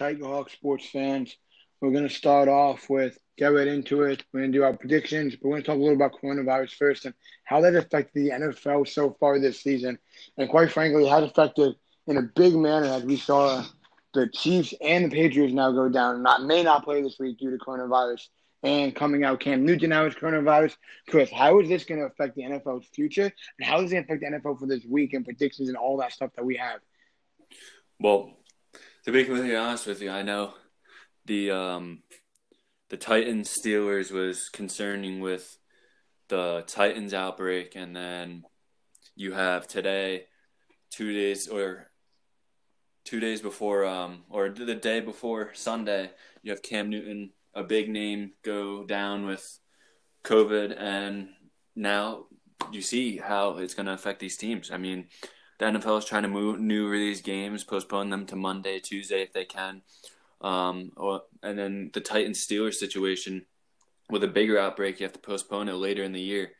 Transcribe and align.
Tigerhawk 0.00 0.50
sports 0.50 0.88
fans. 0.88 1.36
We're 1.80 1.92
going 1.92 2.08
to 2.08 2.14
start 2.14 2.48
off 2.48 2.88
with 2.88 3.18
get 3.36 3.48
right 3.48 3.66
into 3.66 4.02
it. 4.02 4.24
We're 4.32 4.40
going 4.40 4.52
to 4.52 4.58
do 4.58 4.64
our 4.64 4.76
predictions, 4.76 5.34
but 5.36 5.48
we're 5.48 5.52
going 5.52 5.62
to 5.62 5.66
talk 5.66 5.76
a 5.76 5.80
little 5.80 5.94
about 5.94 6.20
coronavirus 6.22 6.74
first 6.74 7.04
and 7.04 7.14
how 7.44 7.60
that 7.62 7.74
affected 7.74 8.24
the 8.24 8.30
NFL 8.30 8.88
so 8.88 9.16
far 9.18 9.38
this 9.38 9.60
season. 9.60 9.98
And 10.36 10.48
quite 10.48 10.70
frankly, 10.70 11.06
it 11.06 11.10
has 11.10 11.24
affected 11.24 11.74
in 12.06 12.16
a 12.16 12.22
big 12.22 12.54
manner 12.54 12.86
as 12.86 13.02
we 13.02 13.16
saw 13.16 13.64
the 14.12 14.28
Chiefs 14.28 14.74
and 14.80 15.06
the 15.06 15.14
Patriots 15.14 15.54
now 15.54 15.70
go 15.72 15.88
down. 15.88 16.22
Not 16.22 16.42
may 16.42 16.62
not 16.62 16.84
play 16.84 17.02
this 17.02 17.18
week 17.18 17.38
due 17.38 17.50
to 17.50 17.58
coronavirus. 17.58 18.28
And 18.62 18.94
coming 18.94 19.24
out, 19.24 19.40
Cam 19.40 19.64
Newton 19.64 19.88
now 19.88 20.04
is 20.04 20.14
coronavirus. 20.14 20.76
Chris, 21.08 21.30
how 21.30 21.60
is 21.60 21.68
this 21.68 21.84
going 21.84 22.00
to 22.00 22.06
affect 22.06 22.36
the 22.36 22.42
NFL's 22.42 22.86
future? 22.94 23.32
And 23.58 23.66
how 23.66 23.80
does 23.80 23.90
it 23.92 23.98
affect 23.98 24.20
the 24.20 24.26
NFL 24.26 24.58
for 24.58 24.66
this 24.66 24.84
week 24.84 25.14
and 25.14 25.24
predictions 25.24 25.68
and 25.68 25.78
all 25.78 25.96
that 25.98 26.12
stuff 26.12 26.30
that 26.36 26.44
we 26.44 26.56
have? 26.56 26.80
Well, 27.98 28.36
to 29.04 29.12
be 29.12 29.24
completely 29.24 29.56
honest 29.56 29.86
with 29.86 30.02
you, 30.02 30.10
I 30.10 30.22
know 30.22 30.54
the 31.24 31.50
um, 31.50 32.02
the 32.88 32.96
Titans 32.96 33.54
Steelers 33.54 34.10
was 34.10 34.48
concerning 34.48 35.20
with 35.20 35.58
the 36.28 36.64
Titans 36.66 37.14
outbreak, 37.14 37.76
and 37.76 37.94
then 37.94 38.44
you 39.16 39.32
have 39.32 39.66
today, 39.66 40.26
two 40.90 41.12
days 41.12 41.48
or 41.48 41.90
two 43.04 43.20
days 43.20 43.40
before, 43.40 43.84
um, 43.84 44.24
or 44.28 44.50
the 44.50 44.74
day 44.74 45.00
before 45.00 45.50
Sunday, 45.54 46.10
you 46.42 46.50
have 46.50 46.62
Cam 46.62 46.90
Newton, 46.90 47.30
a 47.54 47.62
big 47.62 47.88
name, 47.88 48.32
go 48.42 48.84
down 48.84 49.26
with 49.26 49.58
COVID, 50.24 50.76
and 50.78 51.28
now 51.74 52.26
you 52.70 52.82
see 52.82 53.16
how 53.16 53.56
it's 53.58 53.74
going 53.74 53.86
to 53.86 53.94
affect 53.94 54.20
these 54.20 54.36
teams. 54.36 54.70
I 54.70 54.76
mean, 54.76 55.08
the 55.60 55.66
NFL 55.66 55.98
is 55.98 56.06
trying 56.06 56.22
to 56.22 56.28
move 56.28 56.58
new 56.58 56.90
these 56.90 57.20
games, 57.20 57.64
postpone 57.64 58.08
them 58.08 58.24
to 58.26 58.34
Monday, 58.34 58.80
Tuesday 58.80 59.20
if 59.20 59.34
they 59.34 59.44
can. 59.44 59.82
Um, 60.40 60.90
or, 60.96 61.22
and 61.42 61.58
then 61.58 61.90
the 61.92 62.00
Titans 62.00 62.44
Steelers 62.44 62.74
situation 62.74 63.44
with 64.08 64.24
a 64.24 64.28
bigger 64.28 64.58
outbreak, 64.58 64.98
you 64.98 65.04
have 65.04 65.12
to 65.12 65.18
postpone 65.18 65.68
it 65.68 65.74
later 65.74 66.02
in 66.02 66.12
the 66.12 66.20
year. 66.20 66.52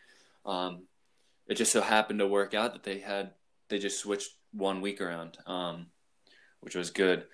Um, 0.44 0.82
it 1.48 1.54
just 1.54 1.72
so 1.72 1.80
happened 1.80 2.18
to 2.18 2.28
work 2.28 2.52
out 2.52 2.74
that 2.74 2.82
they 2.82 2.98
had 2.98 3.32
they 3.70 3.78
just 3.78 4.00
switched 4.00 4.32
one 4.52 4.82
week 4.82 5.00
around, 5.00 5.38
um, 5.46 5.86
which 6.60 6.74
was 6.74 6.90
good. 6.90 7.24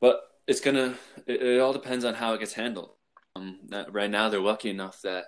But 0.00 0.22
it's 0.46 0.60
gonna 0.60 0.94
it, 1.26 1.42
it, 1.42 1.60
all 1.60 1.74
depends 1.74 2.04
on 2.06 2.14
how 2.14 2.32
it 2.32 2.40
gets 2.40 2.54
handled. 2.54 2.92
Um, 3.36 3.58
right 3.90 4.10
now, 4.10 4.28
they're 4.28 4.40
lucky 4.40 4.70
enough 4.70 5.02
that 5.02 5.26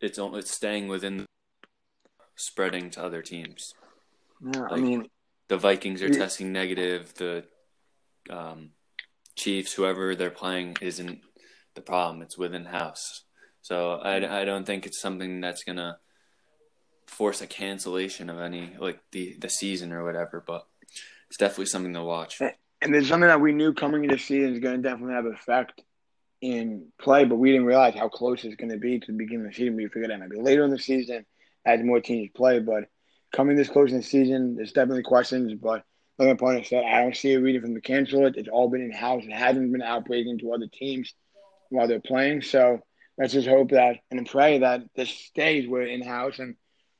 it's 0.00 0.18
it's 0.20 0.50
staying 0.50 0.88
within 0.88 1.24
spreading 2.36 2.90
to 2.90 3.02
other 3.02 3.22
teams. 3.22 3.74
Yeah, 4.42 4.62
like, 4.62 4.72
I 4.72 4.76
mean, 4.76 5.08
the 5.48 5.56
Vikings 5.56 6.02
are 6.02 6.08
yeah. 6.08 6.18
testing 6.18 6.52
negative. 6.52 7.14
The 7.14 7.44
um, 8.30 8.70
Chiefs, 9.36 9.72
whoever 9.72 10.14
they're 10.14 10.30
playing, 10.30 10.76
isn't 10.80 11.20
the 11.74 11.82
problem. 11.82 12.22
It's 12.22 12.38
within 12.38 12.64
house. 12.64 13.24
So 13.62 13.92
I, 13.92 14.40
I 14.40 14.44
don't 14.44 14.66
think 14.66 14.86
it's 14.86 15.00
something 15.00 15.40
that's 15.40 15.64
gonna 15.64 15.98
force 17.06 17.42
a 17.42 17.46
cancellation 17.46 18.30
of 18.30 18.40
any 18.40 18.72
like 18.78 19.00
the 19.12 19.36
the 19.38 19.48
season 19.48 19.92
or 19.92 20.04
whatever. 20.04 20.42
But 20.44 20.66
it's 21.28 21.38
definitely 21.38 21.66
something 21.66 21.94
to 21.94 22.02
watch. 22.02 22.40
And 22.82 22.92
there's 22.92 23.08
something 23.08 23.28
that 23.28 23.40
we 23.40 23.52
knew 23.52 23.72
coming 23.72 24.04
into 24.04 24.16
the 24.16 24.22
season 24.22 24.52
is 24.52 24.58
going 24.58 24.82
to 24.82 24.86
definitely 24.86 25.14
have 25.14 25.24
effect 25.24 25.80
in 26.42 26.88
play, 27.00 27.24
but 27.24 27.36
we 27.36 27.52
didn't 27.52 27.66
realize 27.66 27.94
how 27.94 28.08
close 28.08 28.44
it's 28.44 28.56
going 28.56 28.72
to 28.72 28.76
be 28.76 28.98
to 28.98 29.06
the 29.06 29.16
beginning 29.16 29.46
of 29.46 29.52
the 29.52 29.56
season. 29.56 29.76
We 29.76 29.86
figured 29.86 30.10
that 30.10 30.18
might 30.18 30.28
be 30.28 30.40
later 30.40 30.64
in 30.64 30.70
the 30.70 30.78
season 30.78 31.24
as 31.64 31.80
more 31.82 32.00
teams 32.00 32.30
play, 32.34 32.58
but 32.58 32.84
coming 33.32 33.56
this 33.56 33.68
close 33.68 33.90
in 33.90 33.98
the 33.98 34.02
season, 34.02 34.56
there's 34.56 34.72
definitely 34.72 35.02
questions. 35.02 35.54
But 35.54 35.84
like 36.18 36.26
my 36.26 36.32
opponent 36.32 36.66
said, 36.66 36.84
I 36.84 37.02
don't 37.02 37.16
see 37.16 37.34
a 37.34 37.40
reason 37.40 37.62
for 37.62 37.66
them 37.68 37.74
to 37.74 37.80
cancel 37.80 38.26
it. 38.26 38.36
It's 38.36 38.48
all 38.48 38.68
been 38.68 38.82
in 38.82 38.92
house. 38.92 39.24
It 39.24 39.32
hasn't 39.32 39.72
been 39.72 39.82
outbreaking 39.82 40.40
to 40.40 40.52
other 40.52 40.66
teams 40.66 41.12
while 41.70 41.88
they're 41.88 42.00
playing. 42.00 42.42
So 42.42 42.80
let's 43.18 43.32
just 43.32 43.48
hope 43.48 43.70
that 43.70 43.96
and 44.10 44.28
pray 44.28 44.58
that 44.58 44.82
this 44.94 45.10
stays 45.10 45.68
where 45.68 45.82
in 45.82 46.02
house 46.02 46.38
and 46.38 46.56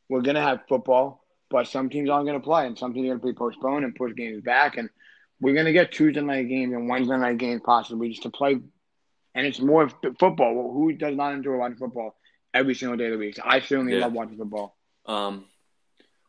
we're 0.08 0.22
gonna 0.22 0.42
have 0.42 0.66
football, 0.68 1.24
but 1.50 1.68
some 1.68 1.88
teams 1.88 2.10
aren't 2.10 2.26
gonna 2.26 2.40
play 2.40 2.66
and 2.66 2.78
some 2.78 2.92
teams 2.92 3.06
are 3.06 3.16
gonna 3.16 3.32
be 3.32 3.36
postponed 3.36 3.84
and 3.84 3.94
push 3.94 4.14
games 4.14 4.42
back 4.42 4.76
and 4.76 4.88
we're 5.40 5.54
gonna 5.54 5.72
get 5.72 5.92
Tuesday 5.92 6.20
night 6.20 6.48
games 6.48 6.74
and 6.74 6.88
Wednesday 6.88 7.16
night 7.16 7.38
games 7.38 7.62
possibly 7.64 8.10
just 8.10 8.22
to 8.22 8.30
play 8.30 8.58
and 9.34 9.46
it's 9.46 9.60
more 9.60 9.88
football. 10.18 10.54
Well, 10.54 10.72
who 10.72 10.92
does 10.92 11.16
not 11.16 11.32
enjoy 11.32 11.56
watching 11.56 11.78
football 11.78 12.16
every 12.52 12.74
single 12.74 12.96
day 12.96 13.06
of 13.06 13.12
the 13.12 13.18
week? 13.18 13.36
So 13.36 13.42
I 13.44 13.60
certainly 13.60 13.94
yeah. 13.94 14.00
love 14.00 14.12
watching 14.12 14.36
football. 14.36 14.76
Um, 15.06 15.46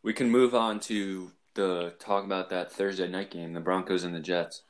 we 0.04 0.12
can 0.12 0.30
move 0.30 0.54
on 0.54 0.78
to 0.78 1.32
the 1.54 1.94
talk 1.98 2.24
about 2.24 2.50
that 2.50 2.70
Thursday 2.70 3.08
night 3.08 3.30
game, 3.30 3.54
the 3.54 3.60
Broncos 3.60 4.04
and 4.04 4.14
the 4.14 4.20
Jets. 4.20 4.62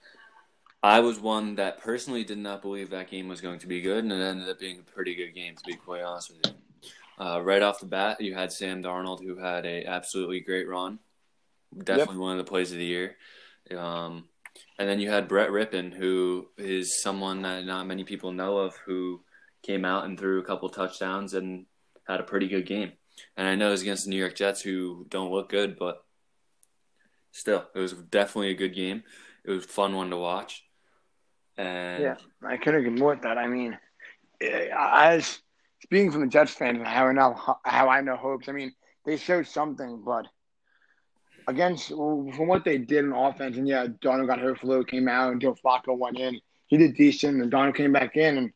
I 0.82 1.00
was 1.00 1.18
one 1.18 1.56
that 1.56 1.80
personally 1.80 2.24
did 2.24 2.38
not 2.38 2.62
believe 2.62 2.90
that 2.90 3.10
game 3.10 3.26
was 3.26 3.40
going 3.40 3.58
to 3.58 3.66
be 3.66 3.80
good, 3.80 4.04
and 4.04 4.12
it 4.12 4.22
ended 4.22 4.48
up 4.48 4.60
being 4.60 4.78
a 4.78 4.92
pretty 4.92 5.14
good 5.14 5.34
game, 5.34 5.56
to 5.56 5.62
be 5.66 5.74
quite 5.74 6.02
honest 6.02 6.30
with 6.30 6.46
you. 6.46 7.24
Uh, 7.24 7.40
right 7.40 7.62
off 7.62 7.80
the 7.80 7.86
bat, 7.86 8.20
you 8.20 8.34
had 8.34 8.52
Sam 8.52 8.82
Darnold, 8.82 9.22
who 9.22 9.36
had 9.36 9.66
a 9.66 9.84
absolutely 9.86 10.40
great 10.40 10.68
run, 10.68 10.98
definitely 11.76 12.14
yep. 12.14 12.20
one 12.20 12.38
of 12.38 12.44
the 12.44 12.48
plays 12.48 12.70
of 12.70 12.78
the 12.78 12.84
year. 12.84 13.16
Um, 13.76 14.28
and 14.78 14.88
then 14.88 15.00
you 15.00 15.10
had 15.10 15.26
Brett 15.26 15.50
Rypien, 15.50 15.92
who 15.92 16.48
is 16.58 17.02
someone 17.02 17.42
that 17.42 17.64
not 17.64 17.86
many 17.86 18.04
people 18.04 18.30
know 18.30 18.58
of, 18.58 18.76
who 18.84 19.22
came 19.62 19.84
out 19.84 20.04
and 20.04 20.18
threw 20.18 20.38
a 20.38 20.44
couple 20.44 20.68
touchdowns 20.68 21.34
and 21.34 21.66
had 22.06 22.20
a 22.20 22.24
pretty 22.24 22.46
good 22.46 22.66
game. 22.66 22.92
And 23.36 23.46
I 23.46 23.54
know 23.54 23.68
it 23.68 23.72
was 23.72 23.82
against 23.82 24.04
the 24.04 24.10
New 24.10 24.18
York 24.18 24.34
Jets, 24.34 24.62
who 24.62 25.06
don't 25.08 25.32
look 25.32 25.48
good, 25.48 25.78
but 25.78 26.04
still, 27.32 27.66
it 27.74 27.78
was 27.78 27.92
definitely 27.92 28.50
a 28.50 28.54
good 28.54 28.74
game. 28.74 29.02
It 29.44 29.50
was 29.50 29.64
a 29.64 29.68
fun 29.68 29.94
one 29.94 30.10
to 30.10 30.16
watch. 30.16 30.64
And 31.56 32.02
yeah, 32.02 32.16
I 32.42 32.56
couldn't 32.56 32.86
agree 32.86 32.98
more 32.98 33.10
with 33.10 33.22
that. 33.22 33.38
I 33.38 33.46
mean, 33.46 33.78
eh, 34.40 34.68
as 34.72 35.38
speaking 35.84 36.10
from 36.10 36.22
the 36.22 36.26
Jets 36.26 36.52
fans 36.52 36.78
and 36.78 36.86
how 36.86 37.06
I 37.06 37.12
know 37.12 37.56
how 37.64 37.88
I 37.88 38.00
know 38.00 38.16
hopes. 38.16 38.48
I 38.48 38.52
mean, 38.52 38.72
they 39.04 39.16
showed 39.16 39.46
something, 39.46 40.02
but 40.04 40.26
against 41.46 41.88
from 41.88 42.48
what 42.48 42.64
they 42.64 42.78
did 42.78 43.04
in 43.04 43.12
offense, 43.12 43.56
and 43.56 43.68
yeah, 43.68 43.86
Darnold 43.86 44.26
got 44.26 44.40
hurt 44.40 44.62
a 44.62 44.84
came 44.84 45.08
out, 45.08 45.32
and 45.32 45.40
Joe 45.40 45.54
Flacco 45.54 45.96
went 45.96 46.18
in. 46.18 46.40
He 46.66 46.78
did 46.78 46.96
decent, 46.96 47.40
and 47.40 47.52
Darnold 47.52 47.76
came 47.76 47.92
back 47.92 48.16
in, 48.16 48.38
and 48.38 48.52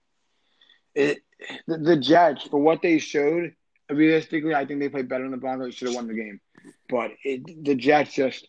it 0.95 1.19
the, 1.67 1.79
the 1.79 1.97
Jets 1.97 2.45
for 2.45 2.59
what 2.59 2.83
they 2.83 2.99
showed 2.99 3.53
realistically, 3.91 4.55
I 4.55 4.65
think 4.65 4.81
they 4.81 4.89
played 4.89 5.09
better 5.09 5.25
than 5.25 5.33
the 5.33 5.39
Broncos. 5.39 5.67
They 5.67 5.71
should 5.73 5.89
have 5.89 5.97
won 5.97 6.09
the 6.09 6.15
game, 6.15 6.41
but 6.89 7.13
it, 7.25 7.65
the 7.65 7.75
Jets 7.75 8.13
just 8.13 8.49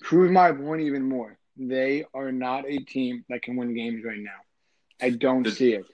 proved 0.00 0.32
my 0.32 0.52
point 0.52 0.82
even 0.82 1.02
more. 1.02 1.38
They 1.56 2.04
are 2.14 2.32
not 2.32 2.64
a 2.66 2.78
team 2.78 3.24
that 3.28 3.42
can 3.42 3.56
win 3.56 3.74
games 3.74 4.04
right 4.04 4.18
now. 4.18 4.30
I 5.00 5.10
don't 5.10 5.42
the, 5.42 5.50
see 5.50 5.74
it. 5.74 5.84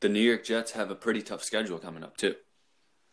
The 0.00 0.08
New 0.08 0.20
York 0.20 0.44
Jets 0.44 0.72
have 0.72 0.90
a 0.90 0.94
pretty 0.94 1.22
tough 1.22 1.42
schedule 1.42 1.78
coming 1.78 2.02
up 2.02 2.16
too. 2.16 2.34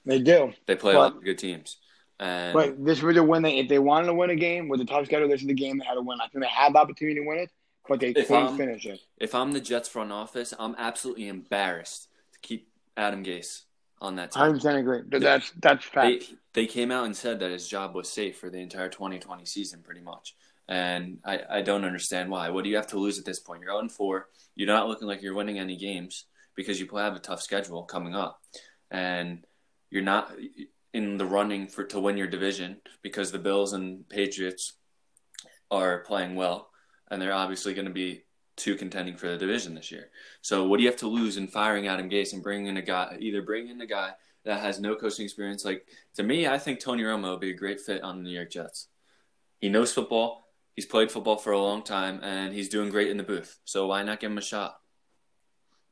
They 0.06 0.20
do. 0.20 0.54
They 0.68 0.76
play 0.76 0.94
but, 0.94 1.00
a 1.00 1.02
lot 1.02 1.16
of 1.16 1.24
good 1.24 1.40
teams. 1.40 1.78
And 2.20 2.54
but 2.54 2.84
this 2.84 3.02
was 3.02 3.18
a 3.18 3.24
win. 3.24 3.42
They, 3.42 3.58
if 3.58 3.68
they 3.68 3.80
wanted 3.80 4.08
to 4.08 4.14
win 4.14 4.30
a 4.30 4.36
game 4.36 4.68
with 4.70 4.80
a 4.82 4.86
tough 4.86 5.06
schedule, 5.06 5.28
this 5.28 5.42
is 5.42 5.48
the 5.48 5.54
game 5.54 5.80
they 5.80 5.86
had 5.86 5.96
to 5.96 6.02
win. 6.02 6.20
I 6.22 6.28
think 6.28 6.44
they 6.44 6.50
had 6.50 6.74
the 6.74 6.78
opportunity 6.78 7.20
to 7.20 7.26
win 7.26 7.40
it, 7.40 7.50
but 7.88 8.00
they 8.00 8.14
couldn't 8.14 8.32
I'm, 8.32 8.58
finish 8.58 8.86
it. 8.86 9.00
If 9.18 9.34
I'm 9.36 9.52
the 9.52 9.60
Jets 9.60 9.90
front 9.90 10.12
office, 10.12 10.54
I'm 10.58 10.76
absolutely 10.78 11.28
embarrassed 11.28 12.08
to 12.34 12.40
keep 12.40 12.70
Adam 12.96 13.24
Gase 13.24 13.64
on 14.02 14.16
that. 14.18 14.36
I 14.36 14.48
understand 14.48 14.78
agree. 14.78 15.02
But 15.08 15.22
that's 15.22 15.52
that's 15.62 15.86
fact. 15.86 16.26
They, 16.54 16.62
they 16.62 16.68
came 16.68 16.92
out 16.92 17.06
and 17.06 17.16
said 17.16 17.40
that 17.40 17.52
his 17.52 17.68
job 17.68 17.96
was 17.96 18.10
safe 18.10 18.38
for 18.38 18.50
the 18.50 18.60
entire 18.60 18.90
2020 18.90 19.46
season, 19.46 19.82
pretty 19.84 20.02
much. 20.02 20.36
And 20.68 21.20
I, 21.24 21.42
I 21.50 21.62
don't 21.62 21.86
understand 21.86 22.30
why. 22.30 22.50
What 22.50 22.64
do 22.64 22.70
you 22.70 22.76
have 22.76 22.88
to 22.88 23.00
lose 23.00 23.20
at 23.20 23.26
this 23.26 23.40
point? 23.40 23.62
You're 23.62 23.78
0 23.78 23.90
4. 23.90 24.28
You're 24.56 24.68
not 24.68 24.88
looking 24.88 25.08
like 25.08 25.22
you're 25.22 25.36
winning 25.36 25.60
any 25.60 25.78
games 25.78 26.26
because 26.56 26.80
you 26.80 26.88
have 26.96 27.16
a 27.16 27.20
tough 27.20 27.42
schedule 27.42 27.84
coming 27.84 28.16
up. 28.16 28.40
And 28.90 29.46
you're 29.90 30.02
not 30.02 30.32
in 30.94 31.18
the 31.18 31.26
running 31.26 31.68
for 31.68 31.84
to 31.84 32.00
win 32.00 32.18
your 32.18 32.28
division 32.28 32.78
because 33.02 33.32
the 33.32 33.40
Bills 33.40 33.74
and 33.74 34.08
Patriots 34.10 34.74
are 35.70 36.00
playing 36.00 36.36
well. 36.36 36.70
And 37.12 37.22
they're 37.22 37.34
obviously 37.34 37.74
going 37.74 37.88
to 37.88 37.94
be 37.94 38.24
to 38.58 38.76
contending 38.76 39.18
for 39.18 39.28
the 39.28 39.38
division 39.38 39.76
this 39.76 39.92
year. 39.92 40.10
So 40.42 40.68
what 40.68 40.78
do 40.78 40.84
you 40.84 40.90
have 40.90 41.00
to 41.00 41.08
lose 41.08 41.38
in 41.38 41.48
firing 41.48 41.88
Adam 41.88 42.10
Gase 42.10 42.34
and 42.34 42.44
bringing 42.44 42.68
in 42.68 42.78
a 42.78 42.82
guy, 42.82 43.18
either 43.20 43.42
bringing 43.42 43.72
in 43.72 43.82
a 43.82 43.86
guy 43.86 44.12
that 44.44 44.62
has 44.62 44.80
no 44.80 44.96
coaching 44.96 45.26
experience? 45.26 45.66
Like 45.66 45.88
to 46.16 46.24
me, 46.24 46.48
I 46.48 46.58
think 46.58 46.80
Tony 46.80 47.04
Romo 47.04 47.32
would 47.32 47.42
be 47.42 47.52
a 47.52 47.56
great 47.56 47.82
fit 47.82 48.04
on 48.04 48.18
the 48.18 48.24
New 48.24 48.36
York 48.36 48.52
Jets. 48.52 48.88
He 49.60 49.70
knows 49.70 49.92
football. 49.92 50.48
He's 50.76 50.86
played 50.86 51.12
football 51.12 51.38
for 51.38 51.54
a 51.54 51.60
long 51.60 51.84
time, 51.84 52.20
and 52.22 52.54
he's 52.54 52.68
doing 52.68 52.90
great 52.90 53.10
in 53.10 53.18
the 53.18 53.24
booth. 53.24 53.60
So 53.64 53.88
why 53.88 54.04
not 54.04 54.20
give 54.20 54.32
him 54.32 54.38
a 54.38 54.42
shot 54.42 54.78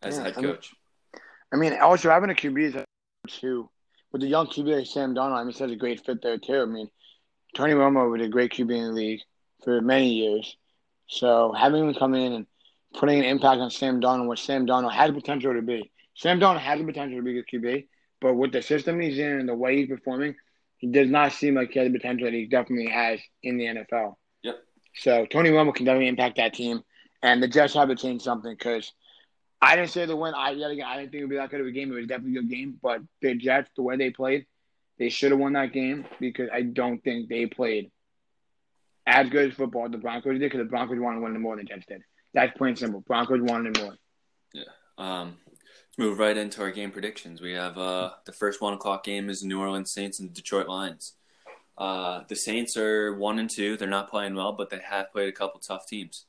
as 0.01 0.18
yeah, 0.18 0.24
head 0.24 0.36
coach? 0.36 0.74
I 1.54 1.56
mean, 1.56 1.74
also 1.80 2.10
having 2.10 2.30
a 2.30 2.33
QB 2.33 2.83
too 3.27 3.69
with 4.13 4.21
the 4.21 4.27
young 4.27 4.48
QB 4.48 4.77
like 4.77 4.88
Sam 4.88 5.13
Darnold. 5.13 5.39
I 5.39 5.44
mean, 5.44 5.54
such 5.54 5.71
a 5.71 5.75
great 5.75 6.06
fit 6.06 6.21
there 6.21 6.38
too. 6.38 6.62
I 6.62 6.65
mean, 6.65 6.89
Tony 7.56 7.74
Romo 7.74 8.10
was 8.10 8.21
a 8.21 8.30
great 8.30 8.54
QB 8.54 8.71
in 8.71 8.88
the 8.88 8.92
league 8.94 9.21
for 9.63 9.81
many 9.81 10.13
years. 10.13 10.56
So 11.07 11.51
having 11.51 11.88
him 11.88 11.94
come 11.95 12.13
in 12.13 12.33
and 12.33 12.48
putting 12.94 13.19
an 13.19 13.25
impact 13.25 13.60
on 13.60 13.72
Sam 13.72 14.01
Darnold, 14.01 14.28
what 14.28 14.40
Sam 14.40 14.66
Darnold 14.66 14.94
has 14.94 15.10
the 15.10 15.16
potential 15.16 15.54
to 15.54 15.62
be. 15.62 15.92
Sam 16.16 16.40
Darnold 16.40 16.60
has 16.60 16.80
the 16.80 16.86
potential 16.86 17.18
to 17.18 17.24
be 17.24 17.40
a 17.40 17.44
QB, 17.44 17.88
but 18.22 18.36
with 18.36 18.51
the 18.51 18.62
system 18.62 19.00
he's 19.00 19.18
in 19.18 19.40
and 19.40 19.50
the 19.50 19.56
way 19.56 19.78
he's 19.78 19.90
performing, 19.90 20.36
he 20.78 20.88
does 20.88 21.10
not 21.10 21.31
seem 21.31 21.56
like 21.56 21.72
he 21.72 21.80
has 21.80 21.88
the 21.92 21.98
potential 21.98 22.25
that 22.25 22.34
he 22.34 22.45
definitely 22.45 22.90
has 22.90 23.19
in 23.42 23.57
the 23.57 23.66
NFL. 23.66 24.16
Yep. 24.44 24.56
So 24.95 25.25
Tony 25.25 25.50
Romo 25.50 25.74
can 25.74 25.86
definitely 25.86 26.10
impact 26.10 26.38
that 26.38 26.54
team. 26.54 26.84
And 27.22 27.42
the 27.42 27.48
Jets 27.48 27.74
have 27.74 27.88
to 27.88 27.95
change 27.95 28.22
something 28.22 28.54
because 28.54 28.92
I 29.62 29.78
didn't 29.78 29.92
say 29.92 30.06
the 30.06 30.16
win. 30.16 30.34
I 30.36 30.51
yet 30.51 30.72
again, 30.72 30.86
I 30.86 30.98
didn't 30.98 31.12
think 31.12 31.22
it 31.22 31.24
would 31.24 31.30
be 31.30 31.36
that 31.38 31.50
good 31.50 31.62
of 31.62 31.68
a 31.68 31.72
game. 31.72 31.89
It 31.92 31.96
was 31.96 32.07
definitely 32.07 32.38
a 32.38 32.42
good 32.42 32.50
game, 32.50 32.78
but 32.81 33.00
the 33.22 33.36
Jets, 33.36 33.69
the 33.78 33.81
way 33.81 33.96
they 33.96 34.10
played, 34.10 34.46
they 35.00 35.07
should 35.07 35.31
have 35.31 35.39
won 35.39 35.54
that 35.54 35.72
game 35.72 36.06
because 36.19 36.50
I 36.54 36.63
don't 36.63 37.01
think 37.01 37.30
they 37.30 37.46
played 37.46 37.89
as 39.07 39.30
good 39.30 39.51
as 39.51 39.56
football 39.56 39.88
the 39.89 39.98
Broncos 39.98 40.34
did 40.34 40.42
because 40.42 40.60
the 40.60 40.66
Broncos 40.66 41.00
wanted 41.00 41.19
to 41.19 41.24
win 41.24 41.42
more 41.42 41.56
than 41.56 41.66
the 41.66 41.69
Jets 41.69 41.86
did. 41.88 42.01
That's 42.33 42.57
plain 42.57 42.75
simple. 42.75 43.01
Broncos 43.01 43.41
wanted 43.41 43.80
more. 43.80 43.95
Yeah. 44.53 44.63
Um, 44.97 45.38
let's 45.47 45.97
move 45.97 46.19
right 46.19 46.35
into 46.35 46.62
our 46.62 46.71
game 46.71 46.91
predictions. 46.91 47.41
We 47.41 47.53
have 47.53 47.77
uh, 47.77 48.12
the 48.25 48.33
first 48.33 48.62
one 48.62 48.74
o'clock 48.74 49.03
game 49.03 49.30
is 49.30 49.44
New 49.44 49.59
Orleans 49.59 49.91
Saints 49.91 50.19
and 50.19 50.33
Detroit 50.33 50.68
Lions. 50.68 51.13
Uh, 51.77 52.21
the 52.27 52.35
Saints 52.35 52.77
are 52.77 53.15
one 53.15 53.39
and 53.39 53.50
two. 53.50 53.77
They're 53.77 53.88
not 53.88 54.09
playing 54.09 54.35
well, 54.35 54.53
but 54.53 54.69
they 54.69 54.80
have 54.80 55.12
played 55.12 55.30
a 55.30 55.31
couple 55.31 55.59
tough 55.59 55.88
teams 55.88 56.25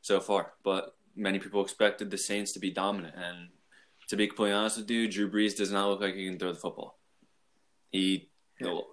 so 0.00 0.20
far. 0.20 0.52
But 0.62 0.94
many 1.16 1.38
people 1.38 1.62
expected 1.62 2.10
the 2.10 2.18
Saints 2.18 2.52
to 2.52 2.58
be 2.58 2.70
dominant, 2.70 3.14
and 3.16 3.48
to 4.08 4.16
be 4.16 4.26
completely 4.26 4.54
honest 4.54 4.78
with 4.78 4.90
you, 4.90 5.08
Drew 5.08 5.30
Brees 5.30 5.56
does 5.56 5.72
not 5.72 5.88
look 5.88 6.00
like 6.00 6.14
he 6.14 6.26
can 6.28 6.38
throw 6.38 6.52
the 6.52 6.58
football. 6.58 6.98
He 7.90 8.30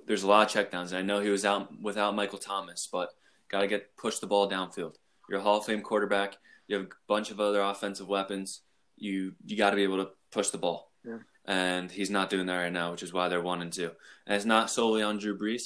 there's 0.07 0.23
a 0.23 0.27
lot 0.27 0.55
of 0.55 0.71
checkdowns. 0.71 0.95
I 0.95 1.01
know 1.01 1.19
he 1.19 1.29
was 1.29 1.45
out 1.45 1.69
without 1.81 2.15
Michael 2.15 2.39
Thomas, 2.39 2.87
but 2.91 3.09
got 3.49 3.61
to 3.61 3.67
get 3.67 3.95
push 3.95 4.19
the 4.19 4.27
ball 4.27 4.49
downfield. 4.49 4.95
You're 5.31 5.39
a 5.39 5.43
Hall 5.43 5.59
of 5.59 5.65
Fame 5.65 5.81
quarterback. 5.81 6.37
You 6.67 6.75
have 6.75 6.85
a 6.87 6.89
bunch 7.07 7.31
of 7.31 7.39
other 7.39 7.61
offensive 7.61 8.09
weapons. 8.09 8.63
You 8.97 9.33
you 9.45 9.55
got 9.55 9.69
to 9.69 9.77
be 9.77 9.83
able 9.83 10.03
to 10.03 10.09
push 10.29 10.49
the 10.49 10.57
ball, 10.57 10.91
yeah. 11.05 11.19
and 11.45 11.89
he's 11.89 12.09
not 12.09 12.29
doing 12.29 12.47
that 12.47 12.57
right 12.57 12.71
now, 12.71 12.91
which 12.91 13.01
is 13.01 13.13
why 13.13 13.29
they're 13.29 13.41
one 13.41 13.61
and 13.61 13.71
two. 13.71 13.91
And 14.27 14.35
it's 14.35 14.45
not 14.45 14.69
solely 14.69 15.01
on 15.01 15.19
Drew 15.19 15.37
Brees, 15.37 15.61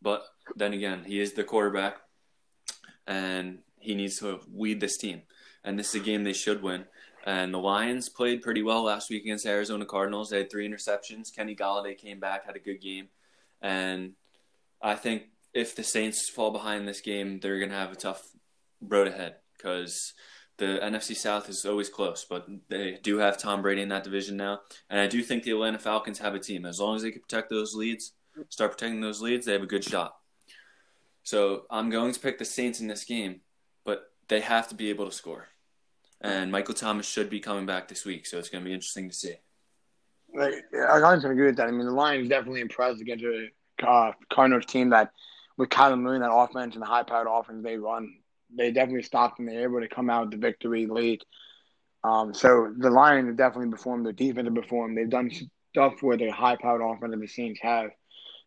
but 0.00 0.24
then 0.54 0.72
again, 0.72 1.02
he 1.04 1.18
is 1.18 1.32
the 1.32 1.42
quarterback, 1.42 1.96
and 3.08 3.58
he 3.80 3.96
needs 3.96 4.20
to 4.20 4.38
lead 4.54 4.80
this 4.80 4.96
team. 4.96 5.22
And 5.64 5.76
this 5.76 5.88
is 5.88 6.00
a 6.00 6.04
game 6.04 6.22
they 6.22 6.32
should 6.32 6.62
win. 6.62 6.84
And 7.26 7.52
the 7.52 7.58
Lions 7.58 8.08
played 8.08 8.42
pretty 8.42 8.62
well 8.62 8.84
last 8.84 9.10
week 9.10 9.24
against 9.24 9.44
the 9.44 9.50
Arizona 9.50 9.84
Cardinals. 9.84 10.30
They 10.30 10.38
had 10.38 10.50
three 10.50 10.68
interceptions. 10.68 11.34
Kenny 11.34 11.56
Golladay 11.56 11.98
came 11.98 12.20
back, 12.20 12.46
had 12.46 12.54
a 12.56 12.60
good 12.60 12.80
game. 12.80 13.08
And 13.60 14.12
I 14.80 14.94
think 14.94 15.24
if 15.52 15.74
the 15.74 15.82
Saints 15.82 16.30
fall 16.30 16.52
behind 16.52 16.86
this 16.86 17.00
game, 17.00 17.40
they're 17.40 17.58
going 17.58 17.70
to 17.70 17.76
have 17.76 17.92
a 17.92 17.96
tough 17.96 18.22
road 18.80 19.08
ahead 19.08 19.36
because 19.56 20.14
the 20.58 20.80
NFC 20.82 21.16
South 21.16 21.48
is 21.48 21.64
always 21.64 21.88
close, 21.88 22.26
but 22.28 22.46
they 22.68 22.98
do 23.02 23.18
have 23.18 23.38
Tom 23.38 23.62
Brady 23.62 23.82
in 23.82 23.88
that 23.90 24.04
division 24.04 24.36
now. 24.36 24.60
And 24.90 25.00
I 25.00 25.06
do 25.06 25.22
think 25.22 25.44
the 25.44 25.52
Atlanta 25.52 25.78
Falcons 25.78 26.18
have 26.18 26.34
a 26.34 26.38
team. 26.38 26.66
As 26.66 26.80
long 26.80 26.96
as 26.96 27.02
they 27.02 27.12
can 27.12 27.22
protect 27.22 27.48
those 27.48 27.74
leads, 27.74 28.12
start 28.48 28.72
protecting 28.72 29.00
those 29.00 29.20
leads, 29.20 29.46
they 29.46 29.52
have 29.52 29.62
a 29.62 29.66
good 29.66 29.84
shot. 29.84 30.16
So 31.22 31.66
I'm 31.70 31.90
going 31.90 32.12
to 32.12 32.20
pick 32.20 32.38
the 32.38 32.44
Saints 32.44 32.80
in 32.80 32.88
this 32.88 33.04
game, 33.04 33.40
but 33.84 34.10
they 34.28 34.40
have 34.40 34.68
to 34.68 34.74
be 34.74 34.90
able 34.90 35.06
to 35.06 35.12
score. 35.12 35.48
And 36.20 36.50
Michael 36.50 36.74
Thomas 36.74 37.06
should 37.06 37.30
be 37.30 37.38
coming 37.38 37.66
back 37.66 37.86
this 37.86 38.04
week, 38.04 38.26
so 38.26 38.38
it's 38.38 38.48
going 38.48 38.64
to 38.64 38.68
be 38.68 38.74
interesting 38.74 39.08
to 39.08 39.14
see. 39.14 39.34
I 40.36 41.00
can't 41.00 41.24
agree 41.24 41.46
with 41.46 41.56
that. 41.56 41.68
I 41.68 41.70
mean, 41.70 41.86
the 41.86 41.92
Lions 41.92 42.28
definitely 42.28 42.60
impressed 42.60 43.00
against 43.00 43.24
a 43.24 43.48
uh, 43.86 44.12
Cardinals 44.32 44.66
team 44.66 44.90
that, 44.90 45.12
with 45.56 45.68
Kyler 45.68 45.98
Murray, 45.98 46.18
that 46.18 46.32
offense 46.32 46.74
and 46.74 46.82
the 46.82 46.86
high-powered 46.86 47.28
offense 47.30 47.62
they 47.62 47.76
run, 47.76 48.12
they 48.56 48.70
definitely 48.70 49.02
stopped 49.02 49.38
and 49.38 49.48
They 49.48 49.56
were 49.56 49.78
able 49.78 49.80
to 49.80 49.94
come 49.94 50.10
out 50.10 50.22
with 50.22 50.30
the 50.32 50.46
victory 50.46 50.86
late. 50.86 51.24
Um, 52.04 52.32
so 52.32 52.72
the 52.76 52.90
Lions 52.90 53.28
have 53.28 53.36
definitely 53.36 53.70
performed. 53.70 54.06
Their 54.06 54.12
defense 54.12 54.46
have 54.46 54.54
performed. 54.54 54.96
They've 54.96 55.10
done 55.10 55.30
stuff 55.72 55.94
where 56.02 56.16
the 56.16 56.30
high-powered 56.30 56.80
offense 56.80 57.14
of 57.14 57.20
the 57.20 57.26
Saints 57.26 57.60
have. 57.62 57.90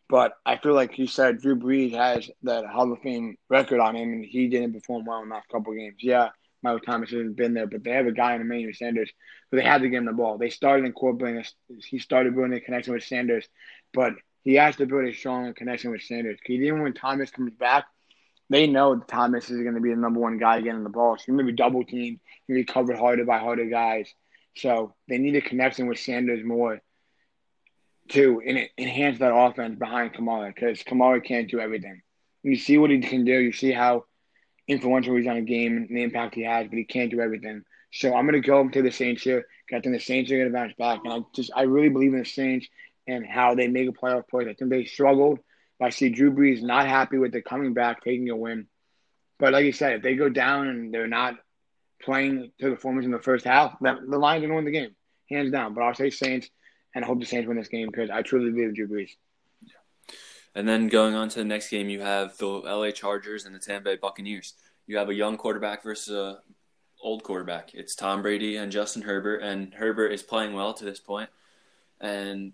But 0.08 0.32
I 0.44 0.58
feel 0.58 0.74
like 0.74 0.98
you 0.98 1.06
said 1.06 1.40
Drew 1.40 1.56
Brees 1.56 1.92
has 1.92 2.30
that 2.42 2.66
Hall 2.66 2.92
of 2.92 3.00
Fame 3.00 3.36
record 3.48 3.80
on 3.80 3.96
him, 3.96 4.12
and 4.12 4.24
he 4.24 4.48
didn't 4.48 4.74
perform 4.74 5.04
well 5.06 5.22
in 5.22 5.28
the 5.28 5.34
last 5.34 5.48
couple 5.48 5.72
games. 5.74 5.96
Yeah, 6.00 6.30
Michael 6.62 6.80
Thomas 6.80 7.10
hasn't 7.10 7.36
been 7.36 7.54
there, 7.54 7.66
but 7.66 7.82
they 7.82 7.92
have 7.92 8.06
a 8.06 8.12
guy 8.12 8.34
in 8.34 8.40
Emmanuel 8.40 8.72
Sanders 8.74 9.10
who 9.50 9.56
they 9.56 9.64
had 9.64 9.82
to 9.82 9.88
give 9.88 9.98
him 9.98 10.06
the 10.06 10.12
ball. 10.12 10.38
They 10.38 10.50
started 10.50 10.84
incorporating, 10.84 11.44
he 11.88 11.98
started 11.98 12.34
building 12.34 12.54
a 12.54 12.60
connection 12.60 12.92
with 12.92 13.04
Sanders, 13.04 13.48
but 13.94 14.12
he 14.42 14.54
has 14.54 14.76
to 14.76 14.86
build 14.86 15.04
a 15.04 15.14
strong 15.14 15.54
connection 15.54 15.90
with 15.90 16.02
Sanders. 16.02 16.38
Because 16.40 16.62
even 16.62 16.82
when 16.82 16.94
Thomas 16.94 17.30
comes 17.30 17.52
back, 17.54 17.86
they 18.50 18.66
know 18.66 18.98
Thomas 18.98 19.50
is 19.50 19.62
going 19.62 19.74
to 19.74 19.80
be 19.80 19.90
the 19.90 19.96
number 19.96 20.20
one 20.20 20.38
guy 20.38 20.60
getting 20.60 20.84
the 20.84 20.90
ball. 20.90 21.16
So 21.16 21.24
he 21.26 21.32
may 21.32 21.44
be 21.44 21.52
double 21.52 21.84
teamed, 21.84 22.20
he 22.46 22.52
may 22.52 22.60
be 22.60 22.64
covered 22.64 22.98
harder 22.98 23.24
by 23.24 23.38
harder 23.38 23.66
guys. 23.66 24.12
So 24.56 24.94
they 25.08 25.18
need 25.18 25.36
a 25.36 25.40
connection 25.40 25.86
with 25.86 25.98
Sanders 25.98 26.44
more 26.44 26.80
to 28.10 28.42
enhance 28.78 29.18
that 29.20 29.34
offense 29.34 29.78
behind 29.78 30.12
Kamara 30.12 30.54
because 30.54 30.82
Kamara 30.82 31.24
can't 31.24 31.50
do 31.50 31.60
everything. 31.60 32.02
You 32.42 32.56
see 32.56 32.76
what 32.76 32.90
he 32.90 33.00
can 33.00 33.24
do. 33.24 33.32
You 33.32 33.52
see 33.52 33.72
how 33.72 34.04
influential 34.68 35.16
he's 35.16 35.26
on 35.26 35.36
a 35.36 35.42
game 35.42 35.76
and 35.76 35.88
the 35.88 36.02
impact 36.02 36.34
he 36.34 36.42
has, 36.44 36.66
but 36.68 36.76
he 36.76 36.84
can't 36.84 37.10
do 37.10 37.20
everything. 37.20 37.62
So 37.92 38.14
I'm 38.14 38.26
going 38.26 38.40
to 38.40 38.46
go 38.46 38.68
to 38.68 38.82
the 38.82 38.90
Saints 38.90 39.22
here. 39.22 39.46
I 39.72 39.80
think 39.80 39.94
the 39.94 40.00
Saints 40.00 40.30
are 40.30 40.36
going 40.36 40.48
to 40.48 40.52
bounce 40.52 40.74
back, 40.78 41.00
and 41.04 41.12
I 41.12 41.18
just 41.34 41.50
I 41.54 41.62
really 41.62 41.88
believe 41.88 42.12
in 42.12 42.18
the 42.18 42.24
Saints 42.26 42.66
and 43.06 43.24
how 43.26 43.54
they 43.54 43.68
make 43.68 43.88
a 43.88 43.92
playoff 43.92 44.28
push. 44.28 44.46
I 44.46 44.54
think 44.54 44.70
they 44.70 44.84
struggled. 44.84 45.38
I 45.82 45.90
see 45.90 46.08
Drew 46.08 46.32
Brees 46.32 46.62
not 46.62 46.86
happy 46.86 47.18
with 47.18 47.32
the 47.32 47.42
coming 47.42 47.74
back, 47.74 48.02
taking 48.02 48.30
a 48.30 48.36
win. 48.36 48.66
But 49.38 49.52
like 49.52 49.64
you 49.64 49.72
said, 49.72 49.94
if 49.94 50.02
they 50.02 50.14
go 50.14 50.28
down 50.28 50.68
and 50.68 50.94
they're 50.94 51.08
not 51.08 51.34
playing 52.02 52.52
to 52.60 52.70
the 52.70 52.74
performance 52.76 53.06
in 53.06 53.12
the 53.12 53.18
first 53.18 53.44
half, 53.44 53.76
then 53.80 54.08
the 54.08 54.18
Lions 54.18 54.44
are 54.44 54.48
going 54.48 54.64
to 54.64 54.64
win 54.64 54.64
the 54.64 54.70
game, 54.70 54.94
hands 55.28 55.50
down. 55.50 55.74
But 55.74 55.82
I'll 55.82 55.94
say 55.94 56.10
Saints, 56.10 56.48
and 56.94 57.04
I 57.04 57.08
hope 57.08 57.20
the 57.20 57.26
Saints 57.26 57.48
win 57.48 57.56
this 57.56 57.68
game 57.68 57.88
because 57.90 58.10
I 58.10 58.22
truly 58.22 58.50
believe 58.50 58.74
Drew 58.74 58.88
Brees. 58.88 59.10
And 60.54 60.68
then 60.68 60.88
going 60.88 61.14
on 61.14 61.28
to 61.30 61.38
the 61.38 61.44
next 61.44 61.70
game, 61.70 61.88
you 61.88 62.00
have 62.00 62.36
the 62.36 62.46
LA 62.46 62.90
Chargers 62.90 63.46
and 63.46 63.54
the 63.54 63.58
Tampa 63.58 63.84
Bay 63.84 63.96
Buccaneers. 63.96 64.54
You 64.86 64.98
have 64.98 65.08
a 65.08 65.14
young 65.14 65.36
quarterback 65.38 65.82
versus 65.82 66.14
a 66.14 66.40
old 67.02 67.22
quarterback. 67.22 67.74
It's 67.74 67.94
Tom 67.94 68.22
Brady 68.22 68.56
and 68.56 68.70
Justin 68.70 69.02
Herbert, 69.02 69.38
and 69.38 69.72
Herbert 69.74 70.12
is 70.12 70.22
playing 70.22 70.52
well 70.52 70.74
to 70.74 70.84
this 70.84 71.00
point. 71.00 71.30
And 72.00 72.52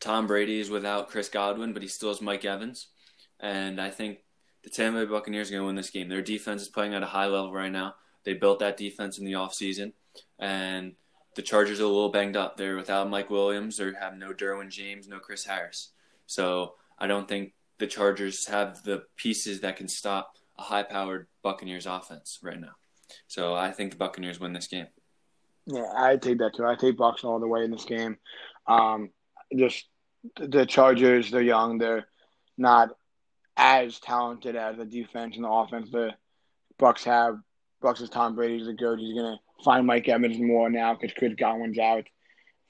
Tom 0.00 0.26
Brady 0.26 0.60
is 0.60 0.70
without 0.70 1.08
Chris 1.08 1.28
Godwin, 1.28 1.72
but 1.72 1.82
he 1.82 1.88
still 1.88 2.10
has 2.10 2.20
Mike 2.20 2.44
Evans. 2.44 2.88
And 3.40 3.80
I 3.80 3.90
think 3.90 4.18
the 4.62 4.70
Tampa 4.70 5.04
Bay 5.04 5.10
Buccaneers 5.10 5.48
are 5.48 5.52
going 5.52 5.62
to 5.62 5.66
win 5.66 5.76
this 5.76 5.90
game. 5.90 6.08
Their 6.08 6.22
defense 6.22 6.62
is 6.62 6.68
playing 6.68 6.94
at 6.94 7.02
a 7.02 7.06
high 7.06 7.26
level 7.26 7.52
right 7.52 7.72
now. 7.72 7.94
They 8.24 8.34
built 8.34 8.58
that 8.60 8.76
defense 8.76 9.18
in 9.18 9.24
the 9.24 9.32
offseason. 9.32 9.92
And 10.38 10.94
the 11.34 11.42
Chargers 11.42 11.80
are 11.80 11.84
a 11.84 11.88
little 11.88 12.10
banged 12.10 12.36
up. 12.36 12.56
They're 12.56 12.76
without 12.76 13.08
Mike 13.08 13.30
Williams. 13.30 13.76
They 13.76 13.90
have 13.98 14.16
no 14.16 14.32
Derwin 14.32 14.70
James, 14.70 15.08
no 15.08 15.18
Chris 15.18 15.44
Harris. 15.44 15.90
So 16.26 16.74
I 16.98 17.06
don't 17.06 17.28
think 17.28 17.54
the 17.78 17.86
Chargers 17.86 18.46
have 18.46 18.82
the 18.82 19.04
pieces 19.16 19.60
that 19.60 19.76
can 19.76 19.88
stop 19.88 20.36
a 20.58 20.62
high-powered 20.62 21.28
Buccaneers 21.42 21.86
offense 21.86 22.40
right 22.42 22.60
now. 22.60 22.72
So 23.28 23.54
I 23.54 23.70
think 23.70 23.92
the 23.92 23.96
Buccaneers 23.96 24.40
win 24.40 24.52
this 24.52 24.66
game. 24.66 24.88
Yeah, 25.66 25.86
I 25.96 26.16
take 26.16 26.38
that 26.38 26.54
too. 26.56 26.64
I 26.64 26.74
take 26.74 26.96
Bucks 26.96 27.24
all 27.24 27.38
the 27.38 27.46
way 27.46 27.62
in 27.62 27.70
this 27.70 27.84
game. 27.84 28.16
Um, 28.66 29.10
just 29.56 29.86
the 30.36 30.66
Chargers, 30.66 31.30
they're 31.30 31.42
young. 31.42 31.78
They're 31.78 32.06
not 32.56 32.90
as 33.56 33.98
talented 33.98 34.56
as 34.56 34.76
the 34.76 34.84
defense 34.84 35.36
and 35.36 35.44
the 35.44 35.48
offense 35.48 35.90
the 35.90 36.14
Bucks 36.78 37.04
have. 37.04 37.38
Bucks 37.80 38.00
is 38.00 38.10
Tom 38.10 38.34
Brady's 38.34 38.68
a 38.68 38.72
good. 38.72 38.98
He's 38.98 39.14
gonna 39.14 39.40
find 39.64 39.86
Mike 39.86 40.08
Evans 40.08 40.38
more 40.38 40.70
now 40.70 40.94
because 40.94 41.14
Chris 41.16 41.34
Godwin's 41.34 41.78
out. 41.78 42.06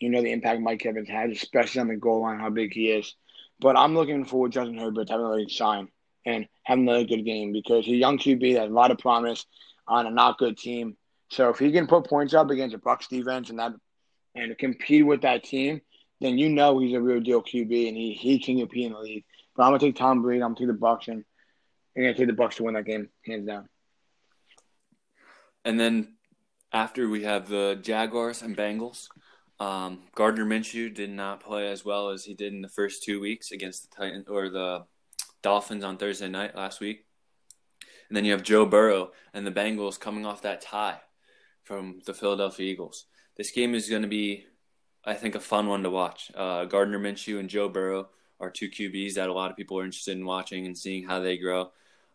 You 0.01 0.11
know 0.11 0.23
the 0.23 0.33
impact 0.33 0.61
Mike 0.61 0.85
Evans 0.87 1.09
has, 1.09 1.33
especially 1.33 1.81
on 1.81 1.89
the 1.89 1.97
goal 1.97 2.23
line, 2.23 2.39
how 2.39 2.51
big 2.51 2.73
he 2.73 2.91
is. 2.91 3.15
But 3.61 3.77
I'm 3.77 3.95
looking 3.95 4.25
for 4.25 4.49
Justin 4.49 4.79
Herbert 4.79 5.07
to 5.07 5.13
have 5.13 5.21
another 5.21 5.49
shine 5.49 5.89
and 6.25 6.47
have 6.63 6.79
another 6.79 7.05
good 7.05 7.25
game 7.25 7.53
because 7.53 7.85
he's 7.85 7.95
a 7.95 7.99
young 7.99 8.19
QB 8.19 8.55
that 8.55 8.61
has 8.61 8.71
a 8.71 8.75
lot 8.75 8.91
of 8.91 8.99
promise 8.99 9.47
on 9.87 10.07
a 10.07 10.11
not 10.11 10.39
good 10.39 10.57
team. 10.57 10.97
So 11.31 11.49
if 11.51 11.59
he 11.59 11.73
can 11.73 11.87
put 11.87 12.07
points 12.07 12.35
up 12.35 12.51
against 12.51 12.75
a 12.75 12.79
Bucks 12.79 13.09
defense 13.09 13.51
and 13.51 13.59
that 13.59 13.73
and 14.35 14.57
compete 14.57 15.05
with 15.05 15.23
that 15.23 15.43
team, 15.43 15.81
then 16.21 16.39
you 16.39 16.49
know 16.49 16.79
he's 16.79 16.95
a 16.95 17.01
real 17.01 17.21
deal 17.21 17.43
QB 17.43 17.89
and 17.89 17.97
he, 17.97 18.13
he 18.13 18.39
can 18.39 18.59
compete 18.59 18.87
in 18.87 18.93
the 18.93 18.99
league. 18.99 19.25
But 19.57 19.65
I'm 19.65 19.71
gonna 19.71 19.81
take 19.81 19.97
Tom 19.97 20.23
Brady. 20.23 20.43
I'm 20.43 20.55
gonna 20.55 20.61
take 20.61 20.69
the 20.69 20.75
Bucks 20.75 21.09
and 21.09 21.25
I'm 21.97 22.03
gonna 22.03 22.15
take 22.15 22.27
the 22.27 22.33
Bucks 22.33 22.57
to 22.57 22.65
win 22.65 22.75
that 22.75 22.85
game 22.85 23.09
hands 23.27 23.47
down. 23.47 23.69
And 25.65 25.79
then 25.79 26.17
after 26.73 27.09
we 27.09 27.25
have 27.25 27.49
the 27.49 27.79
Jaguars 27.81 28.43
and 28.43 28.57
Bengals. 28.57 29.09
Um, 29.61 30.05
Gardner 30.15 30.45
Minshew 30.45 30.95
did 30.95 31.11
not 31.11 31.41
play 31.41 31.69
as 31.71 31.85
well 31.85 32.11
as 32.11 32.25
he 32.25 32.35
did 32.35 32.53
in 32.53 32.63
the 32.63 32.69
first 32.69 33.03
two 33.03 33.21
weeks 33.21 33.51
against 33.51 33.83
the 33.83 33.97
Titans 33.97 34.29
or 34.29 34.49
the 34.49 34.85
Dolphins 35.43 35.85
on 35.85 35.97
Thursday 35.97 36.29
night 36.29 36.55
last 36.55 36.81
week. 36.81 37.07
And 38.09 38.17
then 38.17 38.25
you 38.25 38.33
have 38.33 38.43
Joe 38.43 38.65
Burrow 38.65 39.13
and 39.35 39.47
the 39.47 39.53
Bengals 39.53 39.99
coming 39.99 40.25
off 40.25 40.43
that 40.43 40.61
tie 40.61 41.01
from 41.65 42.01
the 42.07 42.15
Philadelphia 42.15 42.71
Eagles. 42.71 43.07
This 43.37 43.51
game 43.51 43.75
is 43.75 43.91
going 43.91 44.03
to 44.03 44.09
be, 44.09 44.47
I 45.05 45.15
think, 45.15 45.35
a 45.35 45.41
fun 45.41 45.69
one 45.69 45.83
to 45.85 45.91
watch. 45.91 46.31
Uh, 46.35 46.65
Gardner 46.65 46.99
Minshew 46.99 47.39
and 47.39 47.49
Joe 47.49 47.69
Burrow 47.69 48.09
are 48.41 48.51
two 48.51 48.69
QBs 48.69 49.15
that 49.15 49.29
a 49.29 49.33
lot 49.33 49.51
of 49.51 49.57
people 49.57 49.79
are 49.79 49.85
interested 49.85 50.17
in 50.17 50.25
watching 50.25 50.67
and 50.67 50.77
seeing 50.77 51.05
how 51.05 51.21
they 51.21 51.39
grow. 51.39 51.71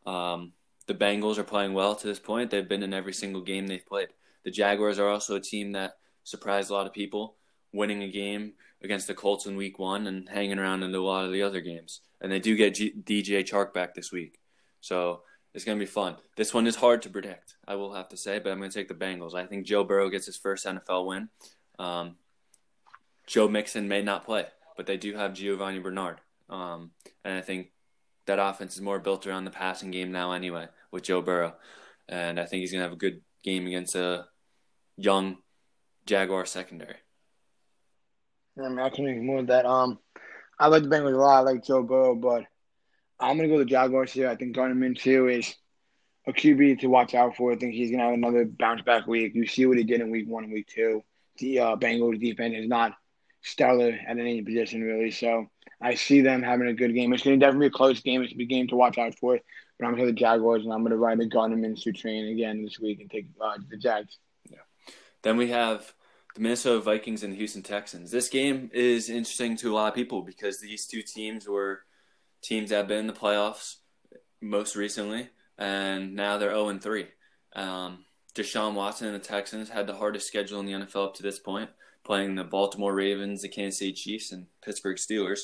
Um, 0.05 0.53
the 0.87 0.93
Bengals 0.93 1.37
are 1.37 1.43
playing 1.43 1.73
well 1.73 1.95
to 1.95 2.07
this 2.07 2.19
point. 2.19 2.51
They've 2.51 2.67
been 2.67 2.83
in 2.83 2.93
every 2.93 3.13
single 3.13 3.41
game 3.41 3.67
they've 3.67 3.85
played. 3.85 4.09
The 4.43 4.51
Jaguars 4.51 4.99
are 4.99 5.09
also 5.09 5.35
a 5.35 5.41
team 5.41 5.71
that 5.73 5.93
surprised 6.23 6.69
a 6.69 6.73
lot 6.73 6.87
of 6.87 6.93
people, 6.93 7.35
winning 7.71 8.03
a 8.03 8.11
game 8.11 8.53
against 8.81 9.07
the 9.07 9.13
Colts 9.13 9.45
in 9.45 9.55
Week 9.55 9.79
One 9.79 10.07
and 10.07 10.27
hanging 10.27 10.59
around 10.59 10.83
in 10.83 10.93
a 10.93 10.99
lot 10.99 11.25
of 11.25 11.31
the 11.31 11.41
other 11.41 11.61
games. 11.61 12.01
And 12.21 12.31
they 12.31 12.39
do 12.39 12.55
get 12.55 12.75
G- 12.75 12.93
DJ 13.03 13.43
Chark 13.43 13.73
back 13.73 13.93
this 13.95 14.11
week, 14.11 14.39
so 14.81 15.23
It's 15.53 15.65
going 15.65 15.77
to 15.77 15.85
be 15.85 15.89
fun. 15.89 16.15
This 16.35 16.53
one 16.53 16.65
is 16.65 16.75
hard 16.75 17.03
to 17.03 17.09
predict, 17.09 17.55
I 17.67 17.75
will 17.75 17.93
have 17.93 18.09
to 18.09 18.17
say, 18.17 18.39
but 18.39 18.51
I'm 18.51 18.57
going 18.57 18.71
to 18.71 18.77
take 18.77 18.87
the 18.87 18.95
Bengals. 18.95 19.35
I 19.35 19.45
think 19.45 19.65
Joe 19.67 19.83
Burrow 19.83 20.09
gets 20.09 20.25
his 20.25 20.35
first 20.37 20.65
NFL 20.65 21.05
win. 21.05 21.29
Um, 21.77 22.15
Joe 23.27 23.47
Mixon 23.47 23.87
may 23.87 24.01
not 24.01 24.25
play, 24.25 24.45
but 24.75 24.85
they 24.85 24.97
do 24.97 25.15
have 25.15 25.33
Giovani 25.33 25.79
Bernard. 25.79 26.19
Um, 26.49 26.91
and 27.23 27.37
I 27.37 27.41
think 27.41 27.71
that 28.25 28.39
offense 28.39 28.75
is 28.75 28.81
more 28.81 28.99
built 28.99 29.27
around 29.27 29.45
the 29.45 29.51
passing 29.51 29.91
game 29.91 30.11
now 30.11 30.31
anyway 30.31 30.67
with 30.91 31.03
Joe 31.03 31.21
Burrow. 31.21 31.55
And 32.07 32.39
I 32.39 32.45
think 32.45 32.61
he's 32.61 32.71
going 32.71 32.79
to 32.79 32.85
have 32.85 32.93
a 32.93 32.97
good 32.97 33.21
game 33.43 33.65
against 33.67 33.95
a 33.95 34.25
young 34.97 35.37
Jaguar 36.05 36.45
secondary. 36.45 36.95
Yeah, 38.57 38.65
I, 38.65 38.69
mean, 38.69 38.79
I 38.79 38.89
can 38.89 39.07
agree 39.07 39.21
more 39.21 39.37
with 39.37 39.47
that. 39.47 39.65
Um, 39.65 39.99
I 40.59 40.67
like 40.67 40.83
the 40.83 40.89
Bengals 40.89 41.13
a 41.13 41.17
lot. 41.17 41.37
I 41.37 41.51
like 41.51 41.65
Joe 41.65 41.83
Burrow, 41.83 42.15
but 42.15 42.43
I'm 43.19 43.37
going 43.37 43.49
to 43.49 43.55
go 43.55 43.59
the 43.59 43.65
Jaguars 43.65 44.11
here. 44.11 44.29
I 44.29 44.35
think 44.35 44.55
Gardner 44.55 44.75
Minshew 44.75 45.33
is 45.33 45.55
a 46.27 46.33
QB 46.33 46.79
to 46.81 46.87
watch 46.87 47.15
out 47.15 47.35
for. 47.35 47.51
I 47.51 47.55
think 47.55 47.73
he's 47.73 47.89
going 47.89 47.99
to 47.99 48.05
have 48.05 48.13
another 48.13 48.45
bounce 48.45 48.81
back 48.81 49.07
week. 49.07 49.33
You 49.33 49.47
see 49.47 49.65
what 49.65 49.77
he 49.77 49.83
did 49.83 50.01
in 50.01 50.11
week 50.11 50.27
one 50.27 50.43
and 50.43 50.53
week 50.53 50.67
two. 50.67 51.03
The 51.37 51.59
uh, 51.59 51.75
Bengals 51.77 52.19
defense 52.19 52.55
is 52.57 52.67
not 52.67 52.93
stellar 53.43 53.97
at 54.07 54.17
any 54.17 54.41
position, 54.41 54.81
really. 54.81 55.11
So 55.11 55.49
I 55.81 55.95
see 55.95 56.21
them 56.21 56.41
having 56.41 56.67
a 56.67 56.73
good 56.73 56.93
game. 56.93 57.13
It's 57.13 57.23
going 57.23 57.39
to 57.39 57.45
definitely 57.45 57.69
be 57.69 57.73
a 57.73 57.77
close 57.77 58.01
game. 58.01 58.23
It's 58.23 58.33
a 58.33 58.45
game 58.45 58.67
to 58.69 58.75
watch 58.75 58.97
out 58.97 59.15
for. 59.15 59.39
But 59.77 59.85
I'm 59.85 59.95
going 59.95 60.05
to 60.05 60.11
the 60.11 60.17
Jaguars, 60.17 60.63
and 60.63 60.73
I'm 60.73 60.81
going 60.81 60.91
to 60.91 60.97
ride 60.97 61.19
the 61.19 61.25
Gardner 61.25 61.57
Minshew 61.57 61.95
train 61.95 62.27
again 62.27 62.63
this 62.63 62.79
week 62.79 63.01
and 63.01 63.09
take 63.09 63.27
uh, 63.41 63.57
the 63.69 63.77
Jags. 63.77 64.17
Yeah. 64.49 64.59
Then 65.23 65.37
we 65.37 65.49
have 65.49 65.93
the 66.35 66.41
Minnesota 66.41 66.79
Vikings 66.79 67.23
and 67.23 67.33
the 67.33 67.37
Houston 67.37 67.63
Texans. 67.63 68.11
This 68.11 68.29
game 68.29 68.69
is 68.73 69.09
interesting 69.09 69.57
to 69.57 69.71
a 69.71 69.75
lot 69.75 69.89
of 69.89 69.95
people 69.95 70.21
because 70.21 70.59
these 70.59 70.85
two 70.85 71.01
teams 71.01 71.47
were 71.47 71.81
teams 72.41 72.69
that 72.69 72.77
have 72.77 72.87
been 72.87 72.99
in 72.99 73.07
the 73.07 73.13
playoffs 73.13 73.77
most 74.41 74.75
recently, 74.75 75.29
and 75.57 76.15
now 76.15 76.37
they're 76.37 76.51
0 76.51 76.77
3. 76.77 77.07
Um, 77.55 78.05
Deshaun 78.35 78.73
Watson 78.73 79.07
and 79.07 79.15
the 79.15 79.19
Texans 79.19 79.69
had 79.69 79.87
the 79.87 79.95
hardest 79.95 80.27
schedule 80.27 80.59
in 80.59 80.65
the 80.65 80.73
NFL 80.73 81.07
up 81.07 81.15
to 81.15 81.23
this 81.23 81.39
point 81.39 81.69
playing 82.03 82.35
the 82.35 82.43
Baltimore 82.43 82.93
Ravens, 82.93 83.41
the 83.41 83.49
Kansas 83.49 83.79
City 83.79 83.93
Chiefs, 83.93 84.31
and 84.31 84.47
Pittsburgh 84.63 84.97
Steelers. 84.97 85.41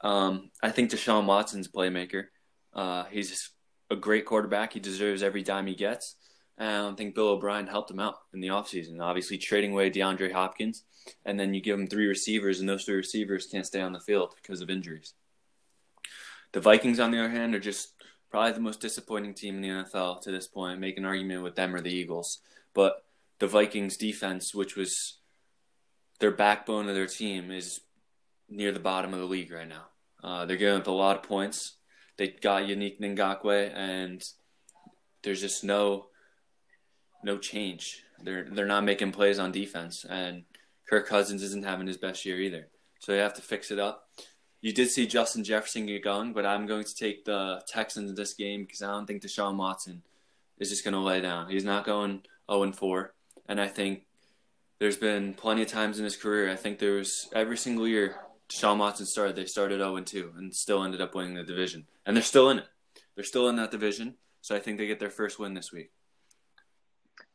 Um, 0.00 0.50
I 0.62 0.70
think 0.70 0.90
Deshaun 0.90 1.26
Watson's 1.26 1.68
playmaker. 1.68 2.26
Uh, 2.74 3.04
he's 3.04 3.50
a 3.90 3.96
great 3.96 4.26
quarterback. 4.26 4.72
He 4.72 4.80
deserves 4.80 5.22
every 5.22 5.42
dime 5.42 5.66
he 5.66 5.74
gets. 5.74 6.16
And 6.58 6.68
I 6.68 6.78
don't 6.80 6.96
think 6.96 7.14
Bill 7.14 7.28
O'Brien 7.28 7.66
helped 7.66 7.90
him 7.90 8.00
out 8.00 8.16
in 8.34 8.40
the 8.40 8.48
offseason. 8.48 9.00
Obviously, 9.00 9.38
trading 9.38 9.72
away 9.72 9.90
DeAndre 9.90 10.32
Hopkins, 10.32 10.84
and 11.24 11.38
then 11.38 11.54
you 11.54 11.60
give 11.60 11.78
him 11.78 11.86
three 11.86 12.06
receivers, 12.06 12.60
and 12.60 12.68
those 12.68 12.84
three 12.84 12.96
receivers 12.96 13.46
can't 13.46 13.66
stay 13.66 13.80
on 13.80 13.92
the 13.92 14.00
field 14.00 14.34
because 14.42 14.60
of 14.60 14.70
injuries. 14.70 15.14
The 16.52 16.60
Vikings, 16.60 17.00
on 17.00 17.10
the 17.10 17.18
other 17.18 17.30
hand, 17.30 17.54
are 17.54 17.60
just 17.60 17.94
probably 18.30 18.52
the 18.52 18.60
most 18.60 18.80
disappointing 18.80 19.34
team 19.34 19.56
in 19.56 19.62
the 19.62 19.68
NFL 19.68 20.22
to 20.22 20.30
this 20.30 20.46
point. 20.46 20.80
Make 20.80 20.98
an 20.98 21.04
argument 21.04 21.42
with 21.42 21.54
them 21.54 21.74
or 21.74 21.80
the 21.80 21.92
Eagles. 21.92 22.40
But 22.74 23.04
the 23.38 23.46
Vikings 23.46 23.96
defense, 23.96 24.54
which 24.54 24.76
was 24.76 25.18
their 26.22 26.30
backbone 26.30 26.88
of 26.88 26.94
their 26.94 27.08
team 27.08 27.50
is 27.50 27.80
near 28.48 28.70
the 28.70 28.78
bottom 28.78 29.12
of 29.12 29.18
the 29.18 29.26
league 29.26 29.50
right 29.50 29.68
now. 29.68 29.86
Uh, 30.22 30.46
they're 30.46 30.56
giving 30.56 30.80
up 30.80 30.86
a 30.86 30.90
lot 30.92 31.16
of 31.16 31.24
points. 31.24 31.74
They 32.16 32.28
got 32.28 32.62
Yannick 32.62 33.00
Ngakoue, 33.00 33.74
and 33.74 34.22
there's 35.24 35.40
just 35.40 35.64
no 35.64 36.06
no 37.24 37.38
change. 37.38 38.04
They're 38.22 38.46
they're 38.48 38.66
not 38.66 38.84
making 38.84 39.10
plays 39.10 39.40
on 39.40 39.50
defense, 39.50 40.04
and 40.08 40.44
Kirk 40.88 41.08
Cousins 41.08 41.42
isn't 41.42 41.64
having 41.64 41.88
his 41.88 41.96
best 41.96 42.24
year 42.24 42.40
either. 42.40 42.68
So 43.00 43.10
they 43.10 43.18
have 43.18 43.34
to 43.34 43.42
fix 43.42 43.72
it 43.72 43.80
up. 43.80 44.06
You 44.60 44.72
did 44.72 44.90
see 44.90 45.08
Justin 45.08 45.42
Jefferson 45.42 45.86
get 45.86 46.04
going, 46.04 46.32
but 46.32 46.46
I'm 46.46 46.66
going 46.66 46.84
to 46.84 46.94
take 46.94 47.24
the 47.24 47.62
Texans 47.66 48.10
in 48.10 48.14
this 48.14 48.34
game 48.34 48.62
because 48.62 48.80
I 48.80 48.92
don't 48.92 49.06
think 49.06 49.24
Deshaun 49.24 49.56
Watson 49.56 50.02
is 50.60 50.68
just 50.68 50.84
going 50.84 50.94
to 50.94 51.00
lay 51.00 51.20
down. 51.20 51.50
He's 51.50 51.64
not 51.64 51.84
going 51.84 52.22
0 52.48 52.62
and 52.62 52.76
4, 52.76 53.12
and 53.48 53.60
I 53.60 53.66
think 53.66 54.04
there's 54.82 54.96
been 54.96 55.32
plenty 55.32 55.62
of 55.62 55.68
times 55.68 56.00
in 56.00 56.04
his 56.04 56.16
career. 56.16 56.50
I 56.50 56.56
think 56.56 56.80
there 56.80 56.94
was 56.94 57.28
every 57.32 57.56
single 57.56 57.86
year 57.86 58.16
Deshaun 58.50 58.78
Watson 58.78 59.06
started, 59.06 59.36
they 59.36 59.44
started 59.44 59.78
0 59.78 60.00
2 60.00 60.32
and 60.36 60.52
still 60.52 60.82
ended 60.82 61.00
up 61.00 61.14
winning 61.14 61.34
the 61.34 61.44
division. 61.44 61.86
And 62.04 62.16
they're 62.16 62.24
still 62.24 62.50
in 62.50 62.58
it. 62.58 62.66
They're 63.14 63.22
still 63.22 63.48
in 63.48 63.54
that 63.56 63.70
division. 63.70 64.16
So 64.40 64.56
I 64.56 64.58
think 64.58 64.78
they 64.78 64.88
get 64.88 64.98
their 64.98 65.08
first 65.08 65.38
win 65.38 65.54
this 65.54 65.70
week. 65.70 65.92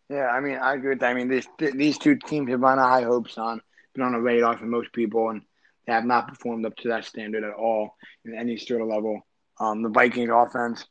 Yeah, 0.10 0.28
I 0.28 0.42
mean, 0.42 0.58
I 0.58 0.74
agree 0.74 0.90
with 0.90 1.00
that. 1.00 1.12
I 1.12 1.14
mean, 1.14 1.30
these 1.30 1.48
these 1.58 1.98
two 1.98 2.18
teams 2.18 2.50
have 2.50 2.60
run 2.60 2.80
high 2.80 3.04
hopes 3.04 3.38
on, 3.38 3.62
been 3.94 4.04
on 4.04 4.14
a 4.14 4.20
radar 4.20 4.58
for 4.58 4.66
most 4.66 4.92
people, 4.92 5.30
and 5.30 5.42
they 5.86 5.94
have 5.94 6.04
not 6.04 6.28
performed 6.28 6.66
up 6.66 6.76
to 6.78 6.90
that 6.90 7.06
standard 7.06 7.46
at 7.46 7.54
all 7.54 7.96
in 8.26 8.36
any 8.38 8.58
sort 8.58 8.82
of 8.82 8.90
level. 8.90 9.22
Um, 9.58 9.84
the 9.84 9.90
Vikings 9.90 10.32
offense, 10.34 10.86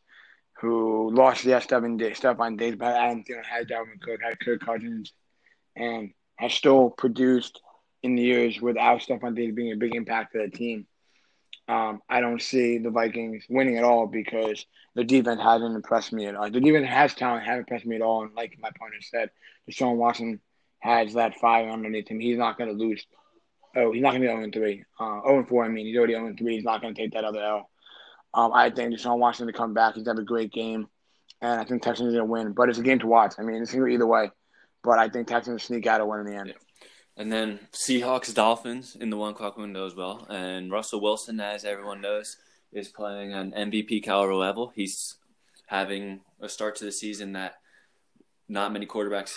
who 0.63 1.11
lost 1.15 1.45
the 1.45 1.51
Stefon 1.51 2.01
Stefon 2.01 2.57
Diggs, 2.57 2.79
but 2.79 2.97
I 2.97 3.09
don't 3.09 3.25
think 3.25 3.45
had 3.45 3.69
Dalvin 3.69 4.01
Cook, 4.01 4.21
had 4.23 4.41
Kirk 4.41 4.65
Cousins, 4.65 5.13
and 5.77 6.13
has 6.37 6.53
still 6.53 6.91
produced 6.91 7.61
in 8.03 8.15
the 8.15 8.23
years 8.23 8.61
without 8.61 9.01
Stefon 9.01 9.35
Diggs 9.35 9.55
being 9.55 9.73
a 9.73 9.77
big 9.77 9.95
impact 9.95 10.33
to 10.33 10.39
the 10.39 10.49
team. 10.49 10.87
Um, 11.69 12.01
I 12.09 12.21
don't 12.21 12.41
see 12.41 12.79
the 12.79 12.91
Vikings 12.91 13.45
winning 13.49 13.77
at 13.77 13.85
all 13.85 14.07
because 14.07 14.65
the 14.95 15.03
defense 15.03 15.41
hasn't 15.43 15.75
impressed 15.75 16.13
me 16.13 16.27
at 16.27 16.37
all. 16.37 16.49
The 16.49 16.61
defense 16.61 16.89
has 16.89 17.15
talent, 17.15 17.45
haven't 17.45 17.61
impressed 17.61 17.87
me 17.87 17.97
at 17.97 18.03
all. 18.03 18.23
And 18.23 18.35
like 18.35 18.57
my 18.61 18.71
partner 18.79 18.99
said, 19.01 19.31
Deshaun 19.69 19.97
Watson 19.97 20.41
has 20.79 21.15
that 21.15 21.41
fire 21.41 21.69
underneath 21.69 22.09
him. 22.09 22.21
He's 22.21 22.39
not 22.39 22.57
going 22.57 22.71
to 22.71 22.77
lose. 22.77 23.05
Oh, 23.75 23.93
he's 23.93 24.03
not 24.03 24.11
going 24.11 24.23
to 24.23 24.29
be 24.29 24.33
0 24.33 24.51
3. 24.53 24.85
Uh, 25.01 25.21
0 25.27 25.47
4, 25.49 25.65
I 25.65 25.69
mean. 25.69 25.87
He's 25.87 25.97
already 25.97 26.15
0 26.15 26.35
3. 26.39 26.55
He's 26.55 26.65
not 26.65 26.81
going 26.81 26.95
to 26.95 27.01
take 27.01 27.13
that 27.15 27.25
other 27.25 27.43
L. 27.43 27.69
Um, 28.33 28.53
I 28.53 28.71
think 28.71 28.95
Deshaun 28.95 29.19
Watson 29.19 29.49
to 29.49 29.53
come 29.53 29.75
back. 29.75 29.95
He's 29.95 30.07
have 30.07 30.19
a 30.19 30.23
great 30.23 30.53
game. 30.53 30.87
And 31.43 31.61
I 31.61 31.65
think 31.65 31.83
Texans 31.83 32.15
are 32.15 32.19
going 32.19 32.29
to 32.29 32.33
win. 32.33 32.53
But 32.53 32.69
it's 32.69 32.79
a 32.79 32.83
game 32.83 33.01
to 33.01 33.07
watch. 33.07 33.35
I 33.39 33.43
mean, 33.43 33.61
it's 33.61 33.73
going 33.73 33.85
to 33.85 33.91
go 33.91 33.95
either 33.95 34.07
way 34.07 34.31
but 34.87 34.99
I 34.99 35.09
think 35.11 35.29
Texans 35.29 35.65
sneak 35.65 35.87
out 35.87 36.01
a 36.01 36.07
win 36.07 36.21
in 36.21 36.27
the 36.27 36.35
end. 36.35 36.49
Yeah. 36.49 36.55
And 37.19 37.33
then 37.33 37.61
Seahawks 37.73 38.33
Dolphins 38.33 38.97
in 38.99 39.11
the 39.11 39.17
one 39.17 39.33
o'clock 39.33 39.57
window 39.57 39.87
as 39.87 39.95
well. 39.95 40.27
And 40.29 40.71
Russell 40.71 41.01
Wilson, 41.01 41.41
as 41.41 41.65
everyone 41.65 42.01
knows, 42.01 42.37
is 42.73 42.89
playing 42.89 43.33
an 43.33 43.53
MVP 43.53 44.05
caliber 44.05 44.35
level. 44.35 44.73
He's 44.75 45.17
having 45.67 46.21
a 46.41 46.49
start 46.49 46.77
to 46.77 46.85
the 46.85 46.93
season 46.93 47.33
that 47.33 47.57
not 48.49 48.73
many 48.73 48.87
quarterbacks 48.87 49.35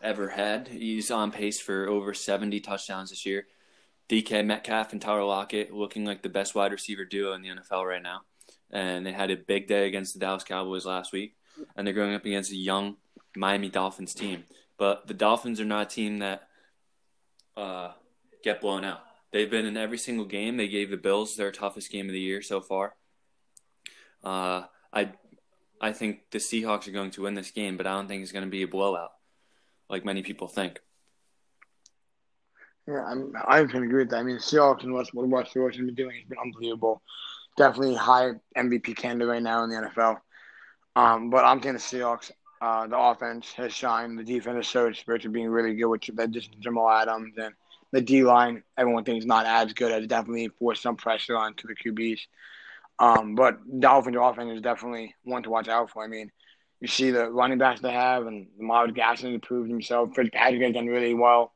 ever 0.00 0.28
had. 0.28 0.68
He's 0.68 1.10
on 1.10 1.32
pace 1.32 1.60
for 1.60 1.88
over 1.88 2.14
70 2.14 2.60
touchdowns 2.60 3.10
this 3.10 3.26
year. 3.26 3.46
DK 4.08 4.44
Metcalf 4.44 4.92
and 4.92 5.00
Tyler 5.00 5.24
Lockett 5.24 5.72
looking 5.72 6.04
like 6.04 6.22
the 6.22 6.28
best 6.28 6.54
wide 6.54 6.72
receiver 6.72 7.04
duo 7.04 7.32
in 7.32 7.42
the 7.42 7.48
NFL 7.48 7.86
right 7.86 8.02
now. 8.02 8.22
And 8.70 9.04
they 9.04 9.12
had 9.12 9.30
a 9.30 9.36
big 9.36 9.66
day 9.66 9.86
against 9.86 10.14
the 10.14 10.20
Dallas 10.20 10.44
Cowboys 10.44 10.86
last 10.86 11.12
week. 11.12 11.34
And 11.76 11.86
they're 11.86 11.94
going 11.94 12.14
up 12.14 12.24
against 12.24 12.52
a 12.52 12.56
young 12.56 12.96
Miami 13.36 13.68
Dolphins 13.68 14.14
team. 14.14 14.44
But 14.82 15.06
the 15.06 15.14
Dolphins 15.14 15.60
are 15.60 15.64
not 15.64 15.86
a 15.86 15.94
team 15.94 16.18
that 16.18 16.48
uh, 17.56 17.92
get 18.42 18.60
blown 18.60 18.84
out. 18.84 18.98
They've 19.30 19.48
been 19.48 19.64
in 19.64 19.76
every 19.76 19.96
single 19.96 20.24
game. 20.24 20.56
They 20.56 20.66
gave 20.66 20.90
the 20.90 20.96
Bills 20.96 21.36
their 21.36 21.52
toughest 21.52 21.92
game 21.92 22.06
of 22.06 22.12
the 22.12 22.18
year 22.18 22.42
so 22.42 22.60
far. 22.60 22.96
Uh, 24.24 24.64
I 24.92 25.12
I 25.80 25.92
think 25.92 26.22
the 26.32 26.38
Seahawks 26.38 26.88
are 26.88 26.90
going 26.90 27.12
to 27.12 27.22
win 27.22 27.34
this 27.34 27.52
game, 27.52 27.76
but 27.76 27.86
I 27.86 27.92
don't 27.92 28.08
think 28.08 28.24
it's 28.24 28.32
going 28.32 28.44
to 28.44 28.50
be 28.50 28.64
a 28.64 28.66
blowout 28.66 29.12
like 29.88 30.04
many 30.04 30.24
people 30.24 30.48
think. 30.48 30.80
Yeah, 32.88 33.04
I'm, 33.04 33.32
I 33.46 33.62
can 33.62 33.84
agree 33.84 34.02
with 34.02 34.10
that. 34.10 34.16
I 34.16 34.22
mean, 34.24 34.38
Seahawks 34.38 34.82
and 34.82 34.92
what 34.92 35.06
Russell 35.14 35.62
Wilson 35.62 35.86
been 35.86 35.94
doing 35.94 36.16
has 36.16 36.28
been 36.28 36.38
unbelievable. 36.38 37.02
Definitely 37.56 37.94
high 37.94 38.32
MVP 38.56 38.96
candidate 38.96 39.28
right 39.28 39.42
now 39.44 39.62
in 39.62 39.70
the 39.70 39.76
NFL. 39.76 40.16
Um, 40.96 41.30
but 41.30 41.44
I'm 41.44 41.60
taking 41.60 41.74
the 41.74 41.78
Seahawks. 41.78 42.32
Uh, 42.62 42.86
the 42.86 42.96
offense 42.96 43.52
has 43.54 43.74
shined. 43.74 44.16
The 44.16 44.22
defense 44.22 44.54
has 44.54 44.66
showed 44.66 44.94
spirits 44.94 45.24
of 45.24 45.32
being 45.32 45.48
really 45.48 45.74
good 45.74 45.88
with 45.88 46.02
that 46.14 46.30
just 46.30 46.56
Jamal 46.60 46.88
Adams 46.88 47.34
and 47.36 47.52
the 47.90 48.00
D 48.00 48.22
line. 48.22 48.62
Everyone 48.78 49.02
thinks 49.02 49.26
not 49.26 49.46
as 49.46 49.72
good. 49.72 49.90
Has 49.90 50.06
definitely 50.06 50.48
forced 50.60 50.80
some 50.80 50.94
pressure 50.94 51.36
onto 51.36 51.66
the 51.66 51.74
QBs. 51.74 52.20
Um, 53.00 53.34
but 53.34 53.58
Dolphins 53.80 54.16
offense 54.16 54.52
is 54.54 54.62
definitely 54.62 55.12
one 55.24 55.42
to 55.42 55.50
watch 55.50 55.66
out 55.66 55.90
for. 55.90 56.04
I 56.04 56.06
mean, 56.06 56.30
you 56.80 56.86
see 56.86 57.10
the 57.10 57.28
running 57.32 57.58
backs 57.58 57.80
they 57.80 57.90
have, 57.90 58.28
and 58.28 58.46
Myles 58.56 58.92
has 58.96 59.24
improved 59.24 59.68
himself. 59.68 60.10
Fitzpatrick 60.14 60.62
has 60.62 60.72
done 60.72 60.86
really 60.86 61.14
well 61.14 61.52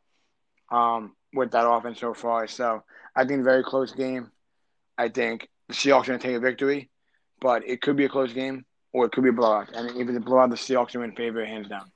um, 0.73 1.15
with 1.33 1.53
that 1.53 1.69
offense 1.69 2.01
so 2.01 2.15
far. 2.15 2.49
So 2.49 2.83
I 3.15 3.25
think 3.25 3.45
very 3.45 3.63
close 3.63 3.93
game. 3.93 4.33
I 4.99 5.09
think 5.09 5.49
the 5.69 5.75
Seahawks 5.75 6.03
are 6.03 6.07
going 6.07 6.19
to 6.19 6.27
take 6.27 6.37
a 6.37 6.41
victory, 6.41 6.91
but 7.41 7.63
it 7.65 7.81
could 7.81 7.95
be 7.95 8.07
a 8.07 8.09
close 8.09 8.33
game 8.33 8.65
or 8.97 9.05
it 9.05 9.13
could 9.13 9.25
be 9.25 9.29
a 9.29 9.33
blowout. 9.33 9.69
And 9.75 9.91
if 9.91 10.09
it's 10.09 10.17
a 10.17 10.21
blowout, 10.21 10.49
the 10.49 10.57
Seahawks 10.57 10.97
are 10.97 11.05
in 11.05 11.13
favor, 11.13 11.45
hands 11.45 11.69
down. 11.69 11.93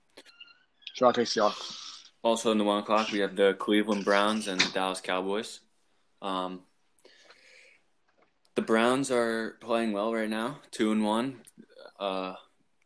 So 0.95 1.07
I'll 1.07 1.15
take 1.15 1.29
Seahawks. 1.29 1.79
Also 2.23 2.53
in 2.53 2.59
the 2.59 2.65
one 2.65 2.83
o'clock, 2.83 3.11
we 3.11 3.21
have 3.21 3.37
the 3.37 3.55
Cleveland 3.55 4.05
Browns 4.05 4.49
and 4.49 4.61
the 4.61 4.71
Dallas 4.73 5.01
Cowboys. 5.01 5.61
Um, 6.21 6.61
the 8.55 8.61
Browns 8.61 9.11
are 9.11 9.57
playing 9.63 9.93
well 9.93 10.13
right 10.13 10.29
now, 10.29 10.59
two 10.73 10.93
and 10.93 11.03
one. 11.03 11.41
Uh, 11.99 12.35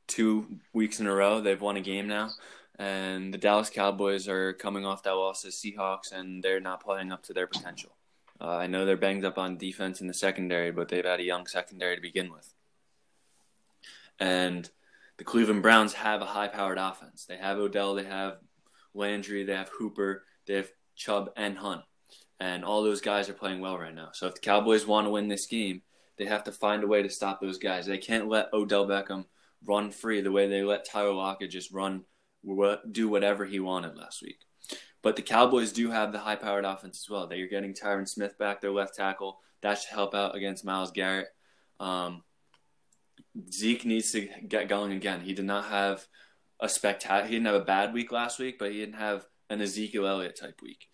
two 0.07 0.47
weeks 0.73 1.01
in 1.01 1.09
a 1.09 1.15
row, 1.15 1.41
they've 1.41 1.61
won 1.61 1.77
a 1.77 1.81
game 1.81 2.07
now. 2.07 2.31
And 2.79 3.35
the 3.35 3.39
Dallas 3.39 3.69
Cowboys 3.69 4.29
are 4.29 4.53
coming 4.53 4.87
off 4.87 5.03
that 5.03 5.11
loss 5.11 5.43
to 5.43 5.49
Seahawks, 5.49 6.13
and 6.13 6.41
they're 6.41 6.61
not 6.61 6.85
playing 6.85 7.11
up 7.11 7.25
to 7.25 7.33
their 7.33 7.49
potential. 7.49 7.97
Uh, 8.41 8.59
I 8.59 8.69
know 8.69 8.87
they're 8.87 8.97
banged 8.97 9.25
up 9.25 9.39
on 9.39 9.59
defense 9.59 10.01
in 10.01 10.07
the 10.07 10.15
secondary, 10.15 10.71
but 10.71 10.89
they've 10.89 11.05
had 11.05 11.19
a 11.19 11.25
young 11.25 11.49
secondary 11.49 11.97
to 11.97 12.03
begin 12.03 12.31
with. 12.31 12.55
And 14.19 14.69
the 15.17 15.25
Cleveland 15.25 15.63
Browns 15.63 15.93
have 15.95 16.23
a 16.23 16.27
high 16.27 16.49
powered 16.49 16.79
offense. 16.79 17.27
They 17.27 17.37
have 17.37 17.59
Odell, 17.59 17.95
they 17.95 18.05
have 18.05 18.39
Landry, 18.95 19.45
they 19.45 19.55
have 19.55 19.71
Hooper, 19.71 20.25
they 20.47 20.55
have 20.55 20.71
Chubb 20.97 21.31
and 21.37 21.57
Hunt. 21.57 21.83
And 22.41 22.65
all 22.65 22.83
those 22.83 23.01
guys 23.01 23.29
are 23.29 23.35
playing 23.35 23.61
well 23.61 23.79
right 23.79 23.95
now. 23.95 24.11
So 24.13 24.27
if 24.27 24.35
the 24.35 24.41
Cowboys 24.41 24.87
want 24.87 25.07
to 25.07 25.11
win 25.11 25.29
this 25.29 25.47
game, 25.47 25.83
they 26.19 26.27
have 26.27 26.45
to 26.45 26.53
find 26.53 26.85
a 26.85 26.89
way 26.89 27.03
to 27.03 27.11
stop 27.11 27.41
those 27.41 27.59
guys. 27.59 27.87
They 27.87 27.99
can't 27.99 28.29
let 28.29 28.53
Odell 28.53 28.87
Beckham 28.87 29.25
run 29.65 29.91
free 29.91 30.21
the 30.21 30.33
way 30.33 30.49
they 30.49 30.63
let 30.63 30.85
Tyler 30.85 31.13
Lockett 31.13 31.51
just 31.51 31.73
run, 31.73 32.05
do 32.91 33.09
whatever 33.09 33.45
he 33.45 33.61
wanted 33.61 33.97
last 33.97 34.23
week. 34.23 34.41
But 35.03 35.17
the 35.17 35.23
Cowboys 35.23 35.73
do 35.73 35.91
have 35.91 36.13
the 36.13 36.19
high 36.19 36.37
powered 36.37 36.65
offense 36.65 37.05
as 37.05 37.11
well. 37.11 37.27
They're 37.27 37.47
getting 37.47 37.75
Tyron 37.75 38.09
Smith 38.09 38.39
back, 38.39 38.61
their 38.61 38.71
left 38.71 38.95
tackle. 38.95 39.39
That 39.61 39.79
should 39.79 39.95
help 39.95 40.15
out 40.15 40.35
against 40.35 40.65
Myles 40.65 40.93
Garrett. 40.93 41.29
Um, 41.79 42.23
Zeke 43.51 43.85
needs 43.85 44.13
to 44.13 44.29
get 44.47 44.69
going 44.69 44.93
again. 44.93 45.21
He 45.21 45.33
did 45.33 45.45
not 45.45 45.67
have 45.67 46.07
a 46.61 46.69
spectacular. 46.69 47.27
He 47.27 47.35
didn't 47.35 47.47
have 47.47 47.63
a 47.63 47.65
bad 47.65 47.93
week 47.93 48.13
last 48.13 48.39
week, 48.39 48.59
but 48.59 48.73
he 48.73 48.79
didn't 48.79 48.97
have 48.97 49.27
an 49.51 49.61
Ezekiel 49.61 50.07
Elliott 50.07 50.39
type 50.39 50.61
week. 50.63 50.89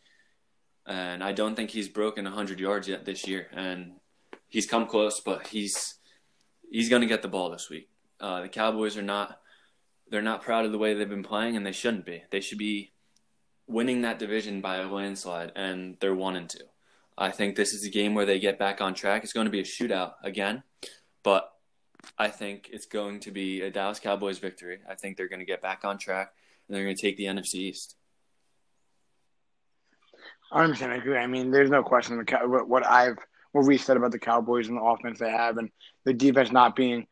And 0.87 1.23
I 1.23 1.33
don't 1.33 1.55
think 1.55 1.71
he's 1.71 1.89
broken 1.89 2.25
100 2.25 2.59
yards 2.59 2.89
yet 2.89 3.05
this 3.05 3.27
year. 3.27 3.49
And 3.53 3.93
he's 4.49 4.67
come 4.67 4.87
close, 4.87 5.21
but 5.21 5.47
he's 5.49 5.97
he's 6.71 6.89
going 6.89 7.03
to 7.03 7.09
get 7.09 7.23
the 7.23 7.29
ball 7.29 7.51
this 7.51 7.69
week. 7.71 7.89
Uh, 8.21 8.43
the 8.43 8.49
Cowboys 8.49 8.97
are 8.97 9.03
not 9.03 9.39
they're 10.11 10.23
not 10.23 10.43
proud 10.43 10.65
of 10.65 10.73
the 10.73 10.79
way 10.79 10.93
they've 10.93 11.09
been 11.09 11.23
playing, 11.23 11.57
and 11.57 11.65
they 11.65 11.73
shouldn't 11.73 12.05
be. 12.05 12.25
They 12.31 12.41
should 12.41 12.59
be 12.59 12.93
winning 13.67 14.03
that 14.03 14.19
division 14.19 14.61
by 14.61 14.77
a 14.77 14.89
landslide, 14.89 15.53
and 15.55 15.97
they're 16.01 16.15
one 16.15 16.37
and 16.37 16.49
two. 16.49 16.65
I 17.17 17.31
think 17.31 17.55
this 17.55 17.73
is 17.73 17.85
a 17.85 17.91
game 17.91 18.15
where 18.15 18.27
they 18.27 18.41
get 18.41 18.59
back 18.59 18.81
on 18.81 18.95
track. 18.95 19.23
It's 19.23 19.33
going 19.33 19.45
to 19.45 19.51
be 19.51 19.61
a 19.61 19.65
shootout 19.65 20.15
again, 20.25 20.65
but 21.23 21.53
I 22.19 22.29
think 22.29 22.69
it's 22.73 22.87
going 22.87 23.21
to 23.21 23.31
be 23.31 23.63
a 23.63 23.71
Dallas 23.71 23.99
Cowboys 23.99 24.39
victory. 24.39 24.79
I 24.89 24.95
think 24.95 25.17
they're 25.17 25.29
going 25.29 25.41
to 25.41 25.47
get 25.47 25.63
back 25.63 25.85
on 25.85 25.99
track, 25.99 26.33
and 26.69 26.77
they're 26.77 26.85
going 26.85 26.97
to 26.97 27.03
take 27.03 27.17
the 27.17 27.25
NFC 27.25 27.55
East. 27.55 27.97
I 30.53 30.65
understand. 30.65 30.93
I 30.93 30.97
agree. 30.97 31.17
I 31.17 31.27
mean, 31.27 31.51
there's 31.51 31.71
no 31.71 31.83
question 31.83 32.25
what 32.67 32.87
I've 32.87 33.17
what 33.53 33.67
we 33.67 33.79
said 33.79 33.97
about 33.97 34.13
the 34.13 34.19
Cowboys 34.19 34.69
and 34.69 34.77
the 34.77 34.83
offense 34.83 35.19
they 35.19 35.31
have, 35.31 35.57
and 35.57 35.71
the 36.05 36.13
defense 36.13 36.53
not 36.53 36.77
being 36.77 37.07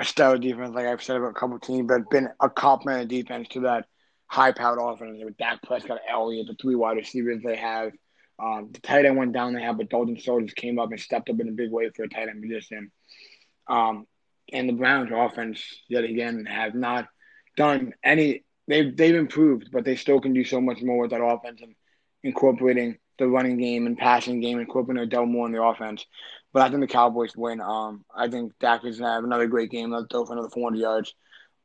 a 0.00 0.04
stellar 0.04 0.38
defense, 0.38 0.74
like 0.74 0.86
I've 0.86 1.02
said 1.02 1.16
about 1.16 1.30
a 1.30 1.34
couple 1.34 1.58
teams, 1.58 1.88
but 1.88 2.10
been 2.10 2.28
a 2.40 2.48
complementary 2.48 3.22
defense 3.22 3.48
to 3.48 3.60
that 3.60 3.86
high-powered 4.26 4.78
offense 4.80 5.18
with 5.22 5.36
Dak 5.38 5.62
Prescott, 5.62 6.00
Elliott, 6.08 6.46
the 6.46 6.56
three 6.60 6.74
wide 6.74 6.96
receivers 6.96 7.42
they 7.42 7.56
have. 7.56 7.92
Um, 8.40 8.68
the 8.72 8.80
tight 8.80 9.04
end 9.04 9.16
went 9.16 9.32
down 9.32 9.54
they 9.54 9.62
have, 9.62 9.78
but 9.78 9.88
Dalton 9.88 10.16
Schultz 10.16 10.52
came 10.52 10.78
up 10.78 10.90
and 10.90 11.00
stepped 11.00 11.28
up 11.30 11.40
in 11.40 11.48
a 11.48 11.52
big 11.52 11.72
way 11.72 11.90
for 11.90 12.04
a 12.04 12.08
tight 12.08 12.28
end 12.28 12.42
position. 12.42 12.92
Um, 13.68 14.06
and 14.52 14.68
the 14.68 14.72
Browns' 14.72 15.10
offense, 15.14 15.62
yet 15.88 16.04
again, 16.04 16.44
have 16.46 16.74
not 16.74 17.08
done 17.56 17.94
any. 18.02 18.44
They've 18.66 18.94
they've 18.96 19.14
improved, 19.14 19.70
but 19.72 19.84
they 19.84 19.96
still 19.96 20.20
can 20.20 20.32
do 20.32 20.44
so 20.44 20.60
much 20.60 20.82
more 20.82 21.02
with 21.02 21.10
that 21.10 21.22
offense 21.22 21.60
and 21.62 21.74
incorporating 22.22 22.98
the 23.18 23.26
running 23.26 23.58
game 23.58 23.86
and 23.86 23.96
passing 23.96 24.40
game, 24.40 24.58
incorporating 24.58 25.02
Odell 25.02 25.26
more 25.26 25.46
in 25.46 25.52
the 25.52 25.62
offense. 25.62 26.04
But 26.52 26.62
I 26.62 26.68
think 26.68 26.80
the 26.80 26.86
Cowboys 26.86 27.36
win. 27.36 27.60
Um, 27.60 28.04
I 28.14 28.28
think 28.28 28.52
Dak 28.60 28.84
is 28.84 28.98
gonna 28.98 29.14
have 29.14 29.24
another 29.24 29.46
great 29.46 29.70
game. 29.70 29.90
Let's 29.90 30.06
throw 30.10 30.24
for 30.24 30.32
another 30.32 30.50
400 30.50 30.78
yards, 30.78 31.14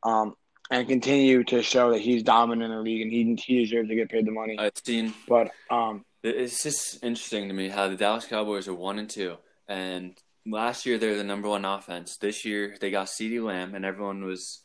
um, 0.04 0.36
and 0.72 0.88
continue 0.88 1.44
to 1.46 1.62
show 1.62 1.92
that 1.92 2.00
he's 2.00 2.24
dominant 2.24 2.72
in 2.72 2.78
the 2.78 2.84
league 2.84 3.02
and 3.02 3.12
he 3.12 3.36
he 3.46 3.64
deserves 3.64 3.90
to 3.90 3.96
get 3.96 4.10
paid 4.10 4.26
the 4.26 4.32
money. 4.32 4.58
I've 4.58 4.72
seen, 4.84 5.14
but 5.28 5.52
um, 5.70 6.06
it's 6.24 6.64
just 6.64 7.04
interesting 7.04 7.50
to 7.50 7.54
me 7.54 7.70
how 7.70 7.90
the 7.90 7.96
Dallas 7.96 8.26
Cowboys 8.26 8.68
are 8.68 8.74
one 8.74 9.00
and 9.00 9.10
two, 9.10 9.38
and 9.68 10.18
last 10.46 10.86
year 10.86 10.98
they're 10.98 11.18
the 11.18 11.24
number 11.24 11.48
one 11.48 11.66
offense. 11.66 12.18
This 12.18 12.46
year 12.46 12.76
they 12.80 12.92
got 12.92 13.08
CeeDee 13.08 13.44
Lamb, 13.44 13.76
and 13.76 13.86
everyone 13.86 14.24
was 14.24 14.64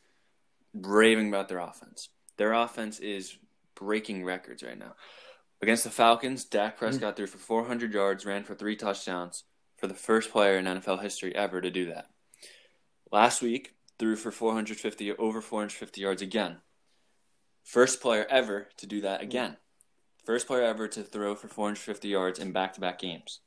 raving 0.74 1.28
about 1.28 1.48
their 1.48 1.60
offense. 1.60 2.08
Their 2.36 2.52
offense 2.52 2.98
is 2.98 3.36
breaking 3.74 4.24
records 4.24 4.62
right 4.62 4.78
now. 4.78 4.94
Against 5.60 5.84
the 5.84 5.90
Falcons, 5.90 6.44
Dak 6.44 6.76
Prescott 6.76 7.14
mm. 7.14 7.16
threw 7.16 7.26
for 7.26 7.38
400 7.38 7.92
yards, 7.92 8.24
ran 8.24 8.44
for 8.44 8.54
three 8.54 8.76
touchdowns, 8.76 9.44
for 9.76 9.88
the 9.88 9.94
first 9.94 10.30
player 10.30 10.56
in 10.56 10.66
NFL 10.66 11.02
history 11.02 11.34
ever 11.34 11.60
to 11.60 11.70
do 11.70 11.86
that. 11.86 12.06
Last 13.10 13.42
week, 13.42 13.74
threw 13.98 14.14
for 14.14 14.30
450 14.30 15.12
over 15.12 15.40
450 15.40 16.00
yards 16.00 16.22
again. 16.22 16.58
First 17.64 18.00
player 18.00 18.26
ever 18.30 18.68
to 18.76 18.86
do 18.86 19.00
that 19.00 19.20
mm. 19.20 19.24
again. 19.24 19.56
First 20.24 20.46
player 20.46 20.62
ever 20.62 20.86
to 20.88 21.02
throw 21.02 21.34
for 21.34 21.48
450 21.48 22.08
yards 22.08 22.38
in 22.38 22.52
back-to-back 22.52 22.98
games. 22.98 23.40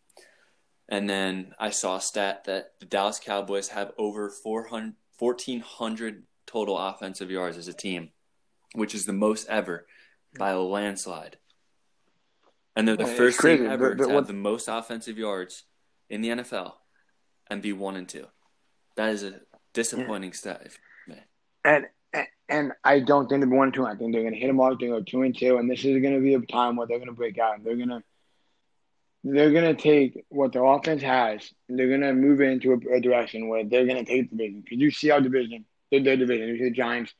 And 0.91 1.09
then 1.09 1.53
I 1.57 1.69
saw 1.69 1.95
a 1.95 2.01
stat 2.01 2.43
that 2.45 2.73
the 2.81 2.85
Dallas 2.85 3.17
Cowboys 3.17 3.69
have 3.69 3.93
over 3.97 4.29
400, 4.29 4.93
1,400 5.17 6.23
total 6.45 6.77
offensive 6.77 7.31
yards 7.31 7.57
as 7.57 7.69
a 7.69 7.73
team, 7.73 8.09
which 8.75 8.93
is 8.93 9.05
the 9.05 9.13
most 9.13 9.47
ever 9.47 9.87
by 10.37 10.49
a 10.49 10.59
landslide. 10.59 11.37
And 12.75 12.85
they're 12.85 12.97
the 12.97 13.05
yeah, 13.05 13.15
first 13.15 13.39
team 13.39 13.65
ever 13.65 13.95
to 13.95 14.09
have 14.09 14.27
the 14.27 14.33
most 14.33 14.67
offensive 14.67 15.17
yards 15.17 15.63
in 16.09 16.21
the 16.21 16.29
NFL 16.29 16.73
and 17.49 17.61
be 17.61 17.71
one 17.71 17.95
and 17.95 18.07
two. 18.07 18.27
That 18.97 19.09
is 19.09 19.23
a 19.23 19.39
disappointing 19.73 20.31
yeah. 20.31 20.35
stat. 20.35 20.67
And, 21.63 21.85
and 22.13 22.27
and 22.49 22.73
I 22.83 22.99
don't 22.99 23.29
think 23.29 23.41
they're 23.41 23.49
one 23.49 23.67
and 23.67 23.73
two. 23.73 23.85
I 23.85 23.95
think 23.95 24.11
they're 24.11 24.23
going 24.23 24.33
to 24.33 24.39
hit 24.39 24.47
them 24.47 24.59
off. 24.59 24.77
They're 24.77 24.89
going 24.89 25.05
to 25.05 25.11
go 25.11 25.19
two 25.19 25.21
and 25.23 25.37
two, 25.37 25.57
and 25.57 25.71
this 25.71 25.85
is 25.85 26.01
going 26.01 26.15
to 26.15 26.19
be 26.19 26.33
a 26.33 26.41
time 26.41 26.75
where 26.75 26.85
they're 26.85 26.97
going 26.97 27.07
to 27.07 27.15
break 27.15 27.37
out. 27.39 27.55
And 27.55 27.65
they're 27.65 27.77
going 27.77 27.89
to 27.89 28.03
they're 29.23 29.51
going 29.51 29.75
to 29.75 29.81
take 29.81 30.25
what 30.29 30.51
their 30.51 30.63
offense 30.63 31.01
has, 31.03 31.51
and 31.69 31.77
they're 31.77 31.87
going 31.87 32.01
to 32.01 32.13
move 32.13 32.41
into 32.41 32.73
a, 32.73 32.95
a 32.95 33.01
direction 33.01 33.47
where 33.47 33.63
they're 33.63 33.85
going 33.85 34.03
to 34.03 34.11
take 34.11 34.29
the 34.29 34.37
division. 34.37 34.61
Because 34.61 34.79
you 34.79 34.91
see 34.91 35.11
our 35.11 35.21
division, 35.21 35.65
their, 35.91 36.03
their 36.03 36.17
division. 36.17 36.47
You 36.47 36.57
see 36.57 36.63
the 36.65 36.71
Giants, 36.71 37.13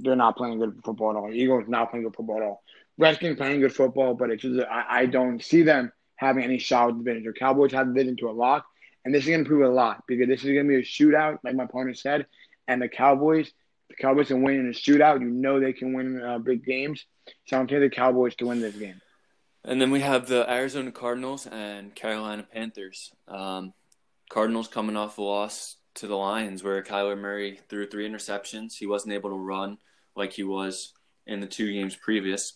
they're 0.00 0.16
not 0.16 0.36
playing 0.36 0.58
good 0.58 0.80
football 0.84 1.10
at 1.10 1.16
all. 1.16 1.32
Eagles 1.32 1.64
not 1.68 1.90
playing 1.90 2.04
good 2.04 2.16
football 2.16 2.38
at 2.38 2.42
all. 2.42 2.62
Redskins 2.98 3.36
playing 3.36 3.60
good 3.60 3.74
football, 3.74 4.14
but 4.14 4.30
it's 4.30 4.42
just 4.42 4.60
I, 4.68 5.02
I 5.02 5.06
don't 5.06 5.42
see 5.42 5.62
them 5.62 5.92
having 6.16 6.42
any 6.42 6.58
the 6.58 6.94
division. 6.98 7.24
The 7.24 7.32
Cowboys 7.32 7.72
have 7.72 7.94
division 7.94 8.16
to 8.18 8.30
a 8.30 8.32
lock, 8.32 8.66
and 9.04 9.14
this 9.14 9.22
is 9.22 9.28
going 9.28 9.44
to 9.44 9.48
prove 9.48 9.62
a 9.62 9.72
lot 9.72 10.02
because 10.08 10.26
this 10.26 10.40
is 10.40 10.50
going 10.50 10.66
to 10.66 10.68
be 10.68 10.76
a 10.76 10.82
shootout, 10.82 11.38
like 11.44 11.54
my 11.54 11.66
partner 11.66 11.94
said. 11.94 12.26
And 12.66 12.82
the 12.82 12.88
Cowboys, 12.88 13.52
the 13.88 13.94
Cowboys 13.94 14.28
can 14.28 14.42
win 14.42 14.56
in 14.56 14.66
a 14.66 14.72
shootout. 14.72 15.20
You 15.20 15.30
know 15.30 15.60
they 15.60 15.72
can 15.72 15.94
win 15.94 16.20
uh, 16.20 16.38
big 16.38 16.64
games. 16.64 17.04
So 17.46 17.58
I'm 17.58 17.68
taking 17.68 17.82
the 17.82 17.90
Cowboys 17.90 18.34
to 18.36 18.46
win 18.46 18.60
this 18.60 18.74
game. 18.74 19.00
And 19.64 19.80
then 19.80 19.90
we 19.90 20.00
have 20.00 20.26
the 20.26 20.50
Arizona 20.50 20.92
Cardinals 20.92 21.46
and 21.46 21.94
Carolina 21.94 22.46
Panthers. 22.52 23.12
Um, 23.26 23.74
Cardinals 24.30 24.68
coming 24.68 24.96
off 24.96 25.18
a 25.18 25.22
loss 25.22 25.76
to 25.94 26.06
the 26.06 26.16
Lions 26.16 26.62
where 26.62 26.82
Kyler 26.82 27.18
Murray 27.18 27.60
threw 27.68 27.86
three 27.86 28.08
interceptions. 28.08 28.74
He 28.74 28.86
wasn't 28.86 29.14
able 29.14 29.30
to 29.30 29.36
run 29.36 29.78
like 30.14 30.32
he 30.32 30.44
was 30.44 30.92
in 31.26 31.40
the 31.40 31.46
two 31.46 31.72
games 31.72 31.96
previous. 31.96 32.54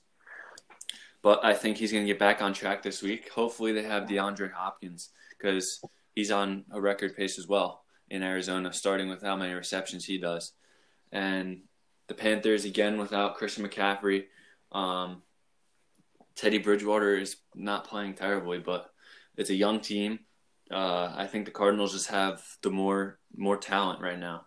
But 1.23 1.45
I 1.45 1.55
think 1.55 1.77
he's 1.77 1.93
going 1.93 2.05
to 2.05 2.12
get 2.12 2.19
back 2.19 2.43
on 2.43 2.53
track 2.53 2.83
this 2.83 3.03
week. 3.03 3.31
Hopefully, 3.31 3.73
they 3.73 3.85
have 3.85 4.09
DeAndre 4.09 4.53
Hopkins 4.53 5.11
because 5.37 5.81
he's 6.15 6.31
on 6.31 6.65
a 6.73 6.81
record 6.81 7.17
pace 7.17 7.38
as 7.38 7.47
well 7.47 7.85
in 8.09 8.23
Arizona, 8.23 8.73
starting 8.73 9.09
with 9.09 9.23
how 9.23 9.37
many 9.37 9.55
receptions 9.55 10.05
he 10.05 10.19
does. 10.19 10.53
And 11.12 11.62
the 12.09 12.15
Panthers, 12.15 12.65
again, 12.65 12.99
without 12.99 13.37
Christian 13.37 13.67
McCaffrey. 13.67 14.25
Um, 14.73 15.23
Teddy 16.35 16.59
Bridgewater 16.59 17.16
is 17.16 17.37
not 17.55 17.87
playing 17.87 18.14
terribly, 18.14 18.59
but 18.59 18.90
it's 19.37 19.51
a 19.51 19.55
young 19.55 19.81
team. 19.81 20.21
Uh, 20.71 21.12
I 21.14 21.27
think 21.27 21.45
the 21.45 21.51
Cardinals 21.51 21.92
just 21.92 22.09
have 22.09 22.42
the 22.62 22.71
more 22.71 23.18
more 23.37 23.57
talent 23.57 24.01
right 24.01 24.18
now, 24.18 24.47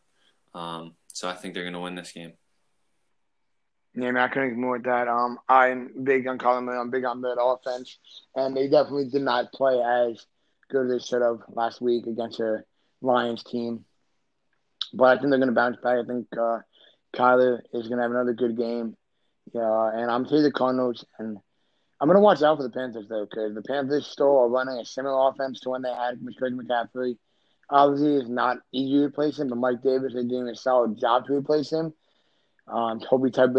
um, 0.54 0.96
so 1.08 1.30
I 1.30 1.34
think 1.34 1.54
they're 1.54 1.64
going 1.64 1.74
to 1.74 1.80
win 1.80 1.96
this 1.96 2.12
game. 2.12 2.34
Yeah, 3.94 4.12
man, 4.12 4.24
I 4.24 4.28
couldn't 4.28 4.50
agree 4.50 4.62
more 4.62 4.74
with 4.74 4.84
that. 4.84 5.08
Um, 5.08 5.40
I'm 5.48 6.04
big 6.04 6.28
on 6.28 6.38
Colin 6.38 6.68
I'm 6.68 6.90
big 6.90 7.06
on 7.06 7.22
that 7.22 7.40
offense, 7.40 7.98
and 8.36 8.56
they 8.56 8.68
definitely 8.68 9.10
did 9.10 9.22
not 9.22 9.54
play 9.54 9.80
as 9.82 10.26
good 10.70 10.88
as 10.88 10.92
they 10.92 11.08
should 11.08 11.22
have 11.22 11.40
last 11.50 11.82
week 11.82 12.06
against 12.08 12.40
a 12.40 12.64
Lions 13.02 13.44
team. 13.44 13.86
But 14.94 15.06
I 15.06 15.22
think 15.22 15.30
they're 15.30 15.40
going 15.40 15.50
to 15.50 15.56
bounce 15.56 15.78
back. 15.78 15.98
I 16.04 16.06
think 16.06 16.28
uh, 16.38 16.60
Kyler 17.16 17.60
is 17.74 17.88
going 17.88 17.98
to 17.98 18.02
have 18.02 18.12
another 18.12 18.34
good 18.34 18.58
game. 18.58 18.98
Yeah, 19.54 19.92
and 19.94 20.12
I'm 20.12 20.26
taking 20.26 20.44
the 20.44 20.52
Cardinals, 20.52 21.06
and 21.20 21.38
I'm 22.00 22.08
going 22.08 22.18
to 22.18 22.22
watch 22.22 22.42
out 22.42 22.58
for 22.58 22.64
the 22.64 22.70
Panthers 22.70 23.08
though, 23.08 23.26
because 23.26 23.56
the 23.56 23.62
Panthers 23.62 24.08
still 24.08 24.38
are 24.40 24.50
running 24.50 24.78
a 24.78 24.86
similar 24.86 25.30
offense 25.30 25.62
to 25.62 25.70
when 25.70 25.82
they 25.82 25.94
had 25.94 26.20
Christian 26.38 26.60
McCaffrey. 26.60 27.18
Obviously, 27.70 28.18
it's 28.18 28.30
not 28.30 28.58
easy 28.72 28.98
to 28.98 29.06
replace 29.06 29.40
him, 29.40 29.48
but 29.50 29.58
Mike 29.58 29.82
Davis 29.82 30.14
is 30.14 30.26
doing 30.26 30.48
a 30.48 30.56
solid 30.56 31.00
job 31.00 31.26
to 31.28 31.34
replace 31.34 31.72
him. 31.72 31.94
Um, 32.68 33.00
Toby 33.00 33.30
Teddy 33.30 33.52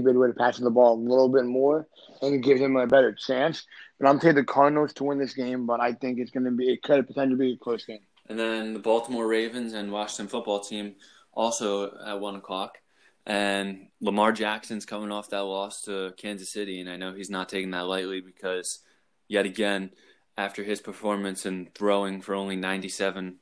Bridgewater 0.00 0.34
passing 0.36 0.64
the 0.64 0.70
ball 0.70 0.94
a 0.94 1.00
little 1.00 1.28
bit 1.28 1.44
more 1.44 1.86
and 2.20 2.42
gives 2.42 2.60
him 2.60 2.76
a 2.76 2.86
better 2.86 3.12
chance. 3.12 3.64
But 3.98 4.08
I'm 4.08 4.18
taking 4.18 4.36
the 4.36 4.44
Cardinals 4.44 4.92
to 4.94 5.04
win 5.04 5.18
this 5.18 5.34
game, 5.34 5.66
but 5.66 5.80
I 5.80 5.92
think 5.92 6.18
it's 6.18 6.32
going 6.32 6.44
to 6.44 6.50
be 6.50 6.72
it 6.72 6.82
could 6.82 7.06
potentially 7.06 7.38
be 7.38 7.52
a 7.54 7.56
close 7.56 7.84
game. 7.84 8.00
And 8.28 8.38
then 8.38 8.72
the 8.72 8.78
Baltimore 8.78 9.26
Ravens 9.26 9.72
and 9.72 9.92
Washington 9.92 10.28
football 10.28 10.60
team 10.60 10.96
also 11.32 11.96
at 12.04 12.20
one 12.20 12.36
o'clock. 12.36 12.78
And 13.26 13.88
Lamar 14.00 14.32
Jackson's 14.32 14.86
coming 14.86 15.12
off 15.12 15.30
that 15.30 15.40
loss 15.40 15.82
to 15.82 16.12
Kansas 16.16 16.50
City, 16.50 16.80
and 16.80 16.88
I 16.88 16.96
know 16.96 17.12
he's 17.12 17.30
not 17.30 17.48
taking 17.48 17.70
that 17.72 17.86
lightly 17.86 18.20
because 18.20 18.80
yet 19.28 19.46
again, 19.46 19.90
after 20.36 20.64
his 20.64 20.80
performance 20.80 21.44
and 21.44 21.72
throwing 21.74 22.22
for 22.22 22.34
only 22.34 22.56
97 22.56 23.36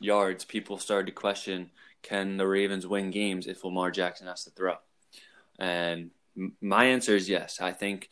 yards, 0.00 0.44
people 0.44 0.78
started 0.78 1.06
to 1.06 1.12
question 1.12 1.70
can 2.02 2.36
the 2.36 2.46
Ravens 2.46 2.86
win 2.86 3.10
games 3.10 3.46
if 3.46 3.64
Lamar 3.64 3.90
Jackson 3.90 4.28
has 4.28 4.44
to 4.44 4.50
throw? 4.50 4.74
And 5.58 6.10
my 6.60 6.84
answer 6.84 7.16
is 7.16 7.28
yes. 7.28 7.60
I 7.60 7.72
think 7.72 8.08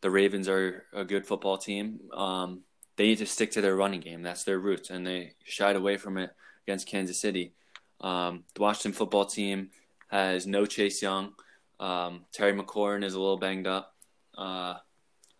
the 0.00 0.10
Ravens 0.10 0.48
are 0.48 0.84
a 0.92 1.04
good 1.04 1.26
football 1.26 1.58
team. 1.58 2.00
Um, 2.14 2.62
they 2.96 3.08
need 3.08 3.18
to 3.18 3.26
stick 3.26 3.52
to 3.52 3.60
their 3.60 3.76
running 3.76 4.00
game. 4.00 4.22
That's 4.22 4.44
their 4.44 4.58
roots, 4.58 4.88
and 4.88 5.06
they 5.06 5.34
shied 5.44 5.76
away 5.76 5.98
from 5.98 6.16
it 6.16 6.30
against 6.66 6.88
Kansas 6.88 7.20
City. 7.20 7.52
Um, 8.00 8.44
the 8.54 8.62
Washington 8.62 8.92
football 8.92 9.26
team 9.26 9.70
has 10.16 10.46
no 10.46 10.66
Chase 10.66 11.02
Young. 11.02 11.32
Um, 11.78 12.24
Terry 12.32 12.52
McLaurin 12.52 13.04
is 13.04 13.14
a 13.14 13.20
little 13.20 13.36
banged 13.36 13.66
up, 13.66 13.94
uh, 14.36 14.74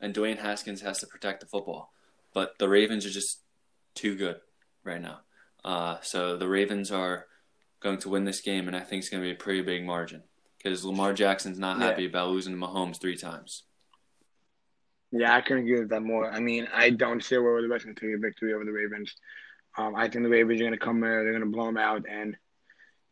and 0.00 0.14
Dwayne 0.14 0.38
Haskins 0.38 0.82
has 0.82 0.98
to 0.98 1.06
protect 1.06 1.40
the 1.40 1.46
football. 1.46 1.92
But 2.34 2.58
the 2.58 2.68
Ravens 2.68 3.06
are 3.06 3.10
just 3.10 3.40
too 3.94 4.14
good 4.14 4.40
right 4.84 5.00
now. 5.00 5.20
Uh, 5.64 5.96
so 6.02 6.36
the 6.36 6.48
Ravens 6.48 6.92
are 6.92 7.26
going 7.80 7.98
to 7.98 8.10
win 8.10 8.24
this 8.24 8.42
game, 8.42 8.66
and 8.66 8.76
I 8.76 8.80
think 8.80 9.00
it's 9.00 9.08
going 9.08 9.22
to 9.22 9.28
be 9.28 9.32
a 9.32 9.38
pretty 9.38 9.62
big 9.62 9.84
margin 9.84 10.22
because 10.58 10.84
Lamar 10.84 11.14
Jackson's 11.14 11.58
not 11.58 11.80
happy 11.80 12.02
yeah. 12.02 12.08
about 12.08 12.30
losing 12.30 12.52
to 12.52 12.66
Mahomes 12.66 13.00
three 13.00 13.16
times. 13.16 13.62
Yeah, 15.12 15.34
I 15.34 15.40
couldn't 15.40 15.62
agree 15.62 15.80
with 15.80 15.90
that 15.90 16.02
more. 16.02 16.30
I 16.30 16.40
mean, 16.40 16.68
I 16.74 16.90
don't 16.90 17.22
see 17.22 17.38
where 17.38 17.62
the 17.62 17.68
to 17.68 17.94
take 17.94 18.14
a 18.14 18.18
victory 18.18 18.52
over 18.52 18.64
the 18.64 18.72
Ravens. 18.72 19.14
Um, 19.78 19.94
I 19.94 20.08
think 20.08 20.24
the 20.24 20.30
Ravens 20.30 20.60
are 20.60 20.64
going 20.64 20.78
to 20.78 20.84
come 20.84 21.00
there, 21.00 21.22
they're 21.22 21.32
going 21.32 21.44
to 21.44 21.56
blow 21.56 21.66
them 21.66 21.76
out, 21.76 22.04
and 22.10 22.36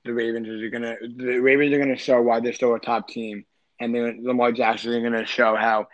the 0.05 0.12
Ravens 0.12 0.49
are 0.49 0.71
to 0.71 0.97
the 1.17 1.38
Ravens 1.38 1.73
are 1.73 1.85
to 1.85 1.97
show 1.97 2.21
why 2.21 2.40
they're 2.40 2.53
still 2.53 2.75
a 2.75 2.81
top 2.81 3.09
team, 3.09 3.45
and 3.81 3.95
then 3.95 4.21
Lamar 4.23 4.53
Jackson 4.53 4.93
is 4.93 5.12
to 5.12 5.27
show 5.27 5.57
how 5.57 5.88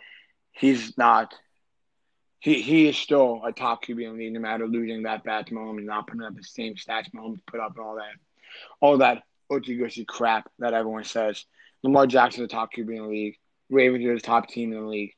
he's 0.52 0.96
not. 0.98 1.34
He 2.40 2.60
he 2.62 2.88
is 2.88 2.96
still 2.96 3.42
a 3.44 3.52
top 3.52 3.84
QB 3.84 4.04
in 4.04 4.12
the 4.12 4.24
league, 4.24 4.32
no 4.32 4.40
matter 4.40 4.66
losing 4.66 5.02
that 5.04 5.24
bad 5.24 5.46
to 5.46 5.54
Mahomes, 5.54 5.84
not 5.84 6.06
putting 6.06 6.22
up 6.22 6.34
the 6.34 6.42
same 6.42 6.74
stats 6.74 7.10
Mahomes 7.14 7.40
put 7.46 7.60
up, 7.60 7.76
and 7.76 7.84
all 7.84 7.96
that, 7.96 8.12
all 8.80 8.98
that 8.98 9.22
oochy 9.50 9.78
gushy 9.78 10.04
crap 10.04 10.50
that 10.58 10.74
everyone 10.74 11.04
says. 11.04 11.44
Lamar 11.82 12.06
Jackson's 12.06 12.44
a 12.44 12.48
top 12.48 12.70
QB 12.72 12.88
in 12.88 13.02
the 13.02 13.08
league. 13.08 13.36
Ravens 13.70 14.04
are 14.06 14.14
the 14.14 14.20
top 14.20 14.48
team 14.48 14.72
in 14.72 14.80
the 14.80 14.86
league, 14.86 15.12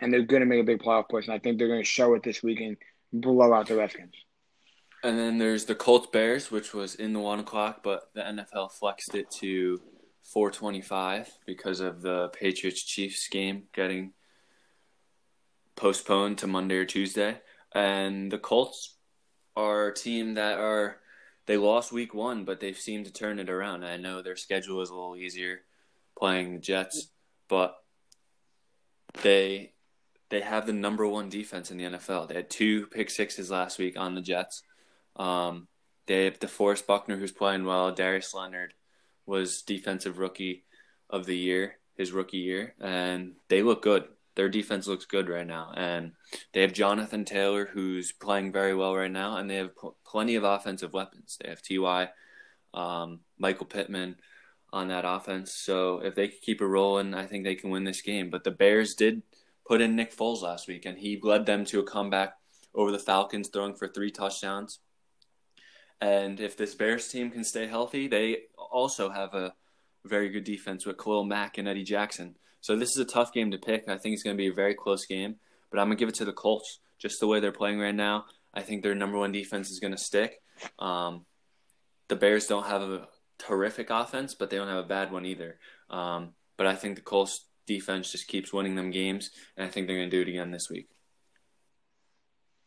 and 0.00 0.12
they're 0.12 0.26
to 0.42 0.46
make 0.46 0.60
a 0.60 0.64
big 0.64 0.82
playoff 0.82 1.08
push. 1.08 1.26
And 1.26 1.34
I 1.34 1.38
think 1.38 1.58
they're 1.58 1.68
to 1.80 1.84
show 1.84 2.14
it 2.14 2.22
this 2.22 2.42
weekend, 2.42 2.76
blow 3.12 3.52
out 3.52 3.68
the 3.68 3.76
Redskins. 3.76 4.14
And 5.06 5.16
then 5.16 5.38
there's 5.38 5.66
the 5.66 5.76
Colts 5.76 6.08
Bears, 6.12 6.50
which 6.50 6.74
was 6.74 6.96
in 6.96 7.12
the 7.12 7.20
one 7.20 7.38
o'clock, 7.38 7.84
but 7.84 8.10
the 8.12 8.22
NFL 8.22 8.72
flexed 8.72 9.14
it 9.14 9.30
to 9.38 9.80
425 10.24 11.30
because 11.46 11.78
of 11.78 12.02
the 12.02 12.26
Patriots 12.30 12.82
Chiefs 12.82 13.28
game 13.28 13.68
getting 13.72 14.14
postponed 15.76 16.38
to 16.38 16.48
Monday 16.48 16.74
or 16.74 16.84
Tuesday. 16.84 17.38
And 17.72 18.32
the 18.32 18.38
Colts 18.38 18.96
are 19.54 19.86
a 19.86 19.94
team 19.94 20.34
that 20.34 20.58
are 20.58 20.96
they 21.46 21.56
lost 21.56 21.92
week 21.92 22.12
one, 22.12 22.44
but 22.44 22.58
they've 22.58 22.76
seemed 22.76 23.06
to 23.06 23.12
turn 23.12 23.38
it 23.38 23.48
around. 23.48 23.84
I 23.84 23.98
know 23.98 24.22
their 24.22 24.34
schedule 24.34 24.80
is 24.80 24.90
a 24.90 24.94
little 24.94 25.14
easier 25.14 25.60
playing 26.18 26.54
the 26.54 26.58
Jets, 26.58 27.10
but 27.46 27.76
they 29.22 29.70
they 30.30 30.40
have 30.40 30.66
the 30.66 30.72
number 30.72 31.06
one 31.06 31.28
defense 31.28 31.70
in 31.70 31.76
the 31.76 31.84
NFL. 31.84 32.26
They 32.26 32.34
had 32.34 32.50
two 32.50 32.88
pick 32.88 33.08
sixes 33.08 33.52
last 33.52 33.78
week 33.78 33.96
on 33.96 34.16
the 34.16 34.20
Jets. 34.20 34.64
Um, 35.16 35.68
they 36.06 36.24
have 36.24 36.38
DeForest 36.38 36.86
Buckner, 36.86 37.16
who's 37.16 37.32
playing 37.32 37.64
well. 37.64 37.92
Darius 37.92 38.34
Leonard 38.34 38.74
was 39.24 39.62
defensive 39.62 40.18
rookie 40.18 40.64
of 41.10 41.26
the 41.26 41.36
year, 41.36 41.78
his 41.96 42.12
rookie 42.12 42.38
year, 42.38 42.74
and 42.80 43.32
they 43.48 43.62
look 43.62 43.82
good. 43.82 44.04
Their 44.36 44.48
defense 44.48 44.86
looks 44.86 45.06
good 45.06 45.28
right 45.28 45.46
now, 45.46 45.72
and 45.74 46.12
they 46.52 46.60
have 46.60 46.72
Jonathan 46.74 47.24
Taylor, 47.24 47.66
who's 47.66 48.12
playing 48.12 48.52
very 48.52 48.74
well 48.74 48.94
right 48.94 49.10
now, 49.10 49.38
and 49.38 49.48
they 49.48 49.56
have 49.56 49.74
pl- 49.74 49.96
plenty 50.06 50.34
of 50.34 50.44
offensive 50.44 50.92
weapons. 50.92 51.38
They 51.40 51.48
have 51.48 51.62
Ty, 51.62 52.10
um, 52.74 53.20
Michael 53.38 53.66
Pittman 53.66 54.16
on 54.72 54.88
that 54.88 55.06
offense. 55.06 55.52
So 55.52 56.00
if 56.00 56.14
they 56.14 56.28
keep 56.28 56.60
it 56.60 56.66
rolling, 56.66 57.14
I 57.14 57.26
think 57.26 57.44
they 57.44 57.54
can 57.54 57.70
win 57.70 57.84
this 57.84 58.02
game. 58.02 58.28
But 58.28 58.44
the 58.44 58.50
Bears 58.50 58.94
did 58.94 59.22
put 59.66 59.80
in 59.80 59.96
Nick 59.96 60.14
Foles 60.14 60.42
last 60.42 60.68
week, 60.68 60.84
and 60.84 60.98
he 60.98 61.18
led 61.22 61.46
them 61.46 61.64
to 61.66 61.80
a 61.80 61.84
comeback 61.84 62.34
over 62.74 62.92
the 62.92 62.98
Falcons, 62.98 63.48
throwing 63.48 63.74
for 63.74 63.88
three 63.88 64.10
touchdowns. 64.10 64.80
And 66.00 66.40
if 66.40 66.56
this 66.56 66.74
Bears 66.74 67.08
team 67.08 67.30
can 67.30 67.44
stay 67.44 67.66
healthy, 67.66 68.06
they 68.06 68.42
also 68.56 69.08
have 69.10 69.34
a 69.34 69.54
very 70.04 70.28
good 70.28 70.44
defense 70.44 70.86
with 70.86 70.98
Khalil 70.98 71.24
Mack 71.24 71.58
and 71.58 71.66
Eddie 71.66 71.84
Jackson. 71.84 72.36
So 72.60 72.76
this 72.76 72.90
is 72.90 72.98
a 72.98 73.04
tough 73.04 73.32
game 73.32 73.50
to 73.50 73.58
pick. 73.58 73.88
I 73.88 73.96
think 73.96 74.14
it's 74.14 74.22
going 74.22 74.36
to 74.36 74.40
be 74.40 74.48
a 74.48 74.52
very 74.52 74.74
close 74.74 75.06
game, 75.06 75.36
but 75.70 75.78
I'm 75.78 75.86
going 75.86 75.96
to 75.96 76.00
give 76.00 76.08
it 76.08 76.14
to 76.16 76.24
the 76.24 76.32
Colts 76.32 76.80
just 76.98 77.20
the 77.20 77.26
way 77.26 77.40
they're 77.40 77.52
playing 77.52 77.78
right 77.78 77.94
now. 77.94 78.24
I 78.52 78.62
think 78.62 78.82
their 78.82 78.94
number 78.94 79.18
one 79.18 79.32
defense 79.32 79.70
is 79.70 79.80
going 79.80 79.92
to 79.92 79.98
stick. 79.98 80.40
Um, 80.78 81.26
the 82.08 82.16
Bears 82.16 82.46
don't 82.46 82.66
have 82.66 82.82
a 82.82 83.08
terrific 83.38 83.90
offense, 83.90 84.34
but 84.34 84.50
they 84.50 84.56
don't 84.56 84.68
have 84.68 84.84
a 84.84 84.88
bad 84.88 85.12
one 85.12 85.26
either. 85.26 85.58
Um, 85.90 86.32
but 86.56 86.66
I 86.66 86.74
think 86.74 86.96
the 86.96 87.02
Colts 87.02 87.44
defense 87.66 88.10
just 88.10 88.28
keeps 88.28 88.52
winning 88.52 88.74
them 88.74 88.90
games, 88.90 89.30
and 89.56 89.66
I 89.66 89.70
think 89.70 89.86
they're 89.86 89.96
going 89.96 90.10
to 90.10 90.16
do 90.16 90.22
it 90.22 90.32
again 90.32 90.50
this 90.50 90.70
week. 90.70 90.88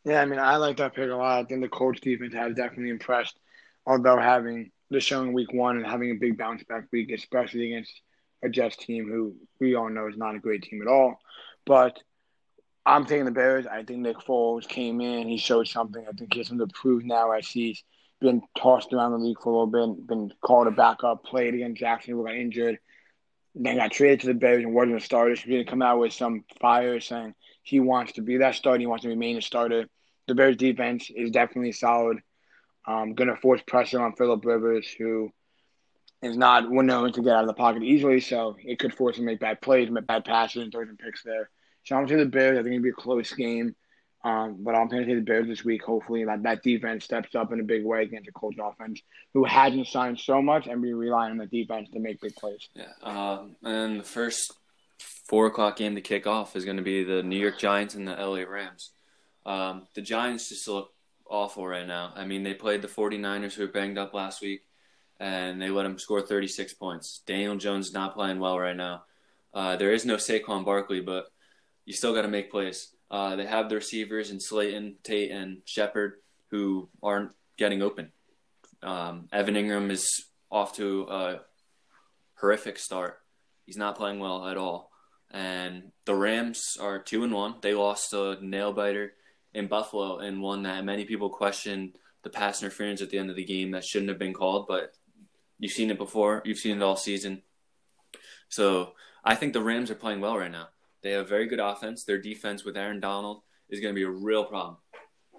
Yeah, 0.05 0.21
I 0.21 0.25
mean, 0.25 0.39
I 0.39 0.57
like 0.57 0.77
that 0.77 0.95
pick 0.95 1.09
a 1.09 1.15
lot. 1.15 1.39
I 1.39 1.43
think 1.43 1.61
the 1.61 1.69
Colts 1.69 1.99
defense 1.99 2.33
has 2.33 2.55
definitely 2.55 2.89
impressed, 2.89 3.37
although 3.85 4.17
having 4.17 4.71
the 4.89 4.99
showing 4.99 5.33
week 5.33 5.53
one 5.53 5.77
and 5.77 5.85
having 5.85 6.11
a 6.11 6.15
big 6.15 6.37
bounce 6.37 6.63
back 6.63 6.85
week, 6.91 7.11
especially 7.11 7.73
against 7.73 8.01
a 8.43 8.49
Jets 8.49 8.77
team 8.77 9.07
who 9.07 9.35
we 9.59 9.75
all 9.75 9.89
know 9.89 10.07
is 10.07 10.17
not 10.17 10.35
a 10.35 10.39
great 10.39 10.63
team 10.63 10.81
at 10.81 10.87
all. 10.87 11.19
But 11.65 11.99
I'm 12.85 13.05
taking 13.05 13.25
the 13.25 13.31
Bears. 13.31 13.67
I 13.67 13.83
think 13.83 13.99
Nick 13.99 14.17
Foles 14.17 14.67
came 14.67 15.01
in. 15.01 15.27
He 15.27 15.37
showed 15.37 15.67
something. 15.67 16.03
I 16.07 16.11
think 16.13 16.33
he 16.33 16.39
has 16.39 16.47
something 16.47 16.67
to 16.67 16.73
prove 16.73 17.03
now 17.03 17.31
as 17.31 17.47
he's 17.47 17.83
been 18.21 18.41
tossed 18.57 18.93
around 18.93 19.11
the 19.11 19.17
league 19.17 19.39
for 19.41 19.49
a 19.49 19.65
little 19.65 19.95
bit, 19.95 20.07
been 20.07 20.31
called 20.41 20.67
a 20.67 20.71
backup, 20.71 21.23
played 21.23 21.53
against 21.53 21.79
Jacksonville, 21.79 22.23
got 22.23 22.35
injured, 22.35 22.79
then 23.55 23.77
got 23.77 23.91
traded 23.91 24.21
to 24.21 24.27
the 24.27 24.33
Bears 24.33 24.63
and 24.63 24.73
wasn't 24.73 24.97
a 24.97 24.99
starter. 24.99 25.35
He's 25.35 25.45
going 25.45 25.63
to 25.63 25.69
come 25.69 25.81
out 25.81 25.99
with 25.99 26.13
some 26.13 26.43
fire 26.59 26.99
saying 26.99 27.35
he 27.61 27.79
wants 27.79 28.13
to 28.13 28.21
be 28.21 28.37
that 28.37 28.55
starter. 28.55 28.79
He 28.79 28.87
wants 28.87 29.03
to 29.03 29.09
remain 29.09 29.37
a 29.37 29.41
starter. 29.41 29.85
The 30.27 30.35
Bears 30.35 30.57
defense 30.57 31.09
is 31.13 31.31
definitely 31.31 31.71
solid. 31.71 32.19
Um, 32.87 33.13
going 33.13 33.27
to 33.27 33.35
force 33.35 33.61
pressure 33.67 34.01
on 34.01 34.13
Philip 34.13 34.43
Rivers, 34.45 34.87
who 34.87 35.31
is 36.21 36.37
not 36.37 36.69
one 36.69 36.85
known 36.85 37.11
to 37.13 37.21
get 37.21 37.33
out 37.33 37.43
of 37.43 37.47
the 37.47 37.53
pocket 37.53 37.83
easily, 37.83 38.19
so 38.19 38.55
it 38.63 38.79
could 38.79 38.93
force 38.93 39.17
him 39.17 39.23
to 39.23 39.31
make 39.31 39.39
bad 39.39 39.61
plays, 39.61 39.89
make 39.89 40.07
bad 40.07 40.25
passes, 40.25 40.63
and 40.63 40.71
throw 40.71 40.85
some 40.85 40.97
picks 40.97 41.23
there. 41.23 41.49
So 41.83 41.95
I'm 41.95 42.05
going 42.05 42.07
to 42.09 42.13
say 42.15 42.23
the 42.23 42.29
Bears. 42.29 42.57
I 42.57 42.63
think 42.63 42.75
it'll 42.75 42.83
be 42.83 42.89
a 42.89 42.93
close 42.93 43.33
game. 43.33 43.75
Um, 44.23 44.57
but 44.59 44.75
I'm 44.75 44.89
going 44.89 45.03
to 45.03 45.09
say 45.09 45.15
the 45.15 45.21
Bears 45.21 45.47
this 45.47 45.63
week. 45.63 45.83
Hopefully, 45.83 46.25
that, 46.25 46.43
that 46.43 46.61
defense 46.61 47.05
steps 47.05 47.35
up 47.35 47.53
in 47.53 47.61
a 47.61 47.63
big 47.63 47.85
way 47.85 48.03
against 48.03 48.25
the 48.25 48.33
Colts 48.33 48.57
offense, 48.61 49.01
who 49.33 49.45
hasn't 49.45 49.87
signed 49.87 50.19
so 50.19 50.41
much, 50.41 50.67
and 50.67 50.81
be 50.81 50.93
relying 50.93 51.31
on 51.31 51.37
the 51.37 51.45
defense 51.45 51.89
to 51.91 51.99
make 51.99 52.19
big 52.19 52.35
plays. 52.35 52.67
Yeah, 52.75 52.91
um, 53.01 53.55
and 53.63 53.99
the 53.99 54.03
first 54.03 54.53
four 54.99 55.47
o'clock 55.47 55.77
game 55.77 55.95
to 55.95 56.01
kick 56.01 56.27
off 56.27 56.55
is 56.55 56.65
going 56.65 56.77
to 56.77 56.83
be 56.83 57.03
the 57.03 57.23
New 57.23 57.37
York 57.37 57.59
Giants 57.59 57.95
and 57.95 58.07
the 58.07 58.13
LA 58.15 58.43
Rams. 58.43 58.91
Um, 59.45 59.87
the 59.95 60.01
Giants 60.01 60.49
just 60.49 60.67
look 60.67 60.91
awful 61.29 61.65
right 61.65 61.87
now. 61.87 62.11
I 62.15 62.25
mean, 62.25 62.43
they 62.43 62.53
played 62.53 62.81
the 62.81 62.87
49ers, 62.87 63.53
who 63.53 63.63
were 63.63 63.71
banged 63.71 63.97
up 63.97 64.13
last 64.13 64.41
week, 64.41 64.65
and 65.19 65.61
they 65.61 65.69
let 65.69 65.83
them 65.83 65.99
score 65.99 66.21
36 66.21 66.73
points. 66.73 67.21
Daniel 67.25 67.55
Jones 67.55 67.93
not 67.93 68.15
playing 68.15 68.39
well 68.39 68.59
right 68.59 68.75
now. 68.75 69.03
Uh, 69.53 69.75
there 69.75 69.93
is 69.93 70.05
no 70.05 70.15
Saquon 70.15 70.65
Barkley, 70.65 71.01
but 71.01 71.31
you 71.85 71.93
still 71.93 72.13
got 72.13 72.23
to 72.23 72.27
make 72.27 72.51
plays. 72.51 72.93
Uh, 73.09 73.35
they 73.35 73.45
have 73.45 73.69
the 73.69 73.75
receivers 73.75 74.29
in 74.29 74.39
Slayton, 74.39 74.95
Tate, 75.03 75.31
and 75.31 75.61
Shepard 75.65 76.15
who 76.51 76.89
aren't 77.01 77.31
getting 77.57 77.81
open. 77.81 78.11
Um, 78.81 79.27
Evan 79.31 79.55
Engram 79.55 79.91
is 79.91 80.25
off 80.51 80.75
to 80.75 81.07
a 81.09 81.39
horrific 82.35 82.77
start. 82.77 83.19
He's 83.65 83.77
not 83.77 83.97
playing 83.97 84.19
well 84.19 84.47
at 84.47 84.57
all. 84.57 84.88
And 85.31 85.91
the 86.05 86.15
Rams 86.15 86.77
are 86.79 86.99
two 86.99 87.23
and 87.23 87.33
one. 87.33 87.55
They 87.61 87.73
lost 87.73 88.13
a 88.13 88.37
nail 88.41 88.73
biter 88.73 89.13
in 89.53 89.67
Buffalo 89.67 90.19
and 90.19 90.41
one 90.41 90.63
that 90.63 90.85
many 90.85 91.05
people 91.05 91.29
question 91.29 91.93
the 92.23 92.29
pass 92.29 92.61
interference 92.61 93.01
at 93.01 93.09
the 93.09 93.17
end 93.17 93.29
of 93.29 93.35
the 93.35 93.45
game 93.45 93.71
that 93.71 93.85
shouldn't 93.85 94.09
have 94.09 94.19
been 94.19 94.33
called, 94.33 94.67
but 94.67 94.93
you've 95.57 95.71
seen 95.71 95.91
it 95.91 95.97
before. 95.97 96.41
You've 96.45 96.57
seen 96.57 96.77
it 96.77 96.83
all 96.83 96.95
season. 96.95 97.43
So 98.49 98.93
I 99.23 99.35
think 99.35 99.53
the 99.53 99.61
Rams 99.61 99.91
are 99.91 99.95
playing 99.95 100.21
well 100.21 100.37
right 100.37 100.51
now. 100.51 100.69
They 101.01 101.11
have 101.11 101.29
very 101.29 101.47
good 101.47 101.59
offense. 101.59 102.03
Their 102.03 102.17
defense 102.17 102.65
with 102.65 102.75
Aaron 102.75 102.99
Donald 102.99 103.41
is 103.69 103.79
going 103.79 103.93
to 103.93 103.99
be 103.99 104.03
a 104.03 104.09
real 104.09 104.43
problem 104.43 104.77